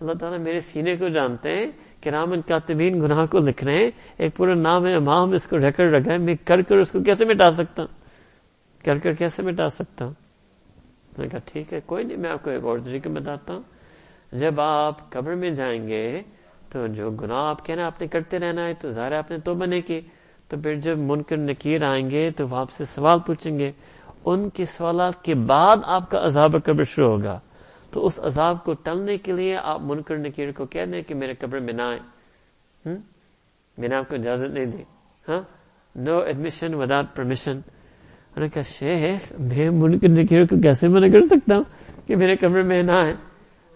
اللہ 0.00 0.12
تعالیٰ 0.12 0.38
میرے 0.38 0.60
سینے 0.60 0.96
کو 0.96 1.08
جانتے 1.08 1.52
ہیں 1.52 1.66
کہ 2.00 2.10
رامن 2.10 2.40
کاتبین 2.40 3.02
گناہ 3.02 3.26
کو 3.26 3.38
لکھ 3.38 3.64
رہے 3.64 3.78
ہیں، 3.78 3.90
ایک 4.18 4.36
پورا 4.36 4.54
نام 4.54 4.86
ہے، 4.86 4.94
امام 4.94 5.32
اس 5.32 5.46
کو 5.46 5.58
ریکارڈ 5.58 5.94
رکھا 5.94 6.12
ہے 6.12 6.18
میں 6.18 6.34
کر 6.44 6.62
کر 6.62 6.76
اس 6.76 6.90
کو 6.90 7.00
کیسے 7.00 7.24
مٹا 7.24 7.50
سکتا؟ 7.50 7.82
ہوں 7.82 8.04
کر 8.84 8.98
کر 8.98 9.12
کیسے 9.12 9.42
مٹا 9.42 9.68
سکتا؟ 9.68 10.04
ہوں 10.04 10.12
میں 11.18 11.24
نے 11.24 11.28
کہا 11.28 11.38
ٹھیک 11.44 11.72
ہے، 11.72 11.80
کوئی 11.86 12.04
نہیں، 12.04 12.16
میں 12.16 12.30
آپ 12.30 12.42
کو 12.42 12.50
ایک 12.50 12.64
اور 12.64 12.78
طریقے 12.84 13.08
بتاتا 13.08 13.54
ہوں۔ 13.54 13.62
جب 14.32 14.60
آپ 14.60 15.10
قبر 15.10 15.34
میں 15.34 15.50
جائیں 15.50 15.88
گے 15.88 16.20
تو 16.72 16.86
جو 16.86 17.10
گناہ 17.10 17.46
آپ 17.46 17.66
کہنا 17.66 17.86
آپ 17.86 18.00
نے 18.00 18.06
کرتے 18.06 18.38
رہنا 18.38 18.66
ہے، 18.66 18.74
تو 18.74 18.90
ظاہر 18.90 19.12
آپ 19.12 19.30
نے 19.30 19.38
تو 19.38 19.54
بنے 19.54 19.80
کی۔ 19.80 20.00
تو 20.48 20.56
پھر 20.62 20.74
جب 20.74 20.98
منکر 20.98 21.36
نکیر 21.36 21.84
آئیں 21.84 22.10
گے 22.10 22.30
تو 22.30 22.48
وہ 22.48 22.56
آپ 22.56 22.70
سے 22.70 22.84
سوال 22.84 23.18
پوچھیں 23.26 23.58
گے، 23.58 23.72
ان 24.24 24.50
کے 24.50 24.64
سوالات 24.66 25.24
کے 25.24 25.34
بعد 25.34 25.76
آپ 25.84 26.10
کا 26.10 26.24
عذاب 26.24 26.56
قبر 26.64 26.82
شروع 26.82 27.08
ہوگا۔ 27.08 27.40
تو 27.94 28.06
اس 28.06 28.18
عذاب 28.22 28.64
کو 28.64 28.72
ٹلنے 28.74 29.16
کے 29.16 29.32
لیے 29.32 29.56
آپ 29.56 29.80
منکر 29.80 30.16
نکیر 30.16 30.50
کو 30.52 30.64
کہہ 30.66 30.84
دیں 30.84 31.02
کہ 31.02 31.14
میرے 31.14 31.34
قبر 31.34 31.58
میں 31.58 31.72
نہ 31.72 31.82
آئے 31.82 31.98
میں 33.78 33.88
نے 33.88 33.94
آپ 33.96 34.08
کو 34.08 34.14
اجازت 34.14 34.50
نہیں 34.50 34.66
دی 34.66 34.82
ہاں؟ 35.28 35.40
نو 35.94 36.18
ایڈمیشن 36.18 36.74
وداؤٹ 36.74 37.14
پرمیشن 37.16 37.60
نے 38.36 38.48
کہا، 38.48 38.62
شیخ، 38.62 39.32
میں 39.40 39.68
منکر 39.70 40.08
نکیر 40.08 40.44
کو 40.46 40.56
کیسے 40.60 40.88
منع 40.88 41.08
کر 41.12 41.22
سکتا 41.22 41.56
ہوں 41.56 41.64
کہ 42.06 42.16
میرے 42.16 42.36
قبر 42.36 42.62
میں 42.62 42.82
نہ 42.82 42.92
آئے 42.92 43.14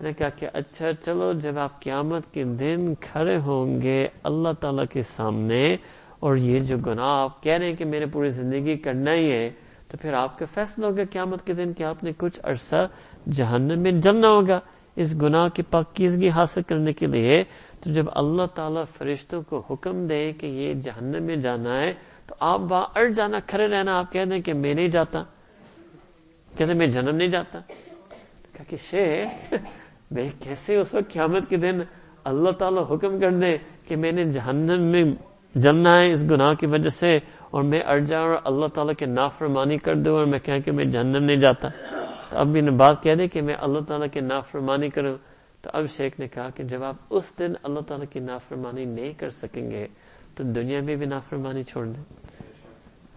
نے 0.03 0.13
کہا 0.13 0.29
کہ 0.29 0.47
اچھا 0.53 0.93
چلو، 0.93 1.33
جب 1.33 1.59
آپ 1.59 1.81
قیامت 1.83 2.33
کے 2.35 2.45
دن 2.59 2.95
کھڑے 3.01 3.37
ہوں 3.37 3.81
گے 3.83 3.99
اللہ 4.23 4.53
تعالی 4.61 4.87
کے 4.91 5.03
سامنے 5.03 5.63
اور 6.21 6.37
یہ 6.37 6.59
جو 6.59 6.77
گناہ 6.87 7.15
آپ 7.23 7.43
کہہ 7.43 7.53
رہے 7.53 7.67
ہیں 7.67 7.77
کہ 7.77 7.85
میرے 7.85 8.07
پوری 8.07 8.29
زندگی 8.29 8.77
کرنا 8.77 9.15
ہی 9.15 9.31
ہے 9.31 9.49
تو 9.89 9.97
پھر 9.97 10.13
آپ 10.13 10.39
کا 10.39 10.45
فیصلہ 10.55 10.87
ہوگا 10.87 11.03
قیامت 11.11 11.47
کے 11.47 11.53
دن 11.53 11.73
کہ 11.73 11.83
آپ 11.83 12.05
نے 12.05 12.11
کچھ 12.17 12.41
عرصہ 12.45 12.89
جہنم 13.31 13.83
میں 13.83 13.93
جلنا 13.93 14.29
ہوگا۔ 14.29 14.61
اس 14.97 15.15
گناہ 15.23 15.49
کی 15.49 15.63
پاکیزگی 15.63 16.29
حاصل 16.29 16.63
کرنے 16.63 16.93
کے 16.93 17.07
لیے 17.07 17.45
تو 17.81 17.93
جب 17.93 18.05
اللہ 18.15 18.47
تعالیٰ 18.55 18.85
فرشتوں 18.87 19.43
کو 19.43 19.63
حکم 19.71 20.07
دے 20.07 20.33
کہ 20.33 20.47
یہ 20.47 20.75
جہنم 20.75 21.23
میں 21.23 21.37
جانا 21.37 21.81
ہے 21.81 21.93
تو 22.27 22.35
آپ 22.41 22.61
وہاں 22.71 22.87
اڑ 22.95 23.09
جانا، 23.09 23.39
کھڑے 23.47 23.67
رہنا۔ 23.67 23.99
آپ 23.99 24.13
کہہ 24.13 24.25
دیں 24.25 24.41
کہ 24.41 24.55
میں 24.55 24.75
نہیں 24.75 24.89
جاتا۔ 24.89 25.23
کہتے 26.57 26.75
میں 26.75 26.87
جنم 26.87 27.17
نہیں 27.17 27.29
جاتا۔ 27.29 27.59
کہ 28.69 28.77
شیخ، 28.77 29.55
میں 30.11 30.31
کیسے 30.45 30.77
اس 30.77 30.95
وقت 30.95 31.13
قیامت 31.13 31.49
کے 31.49 31.57
دن 31.57 31.81
اللہ 32.25 32.51
تعالیٰ 32.51 32.85
حکم 32.91 33.21
کر 33.21 33.31
دے 33.31 33.57
کہ 33.87 33.97
میں 33.97 34.13
نے 34.13 34.25
جہنم 34.25 34.83
میں 34.83 35.05
جلنا 35.55 36.01
ہے 36.01 36.13
اس 36.13 36.25
گناہ 36.31 36.55
کی 36.55 36.67
وجہ 36.67 36.89
سے؟ 36.89 37.19
اور 37.51 37.63
میں 37.63 37.81
اڑ 37.87 37.99
جاؤں 37.99 38.29
اور 38.29 38.39
اللہ 38.45 38.67
تعالیٰ 38.67 38.95
کے 38.95 39.07
نافرمانی 39.07 39.77
کر 39.77 39.95
دوں 39.95 40.19
اور 40.19 40.27
میں 40.27 40.39
کہیں 40.39 40.61
کہ 40.61 40.73
میں 40.73 40.85
جہنم 40.85 41.25
نہیں 41.25 41.37
جاتا۔ 41.37 41.69
تو 42.31 42.39
اب 42.39 42.47
بھی 42.47 42.61
نے 42.61 42.71
بات 42.71 43.03
کہہ 43.03 43.15
دے 43.15 43.29
کہ 43.29 43.43
میں 43.43 43.55
اللہ 43.61 43.79
تعالیٰ 43.81 44.07
کی 44.13 44.21
نافرمانی 44.21 44.89
کروں۔ 44.89 45.17
تو 45.63 45.71
اب 45.73 45.85
شیخ 45.87 46.21
نے 46.21 46.29
کہا 46.29 46.51
کہ 46.51 46.63
جب 46.65 46.85
آپ 46.85 46.95
اس 47.11 47.39
دن 47.39 47.53
اللہ 47.63 47.81
تعالیٰ 47.81 48.07
کی 48.11 48.21
نافرمانی 48.21 48.85
نہیں 48.85 49.13
کر 49.13 49.31
سکیں 49.31 49.71
گے، 49.71 49.87
تو 50.35 50.45
دنیا 50.45 50.81
میں 50.81 50.97
بھی 50.97 51.07
نافرمانی 51.07 51.63
چھوڑ 51.63 51.87
دیں۔ 51.87 52.05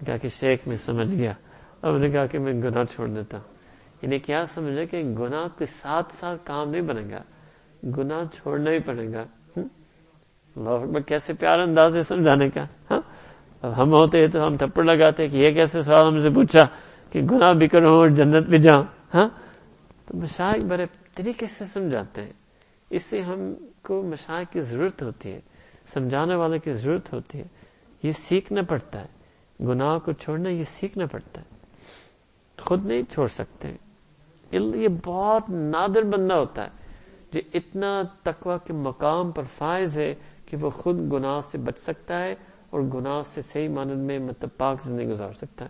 کہا 0.06 0.18
کہ 0.18 0.28
شیخ 0.30 0.68
میں 0.68 0.76
سمجھ 0.76 1.16
گیا۔ 1.16 1.34
اب 1.82 1.98
نے 1.98 2.10
کہا 2.10 2.26
کہ 2.26 2.40
میں 2.40 2.54
گناہ 2.54 2.84
چھوڑ 2.84 3.08
دیتا۔ 3.08 3.38
ہوں 3.38 3.52
انہیں 4.02 4.20
کیا 4.20 4.46
سمجھا 4.46 4.84
کہ 4.84 4.98
گناہ 4.98 5.58
کے 5.58 5.66
ساتھ 5.66 6.14
ساتھ 6.14 6.42
کام 6.46 6.70
نہیں 6.70 6.82
بنے 6.82 7.02
گا؟ 7.12 7.24
گناہ 7.98 8.24
چھوڑنا 8.34 8.72
ہی 8.72 8.80
پڑے 8.80 9.14
گا۔ 9.14 9.24
اللہ 10.56 11.00
کیسے 11.00 11.34
پیار 11.34 11.60
انداز 11.60 11.98
ہے 11.98 12.02
سمجھانے 12.02 12.50
کا؟ 12.50 12.64
ہاں؟ 12.92 13.01
اب 13.62 13.82
ہم 13.82 13.92
ہوتے 13.94 14.28
تو 14.28 14.48
ہم 14.48 14.58
تھپڑ 14.58 14.84
لگاتے 14.84 15.28
کہ 15.28 15.38
یہ 15.38 15.52
کیسے 15.52 15.82
سوال 15.82 16.08
ہم 16.08 16.20
سے 16.20 16.30
پوچھا 16.30 16.62
کہ 17.12 17.22
گناہ 17.32 17.54
بھی 17.54 17.68
کروں 17.68 17.96
اور 17.96 18.08
جنت 18.08 18.46
بھی 18.46 18.58
جاؤں 18.58 18.84
ہاں؟ 19.14 19.30
تو 20.06 20.18
مشاہد 20.18 20.64
بڑے 20.64 20.86
طریقے 21.16 21.46
سے 21.46 21.66
سمجھاتے 21.66 22.24
ہیں۔ 22.24 22.34
اس 22.90 23.04
سے 23.04 23.22
ہم 23.22 23.54
کو 23.82 24.04
مشاہد 24.04 24.54
کی 24.54 24.62
ضرورت 24.62 25.04
ہوتی 25.04 25.32
ہے، 25.32 25.40
سمجھانے 25.86 26.36
والے 26.36 26.60
کی 26.60 26.74
ضرورت 26.74 27.14
ہوتی 27.14 27.40
ہے۔ 27.40 27.48
یہ 28.04 28.12
سیکھنا 28.12 28.62
پڑتا 28.62 29.02
ہے۔ 29.02 29.08
گناہ 29.66 29.98
کو 29.98 30.12
چھوڑنا 30.12 30.50
یہ 30.50 30.64
سیکھنا 30.64 31.06
پڑتا 31.06 31.42
ہے۔ 31.42 31.56
خود 32.62 32.86
نہیں 32.86 33.02
چھوڑ 33.04 33.28
سکتے۔ 33.28 33.74
یہ 34.52 34.88
بہت 35.06 35.50
نادر 35.50 36.02
بندہ 36.02 36.34
ہوتا 36.34 36.64
ہے 36.64 36.70
جو 37.34 37.42
اتنا 37.54 38.02
تقوی 38.24 38.56
کے 38.68 38.74
مقام 38.74 39.32
پر 39.32 39.44
فائز 39.44 40.00
ہے 40.00 40.16
کہ 40.46 40.58
وہ 40.62 40.70
خود 40.70 41.12
گناہ 41.14 41.42
سے 41.42 41.58
بچ 41.58 41.80
سکتا 41.80 42.20
ہے۔ 42.20 42.36
اور 42.72 42.82
گناہ 42.82 43.22
سے 43.26 43.42
صحیح 43.42 43.70
مانند 43.70 44.04
میں 44.04 44.20
مطلب 44.20 44.50
پاک 44.58 44.82
زندگی 44.82 45.06
گزار 45.06 45.34
سکتا 45.34 45.66
ہے۔ 45.66 45.70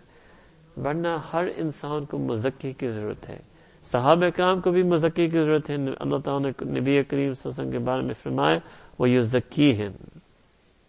ورنہ 0.80 1.08
ہر 1.32 1.44
انسان 1.56 2.04
کو 2.04 2.18
مزکی 2.18 2.72
کی 2.72 2.88
ضرورت 2.88 3.28
ہے۔ 3.28 3.38
صحابہ 3.82 4.30
کرام 4.36 4.60
کو 4.60 4.70
بھی 4.70 4.82
مزکی 4.82 5.28
کی 5.28 5.44
ضرورت 5.44 5.70
ہے۔ 5.70 5.74
اللہ 5.74 6.18
تعالیٰ 6.18 6.40
نے 6.40 6.80
نبی 6.80 6.80
کریم 6.80 7.02
صلی 7.02 7.18
اللہ 7.18 7.28
علیہ 7.28 7.46
وسلم 7.46 7.70
کے 7.70 7.78
بارے 7.78 8.02
میں 8.02 8.14
فرمایا، 8.14 8.58
وہ 8.98 9.10
یہ 9.10 9.20
ذکی 9.20 9.76
ہیں 9.76 9.88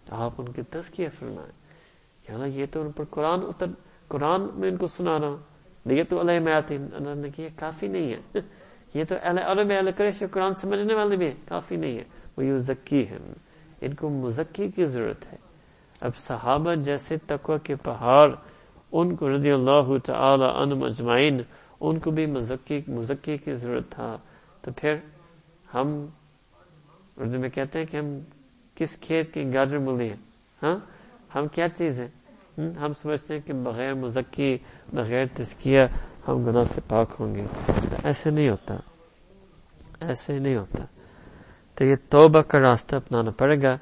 آپ 0.09 0.31
ان 0.37 0.51
کی 0.51 0.61
تذکیہ 0.61 1.07
فرمائے 1.19 1.51
کہ 2.27 2.59
یہ 2.59 2.65
تو 2.71 2.81
ان 2.81 2.91
پر 2.91 3.03
قرآن 3.09 3.39
اتر، 3.43 3.65
قرآن 4.07 4.41
میں 4.53 4.69
ان 4.69 4.77
کو 4.77 4.87
سنا 4.87 5.19
رہا 5.19 5.27
ہوں۔ 5.27 5.37
یہ 5.85 6.03
تو 6.09 6.21
علیہ 6.21 6.39
میں 6.39 6.53
اللہ 6.55 7.15
نے 7.15 7.29
کہ 7.29 7.47
کافی 7.55 7.87
نہیں 7.87 8.13
ہے۔ 8.13 8.39
یہ 8.93 9.03
تو 9.09 9.15
اہل 9.23 9.37
عرب 9.37 9.71
اہل 9.71 9.89
کریش 9.97 10.23
قرآن 10.31 10.53
سمجھنے 10.53 10.93
والے 10.93 11.15
بھی 11.15 11.31
کافی 11.47 11.75
نہیں 11.75 11.97
ہے۔ 11.97 12.03
وہ 12.37 12.45
یہ 12.45 12.57
ذکی 12.57 13.07
ہیں 13.07 13.19
ان 13.81 13.93
کو 13.93 14.09
مزکی 14.09 14.67
کی 14.67 14.85
ضرورت 14.85 15.33
ہے۔ 15.33 15.42
اب 16.03 16.15
صحابہ 16.15 16.75
جیسے 16.75 17.17
تقوی 17.27 17.57
کے 17.63 17.75
پہاڑ، 17.75 18.31
ان 18.91 19.15
کو 19.15 19.35
رضی 19.35 19.51
اللہ 19.51 19.97
تعالی 20.05 20.43
عنہ 20.43 20.73
مجمعین 20.73 21.41
ان 21.79 21.99
کو 21.99 22.11
بھی 22.11 22.25
مزکی 22.25 22.81
مزکی 22.87 23.37
کی 23.37 23.53
ضرورت 23.53 23.89
تھا۔ 23.89 24.17
تو 24.61 24.71
پھر 24.77 24.95
ہم 25.73 26.05
اردو 27.17 27.39
میں 27.39 27.49
کہتے 27.49 27.79
ہیں 27.79 27.85
کہ 27.85 27.97
ہم 27.97 28.19
کس 28.75 28.97
کھیت 28.99 29.33
کی 29.33 29.53
گاجر 29.53 29.77
ملی 29.77 30.09
ہیں؟ 30.09 30.15
ہاں؟ 30.63 30.75
ہم 31.35 31.47
کیا 31.47 31.69
چیز 31.69 32.01
ہیں؟ 32.01 32.07
ہم 32.57 32.93
سمجھتے 32.93 33.33
ہیں 33.33 33.47
کہ 33.47 33.53
بغیر 33.53 33.93
مزکی، 33.93 34.57
بغیر 34.93 35.25
تسکیہ 35.33 35.81
ہم 36.27 36.45
گناہ 36.45 36.63
سے 36.63 36.81
پاک 36.87 37.07
ہوں 37.19 37.35
گے۔ 37.35 37.45
ایسے 38.03 38.29
نہیں 38.29 38.49
ہوتا۔ 38.49 38.75
ایسے 39.99 40.39
نہیں 40.39 40.55
ہوتا۔ 40.55 40.83
تو 41.75 41.85
یہ 41.85 41.95
توبہ 42.09 42.41
کا 42.41 42.59
راستہ 42.59 42.95
اپنانا 42.95 43.31
پڑے 43.31 43.61
گا۔ 43.61 43.77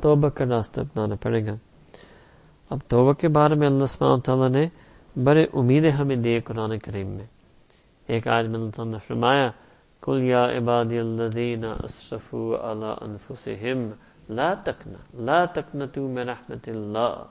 توبہ 0.00 0.28
کا 0.28 0.44
راستہ 0.44 0.80
اپنانا 0.80 1.14
پڑے 1.14 1.46
گا۔ 1.46 1.54
اب 2.70 2.78
توبہ 2.88 3.12
کے 3.12 3.28
بارے 3.28 3.54
میں 3.54 3.66
اللہ 3.66 3.86
سبحانہ 3.86 4.20
تعالیٰ 4.20 4.48
نے 4.48 4.68
بڑے 5.24 5.46
امیدیں 5.52 5.90
ہمیں 5.90 6.16
دیے 6.16 6.40
قرآن 6.40 6.78
کریم 6.78 7.06
میں۔ 7.06 7.26
ایک 8.06 8.28
آج 8.28 8.46
میں 8.46 8.60
اللہ 8.60 8.84
نے 8.84 8.98
فرمایا 9.06 9.50
کل 10.00 10.22
یا 10.22 10.44
عبادی 10.44 10.98
الذین 10.98 11.64
اسرفوا 11.64 12.72
علی 12.72 12.94
انفسہم 13.00 13.90
لا 14.34 14.54
تکنا 14.54 15.22
لا 15.22 15.44
تکنتو 15.44 16.08
من 16.08 16.18
رحمت 16.18 16.68
اللہ۔ 16.68 17.24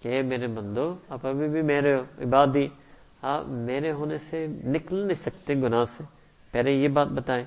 کہ 0.00 0.22
میرے 0.22 0.46
بندو، 0.46 0.94
آپ 1.08 1.26
ابھی 1.26 1.48
بھی 1.48 1.62
میرے 1.62 1.94
عبادی، 1.94 2.68
آپ 3.22 3.44
میرے 3.46 3.92
ہونے 3.92 4.18
سے 4.18 4.46
نکل 4.64 4.96
نہیں 4.96 5.14
سکتے 5.14 5.54
گناہ 5.54 5.84
سے۔ 5.84 6.04
پہلے 6.52 6.70
یہ 6.70 6.88
بات 6.88 7.06
بتائیں۔ 7.06 7.44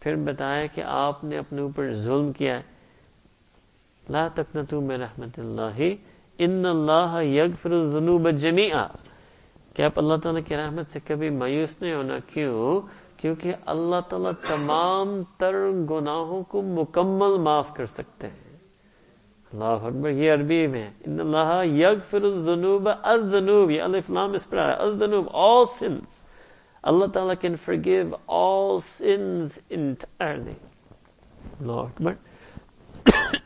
پھر 0.00 0.16
بتایا 0.16 0.66
کہ 0.66 0.82
آپ 0.86 1.24
نے 1.24 1.38
اپنے 1.38 1.62
اوپر 1.62 1.92
ظلم 1.94 2.32
کیا 2.32 2.56
ہے۔ 2.56 2.75
لا 4.08 4.28
تقنطوا 4.34 4.80
من 4.80 5.02
رحمت 5.02 5.38
اللہ. 5.38 5.78
ان 6.38 6.66
اللہ 6.66 7.22
یغفر 7.22 7.70
الذنوب 7.70 8.30
جميعا 8.30 8.86
کہ 9.74 9.82
آپ 9.82 9.98
اللہ 9.98 10.16
تعالیٰ 10.22 10.42
کی 10.46 10.56
رحمت 10.56 10.90
سے 10.90 11.00
کبھی 11.06 11.30
مایوس 11.30 11.82
نہیں 11.82 11.94
ہونا. 11.94 12.18
کیوں؟ 12.26 12.80
کیونکہ 13.16 13.54
اللہ 13.66 14.00
تعالیٰ 14.08 14.32
تمام 14.48 15.22
تر 15.38 15.54
گناہوں 15.90 16.42
کو 16.42 16.62
مکمل 16.62 17.38
معاف 17.38 17.74
کر 17.74 17.86
سکتے 17.86 18.26
ہیں. 18.26 18.56
اللہ 19.52 19.86
اکبر، 19.88 20.10
یہ 20.10 20.32
عربی 20.32 20.66
میں 20.66 20.90
ان 21.06 21.20
اللہ 21.20 21.64
یغفر 21.64 22.22
الذنوب 22.22 22.88
الذنوب. 23.02 23.70
یہ 23.70 23.82
الف 23.82 24.10
لام 24.10 24.32
اس 24.32 24.50
پر 24.50 24.58
ہے 24.58 24.72
الذنوب، 24.72 25.28
all 25.30 25.64
sins. 25.82 26.22
Allah 26.84 27.06
Ta'ala 27.14 27.34
can 27.44 27.56
forgive 27.66 28.14
all 28.28 28.78
sins 28.88 29.58
entirely. 29.70 30.56
Allah 31.60 31.72
Akbar. 31.72 32.12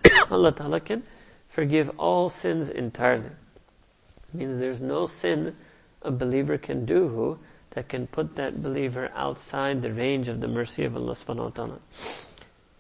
Allah 0.31 0.53
Ta'ala 0.53 0.81
can 0.81 1.03
forgive 1.49 1.91
all 1.99 2.29
sins 2.29 2.71
entirely. 2.71 3.27
It 3.27 4.35
means 4.35 4.59
there's 4.59 4.81
no 4.81 5.07
sin 5.07 5.55
a 6.03 6.11
believer 6.11 6.59
can 6.59 6.85
do 6.85 7.09
who 7.09 7.39
that 7.71 7.89
can 7.89 8.07
put 8.07 8.37
that 8.37 8.63
believer 8.63 9.11
outside 9.15 9.83
the 9.83 9.93
range 9.93 10.29
of 10.29 10.41
the 10.41 10.49
mercy 10.49 10.85
of 10.85 10.97
Allah 10.97 11.13
subhanahu 11.15 11.45
wa 11.45 11.51
ta'ala. 11.51 11.79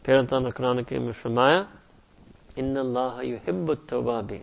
Piratana 0.04 0.52
Quranic 0.52 0.92
Imam 0.92 1.66
Inna 2.56 2.80
Allah 2.80 3.20
yuhibbu 3.22 3.76
tawabin. 3.86 4.42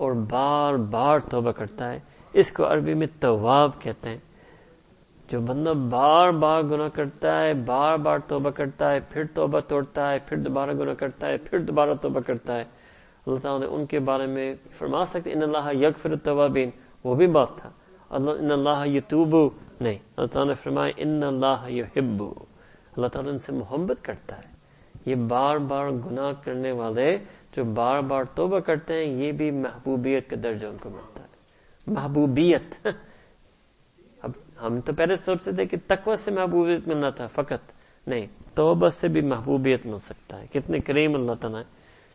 بار 0.00 0.08
اور 0.08 0.12
بار 0.12 0.74
بار 0.74 1.18
توبہ 1.18 1.50
کرتا 1.50 1.90
ہے۔ 1.90 2.00
اس 2.32 2.52
کو 2.52 2.66
عربی 2.66 2.94
میں 2.94 3.06
تواب 3.20 3.70
کہتے 3.80 4.10
ہیں۔ 4.10 4.18
جو 5.28 5.40
بندہ 5.40 5.70
بار 5.70 6.30
بار 6.30 6.62
گناہ 6.62 6.88
کرتا 6.88 7.42
ہے، 7.42 7.54
بار 7.54 7.98
بار 7.98 8.18
توبہ 8.18 8.50
کرتا 8.50 8.92
ہے، 8.92 9.00
پھر 9.00 9.22
توبہ 9.34 9.60
توڑتا 9.60 10.12
ہے، 10.12 10.18
پھر 10.26 10.36
دوبارہ 10.36 10.70
گناہ 10.70 10.94
کرتا 10.94 11.26
ہے، 11.26 11.36
پھر 11.36 11.58
دوبارہ 11.58 11.94
توبہ 12.02 12.20
کرتا 12.20 12.56
ہے۔ 12.56 12.64
اللہ 13.26 13.38
تعالیٰ 13.38 13.68
نے 13.68 13.76
ان 13.76 13.86
کے 13.86 13.98
بارے 13.98 14.26
میں 14.26 14.54
فرما 14.70 15.04
سکتے 15.04 15.32
ان 15.32 15.42
اللہ 15.42 15.74
یک 15.74 15.98
فر 15.98 16.14
وہ 17.04 17.14
بھی 17.14 17.26
بات 17.26 17.48
تھا۔ 17.56 17.70
اللہ، 18.10 18.30
ان 18.30 18.50
اللہ 18.50 18.86
یتوبو 18.86 19.50
نہیں، 19.80 19.98
اللہ 20.16 20.26
تعالیٰ 20.26 20.54
نے 20.54 20.54
فرمایا، 20.54 20.92
ان 20.96 21.22
اللہ 21.22 21.70
یحبو 21.70 22.34
اللہ 22.96 23.06
تعالیٰ 23.06 23.32
ان 23.32 23.38
سے 23.38 23.52
محبت 23.52 24.04
کرتا 24.04 24.38
ہے۔ 24.38 24.50
یہ 25.06 25.14
بار 25.14 25.56
بار 25.56 25.90
گناہ 25.90 26.28
کرنے 26.44 26.72
والے 26.72 27.18
جو 27.56 27.64
بار 27.64 28.00
بار 28.00 28.24
توبہ 28.24 28.58
کرتے 28.58 28.94
ہیں، 28.94 29.14
یہ 29.14 29.32
بھی 29.32 29.50
محبوبیت 29.50 30.30
کا 30.30 30.36
درجہ 30.42 30.66
ان 30.66 30.76
کو 30.82 30.90
ملتا 30.90 31.22
ہے۔ 31.22 31.28
محبوبیت۔ 31.86 32.86
اب 34.22 34.30
ہم 34.62 34.80
تو 34.80 34.92
پہلے 34.92 35.16
سوچتے 35.16 35.52
تھے 35.52 35.66
کہ 35.66 35.76
تقوی 35.86 36.16
سے 36.16 36.30
محبوبیت 36.30 36.88
ملنا 36.88 37.10
تھا، 37.10 37.26
فقط 37.26 37.72
نہیں، 38.06 38.26
توبہ 38.54 38.88
سے 38.88 39.08
بھی 39.08 39.20
محبوبیت 39.20 39.86
مل 39.86 39.98
سکتا 39.98 40.40
ہے۔ 40.40 40.46
کتنے 40.46 40.78
کریم 40.78 41.14
اللہ 41.14 41.32
تعالیٰ 41.40 41.62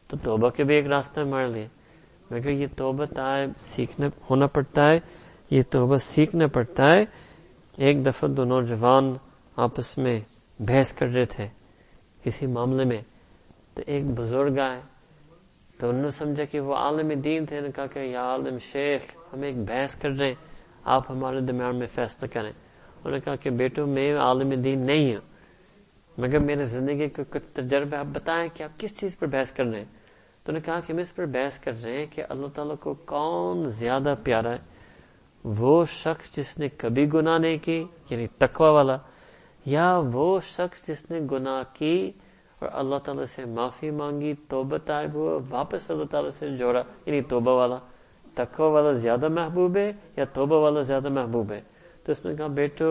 تو 0.08 0.18
توبہ 0.24 0.50
کے 0.50 0.64
بھی 0.64 0.76
ایک 0.76 0.88
راستہ 0.88 1.22
مار 1.22 1.48
لیا۔ 1.48 1.68
مگر 2.32 2.50
یہ 2.50 2.68
توبہ 2.78 3.06
تائب 3.06 3.50
سیکھنا 3.60 4.08
ہونا 4.30 4.48
پڑتا 4.48 4.88
ہے۔ 4.88 5.00
یہ 5.50 5.62
توبہ 5.70 5.98
سیکھنا 5.98 6.48
پڑتا 6.48 6.94
ہے۔ 6.94 7.06
ایک 7.78 8.06
دفعہ 8.06 8.30
دو 8.30 8.44
نوجوان 8.44 9.14
آپس 9.56 9.98
میں 9.98 10.20
بحث 10.60 10.94
کر 10.94 11.08
رہے 11.08 11.26
تھے 11.26 11.48
کسی 12.24 12.48
معاملے 12.48 12.86
میں۔ 12.86 13.02
تو 13.74 13.82
ایک 13.86 14.06
بزرگ 14.06 14.60
آئے۔ 14.60 14.82
تو 15.78 15.90
انہوں 15.90 16.04
نے 16.04 16.10
سمجھا 16.10 16.46
کہ 16.46 16.60
وہ 16.60 16.76
عالم 16.76 17.10
دین 17.22 17.46
تھے 17.46 17.60
کہا 17.76 17.86
کہ 17.86 18.00
یا 18.00 18.24
عالم 18.24 18.58
شیخ، 18.62 19.02
ہم 19.34 19.42
ایک 19.42 19.58
بحث 19.68 19.96
کر 19.96 20.10
رہے 20.10 20.28
ہیں، 20.28 20.36
آپ 20.84 21.12
ہمارے 21.12 21.40
درمیان 21.40 21.80
میں 21.80 21.88
فیصلہ 21.88 22.28
کریں 22.28 22.50
انہوں 22.50 23.12
نے 23.12 23.20
کہا 23.20 23.36
کہ 23.36 23.50
بیٹو، 23.50 23.86
میں 23.86 24.14
عالم 24.18 24.50
دین 24.62 24.86
نہیں 24.86 25.14
ہوں، 25.16 25.22
مگر 26.18 26.40
میرے 26.40 26.66
زندگی 26.66 27.10
کے 27.10 27.24
کچھ 27.30 27.48
تجربے 27.54 27.98
آپ 27.98 28.06
بتائیں 28.06 28.48
کہ 28.54 28.64
آپ 28.64 28.80
کس 28.80 28.98
چیز 29.00 29.18
پر 29.20 29.28
بحث 29.28 29.52
کر 29.52 29.66
رہے 29.66 29.80
ہیں۔ 29.80 29.92
تو 30.44 30.52
نے 30.52 30.60
کہا 30.60 30.80
کہ 30.80 30.92
ہم 30.92 30.98
اس 30.98 31.16
پر 31.16 31.26
بحث 31.26 31.60
کر 31.60 31.82
رہے 31.84 31.98
ہیں 31.98 32.06
کہ 32.06 32.24
اللہ 32.30 32.48
تعالیٰ 32.48 32.76
کو 32.80 32.94
کون 32.94 33.70
زیادہ 33.70 34.14
پیارا 34.24 34.52
ہے۔ 34.52 34.64
وہ 35.44 35.86
شخص 35.86 36.36
جس 36.36 36.58
نے 36.60 36.70
کبھی 36.70 37.08
گناہ 37.14 37.38
نہیں 37.38 37.58
کی 37.58 37.84
یعنی 38.10 38.28
تقوی 38.28 38.70
والا، 38.70 38.98
یا 39.66 39.88
وہ 40.14 40.40
شخص 40.40 40.88
جس 40.88 41.12
نے 41.12 41.20
گناہ 41.32 41.62
کی 41.74 42.12
اور 42.62 42.70
اللہ 42.72 42.97
تعالیٰ 43.03 43.26
سے 43.26 43.45
معافی 43.45 43.89
مانگی، 43.91 44.34
توبہ 44.49 44.78
طائب 44.86 45.14
ہوا، 45.14 45.38
واپس 45.49 45.89
اللہ 45.91 46.06
تعالیٰ 46.12 46.30
سے 46.30 46.49
جوڑا 46.58 46.82
یعنی 47.06 47.22
توبہ 47.22 47.53
والا، 47.58 47.78
تقوی 48.36 48.72
والا 48.72 48.91
زیادہ 48.91 49.28
محبوب 49.30 49.78
ہے 49.78 49.91
یا 50.18 50.26
توبہ 50.34 50.60
والا 50.62 50.82
زیادہ 50.82 51.10
محبوب 51.10 51.51
ہے؟ 51.51 51.62
تو 52.03 52.12
اس 52.12 52.26
نے 52.26 52.36
کہا، 52.36 52.47
بیٹو، 52.47 52.89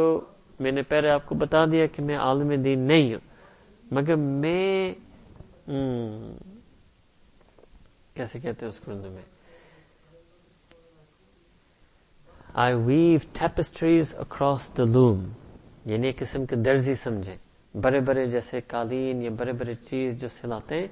میں 0.60 0.72
نے 0.72 0.82
پہلے 0.82 1.10
آپ 1.10 1.26
کو 1.26 1.34
بتا 1.34 1.64
دیا 1.72 1.86
کہ 1.86 2.02
میں 2.02 2.16
عالم 2.16 2.54
دین 2.62 2.80
نہیں 2.88 3.12
ہوں، 3.14 3.20
مگر 3.90 4.16
میں 4.16 4.94
کیسے 8.14 8.38
کہتے 8.40 8.66
ہیں 8.66 8.72
اس 8.72 8.80
کو 8.80 8.90
اردو 8.92 9.10
میں؟ 9.10 9.22
I 12.54 12.74
weave 12.74 13.18
tapestries 13.32 14.14
across 14.18 14.70
the 14.78 14.84
loom 14.84 15.24
یعنی 15.84 16.06
ایک 16.06 16.18
قسم 16.18 16.44
کے 16.46 16.56
درزی 16.56 16.94
سمجھے 16.94 17.36
بڑے 17.74 18.00
بڑے 18.00 18.26
جیسے 18.26 18.60
قالین 18.68 19.22
یا 19.22 19.30
بڑے 19.38 19.52
بڑے 19.52 19.74
چیز 19.88 20.20
جو 20.20 20.28
سلاتے 20.30 20.80
ہیں، 20.80 20.86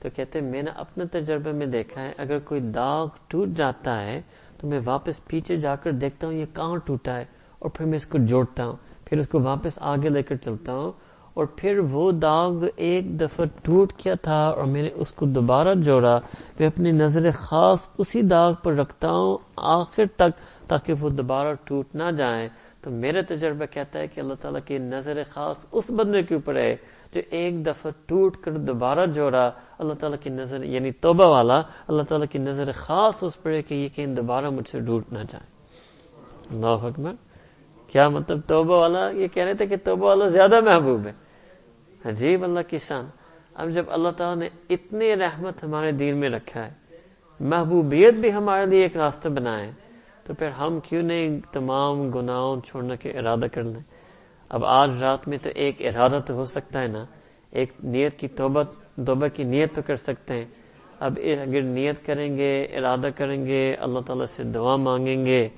تو 0.00 0.08
کہتے 0.14 0.38
ہیں، 0.38 0.46
میں 0.46 0.62
نے 0.62 0.70
اپنے 0.76 1.04
تجربے 1.12 1.52
میں 1.52 1.66
دیکھا 1.66 2.02
ہے، 2.02 2.12
اگر 2.18 2.38
کوئی 2.48 2.60
داغ 2.74 3.06
ٹوٹ 3.28 3.56
جاتا 3.56 4.02
ہے 4.02 4.20
تو 4.58 4.66
میں 4.66 4.80
واپس 4.84 5.24
پیچھے 5.26 5.56
جا 5.56 5.74
کر 5.82 5.92
دیکھتا 5.92 6.26
ہوں 6.26 6.34
یہ 6.34 6.46
کہاں 6.54 6.76
ٹوٹا 6.86 7.18
ہے، 7.18 7.24
اور 7.58 7.70
پھر 7.70 7.86
میں 7.86 7.96
اس 7.96 8.06
کو 8.06 8.18
جوڑتا 8.26 8.64
ہوں، 8.64 8.76
پھر 9.04 9.18
اس 9.18 9.28
کو 9.28 9.40
واپس 9.42 9.78
آگے 9.92 10.08
لے 10.08 10.22
کر 10.22 10.36
چلتا 10.36 10.72
ہوں، 10.72 10.92
اور 11.34 11.46
پھر 11.56 11.78
وہ 11.90 12.10
داغ 12.12 12.64
ایک 12.76 13.08
دفعہ 13.20 13.44
ٹوٹ 13.62 13.92
کیا 13.92 14.14
تھا 14.22 14.38
اور 14.48 14.64
میں 14.64 14.82
نے 14.82 14.90
اس 14.94 15.10
کو 15.12 15.26
دوبارہ 15.26 15.74
جوڑا، 15.84 16.18
میں 16.58 16.66
اپنی 16.66 16.92
نظر 16.92 17.30
خاص 17.38 17.88
اسی 17.98 18.22
داغ 18.22 18.52
پر 18.62 18.74
رکھتا 18.74 19.10
ہوں 19.10 19.36
آخر 19.72 20.04
تک، 20.16 20.40
تاکہ 20.68 20.92
وہ 21.00 21.10
دوبارہ 21.10 21.52
ٹوٹ 21.64 21.94
نہ 21.94 22.10
جائیں 22.16 22.48
تو 22.86 22.92
میرا 22.92 23.20
تجربہ 23.28 23.72
کہتا 23.72 23.98
ہے 23.98 24.06
کہ 24.06 24.20
اللہ 24.20 24.34
تعالیٰ 24.40 24.60
کی 24.64 24.78
نظر 24.78 25.22
خاص 25.30 25.66
اس 25.72 25.90
بندے 25.90 26.22
کے 26.22 26.34
اوپر 26.34 26.56
ہے 26.56 26.76
جو 27.14 27.20
ایک 27.30 27.66
دفعہ 27.66 27.90
ٹوٹ 28.06 28.36
کر 28.36 28.52
دوبارہ 28.52 29.06
جوڑا، 29.06 29.50
اللہ 29.78 29.94
تعالیٰ 29.94 30.18
کی 30.22 30.30
نظر 30.30 30.64
یعنی 30.64 30.90
توبہ 30.90 31.26
والا، 31.26 31.60
اللہ 31.88 32.02
تعالیٰ 32.02 32.26
کی 32.30 32.38
نظر 32.38 32.72
خاص 32.72 33.22
اس 33.22 33.42
پر 33.42 33.50
ہے 33.50 33.62
کہ 33.62 33.74
یہ 33.74 33.88
کہیں 33.88 34.06
دوبارہ 34.06 34.50
مجھ 34.50 34.68
سے 34.68 34.80
ٹوٹ 34.80 35.12
نہ 35.12 35.18
جائے۔ 35.18 35.46
اللہ 36.50 36.66
اکبر۔ 36.66 37.12
کیا 37.86 38.08
مطلب 38.08 38.38
توبہ 38.46 38.76
والا؟ 38.76 39.10
یہ 39.10 39.26
کہہ 39.26 39.44
رہے 39.44 39.54
تھے 39.54 39.66
کہ 39.66 39.76
توبہ 39.84 40.06
والا 40.06 40.28
زیادہ 40.28 40.60
محبوب 40.60 41.06
ہے۔ 41.06 41.12
عجیب 42.04 42.44
اللہ 42.44 42.60
کی 42.68 42.78
شان۔ 42.78 43.04
اب 43.54 43.70
جب 43.70 43.84
اللہ 43.88 44.08
تعالیٰ 44.16 44.42
نے 44.42 44.48
اتنی 44.70 45.16
رحمت 45.16 45.64
ہمارے 45.64 45.92
دین 45.92 46.16
میں 46.16 46.30
رکھا 46.30 46.66
ہے، 46.66 46.96
محبوبیت 47.40 48.14
بھی 48.14 48.32
ہمارے 48.32 48.66
لیے 48.66 48.82
ایک 48.82 48.96
راستہ 48.96 49.28
بنائے 49.28 49.72
تو 50.26 50.34
پھر 50.34 50.48
ہم 50.48 50.80
کیوں 50.80 51.02
نہیں 51.02 51.40
تمام 51.52 52.10
گناہوں 52.10 52.60
چھوڑنے 52.60 52.96
کے 52.96 53.10
ارادہ 53.10 53.46
کر 53.52 53.62
لیں؟ 53.62 53.80
اب 54.48 54.64
آج 54.64 55.02
رات 55.02 55.28
میں 55.28 55.38
تو 55.38 55.50
ایک 55.54 55.82
ارادہ 55.82 56.18
تو 56.26 56.34
ہو 56.34 56.44
سکتا 56.44 56.80
ہے 56.80 56.86
نا؟ 56.86 57.04
ایک 57.50 57.72
نیت 57.84 58.18
کی 58.18 58.28
توبہ 58.28 58.62
توبہ 59.06 59.26
کی 59.28 59.44
نیت 59.44 59.74
تو 59.74 59.82
کر 59.86 59.96
سکتے 59.96 60.34
ہیں۔ 60.34 60.44
اب 61.00 61.18
اگر 61.24 61.62
نیت 61.62 62.06
کریں 62.06 62.36
گے، 62.36 62.62
ارادہ 62.62 63.08
کریں 63.16 63.44
گے، 63.44 63.74
اللہ 63.74 64.00
تعالیٰ 64.00 64.26
سے 64.26 64.42
دعا 64.42 64.76
مانگیں 64.76 65.26
گے، 65.26 65.48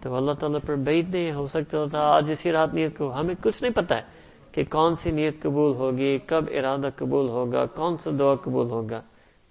تو 0.00 0.14
اللہ 0.14 0.32
تعالیٰ 0.32 0.60
پر 0.66 0.74
بیت 0.74 1.08
نہیں 1.08 1.32
ہو 1.32 1.46
سکتا 1.46 1.84
تھا، 1.84 1.98
آج 1.98 2.30
اسی 2.30 2.52
رات 2.52 2.74
نیت 2.74 2.98
کو 2.98 3.14
ہمیں 3.14 3.34
کچھ 3.42 3.62
نہیں 3.62 3.72
پتا 3.72 3.96
ہے 3.96 4.02
کہ 4.52 4.64
کون 4.70 4.94
سی 4.94 5.10
نیت 5.10 5.42
قبول 5.42 5.74
ہوگی، 5.74 6.18
کب 6.26 6.44
ارادہ 6.50 6.88
قبول 6.96 7.28
ہوگا، 7.28 7.66
کون 7.66 7.96
سا 7.98 8.10
دعا 8.18 8.34
قبول 8.34 8.70
ہوگا۔ 8.70 9.00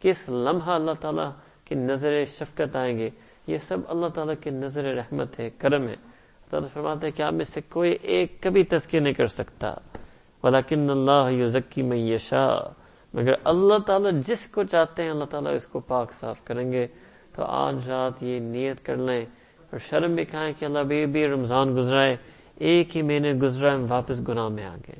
کس 0.01 0.29
لمحہ 0.29 0.71
اللہ 0.71 0.91
تعالیٰ 1.01 1.31
کی 1.65 1.75
نظر 1.75 2.25
شفقت 2.25 2.75
آئیں 2.75 2.97
گے؟ 2.97 3.09
یہ 3.47 3.57
سب 3.57 3.77
اللہ 3.87 4.07
تعالیٰ 4.07 4.33
کی 4.41 4.49
نظر 4.49 4.93
رحمت 4.93 5.39
ہے، 5.39 5.49
کرم 5.49 5.87
ہے۔ 5.87 5.95
تعالیٰ 6.49 6.69
فرماتے 6.69 7.07
ہیں 7.07 7.17
کہ 7.17 7.21
آپ 7.21 7.33
میں 7.33 7.45
سے 7.45 7.61
کوئی 7.69 7.97
ایک 8.01 8.43
کبھی 8.43 8.63
تذکر 8.63 8.99
نہیں 8.99 9.13
کر 9.13 9.27
سکتا۔ 9.27 9.73
ولیکن 10.43 10.89
اللہ 10.89 11.31
یزکی 11.31 11.81
میں 11.81 11.97
یشا 11.97 12.59
مگر 13.13 13.33
اللہ 13.43 13.77
تعالیٰ 13.85 14.11
جس 14.25 14.47
کو 14.47 14.63
چاہتے 14.63 15.03
ہیں، 15.03 15.09
اللہ 15.09 15.25
تعالیٰ 15.25 15.55
اس 15.55 15.67
کو 15.67 15.79
پاک 15.79 16.13
صاف 16.13 16.43
کریں 16.43 16.71
گے۔ 16.71 16.87
تو 17.35 17.43
آج 17.43 17.89
رات 17.89 18.23
یہ 18.23 18.39
نیت 18.39 18.85
کر 18.85 18.95
لیں 18.95 19.25
اور 19.71 19.79
شرم 19.79 20.15
بھی 20.15 20.25
کھائیں 20.25 20.53
کہ 20.59 20.65
اللہ 20.65 20.79
بھی 20.79 21.05
بھی 21.05 21.27
رمضان 21.27 21.77
گزرائے۔ 21.77 22.15
ایک 22.55 22.97
ہی 22.97 23.01
مہینے 23.01 23.33
گزرا، 23.33 23.75
ہم 23.75 23.85
واپس 23.89 24.27
گناہ 24.27 24.47
میں 24.47 24.65
آ 24.65 24.75
گئے۔ 24.87 24.95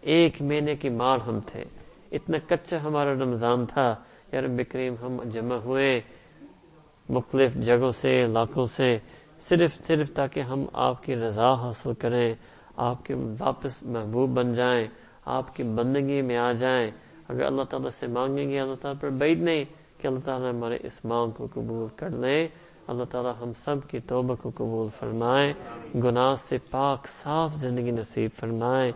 ایک 0.00 0.42
مہینے 0.42 0.76
کی 0.76 0.88
مار 0.88 1.18
ہم 1.18 1.38
تھے۔ 1.46 1.64
اتنا 2.12 2.38
کچا 2.48 2.76
ہمارا 2.84 3.12
رمضان 3.12 3.66
تھا۔ 3.66 3.94
یار 4.32 4.42
بکریم 4.42 4.94
ہم 5.02 5.22
جمع 5.24 5.56
ہوئے۔ 5.56 6.00
مختلف 7.08 7.54
جگہوں 7.54 7.92
سے، 7.92 8.24
علاقوں 8.24 8.66
سے، 8.66 8.98
صرف 9.38 9.74
صرف 9.86 10.12
تاکہ 10.12 10.40
ہم 10.40 10.64
آپ 10.72 11.04
کی 11.04 11.16
رضا 11.16 11.54
حاصل 11.54 11.94
کریں، 11.94 12.34
آپ 12.76 13.04
کے 13.04 13.14
واپس 13.14 13.82
محبوب 13.82 14.30
بن 14.30 14.52
جائیں، 14.52 14.86
آپ 15.24 15.56
کی 15.56 15.62
بندگی 15.62 16.22
میں 16.22 16.36
آ 16.36 16.52
جائیں۔ 16.52 16.90
اگر 17.28 17.42
اللہ 17.42 17.62
تعالیٰ 17.62 17.90
سے 17.90 18.06
مانگیں 18.06 18.50
گے، 18.50 18.60
اللہ 18.60 18.74
تعالیٰ 18.74 19.00
پر 19.00 19.08
بعید 19.08 19.42
نہیں 19.42 19.64
کہ 19.98 20.06
اللہ 20.06 20.18
تعالیٰ 20.24 20.52
ہمارے 20.52 20.78
اس 20.82 21.04
مانگ 21.04 21.30
کو 21.30 21.48
قبول 21.54 21.88
کر 21.96 22.10
لیں۔ 22.10 22.48
اللہ 22.86 23.04
تعالیٰ 23.04 23.32
ہم 23.42 23.52
سب 23.52 23.76
کی 23.90 23.98
توبہ 23.98 24.34
کو 24.42 24.50
قبول 24.54 24.88
فرمائے۔ 24.98 25.52
گناہ 25.94 26.34
سے 26.34 26.58
پاک، 26.70 27.06
صاف 27.08 27.54
زندگی 27.54 27.90
نصیب 27.90 28.30
فرمائے۔ 28.40 28.92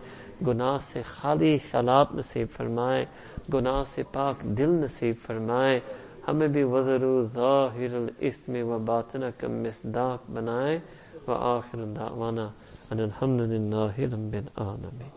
گناہ 0.47 0.77
سے 0.81 1.01
خالی 1.01 1.57
خیالات 1.57 2.07
نصیب 2.13 2.47
فرمائے۔ 2.57 3.05
گناہ 3.53 3.83
سے 3.83 4.03
پاک 4.11 4.41
دل 4.41 4.69
نصیب 4.69 5.15
فرمائے۔ 5.25 5.79
ہمیں 6.29 6.47
بھی 6.47 6.63
وزر 6.63 7.03
ظاہر 7.33 7.93
الاسم 7.93 8.57
و 8.69 8.79
باطنہ 8.79 9.25
کا 9.37 9.47
مصداق 9.47 10.31
بنائے، 10.31 10.79
و 11.27 11.31
آخر 11.31 11.85
دعوانا 11.85 12.49
ان 12.91 12.99
الحمد 12.99 13.41
للہ 13.41 13.99
رب 14.13 14.33
العالمین۔ 14.33 15.07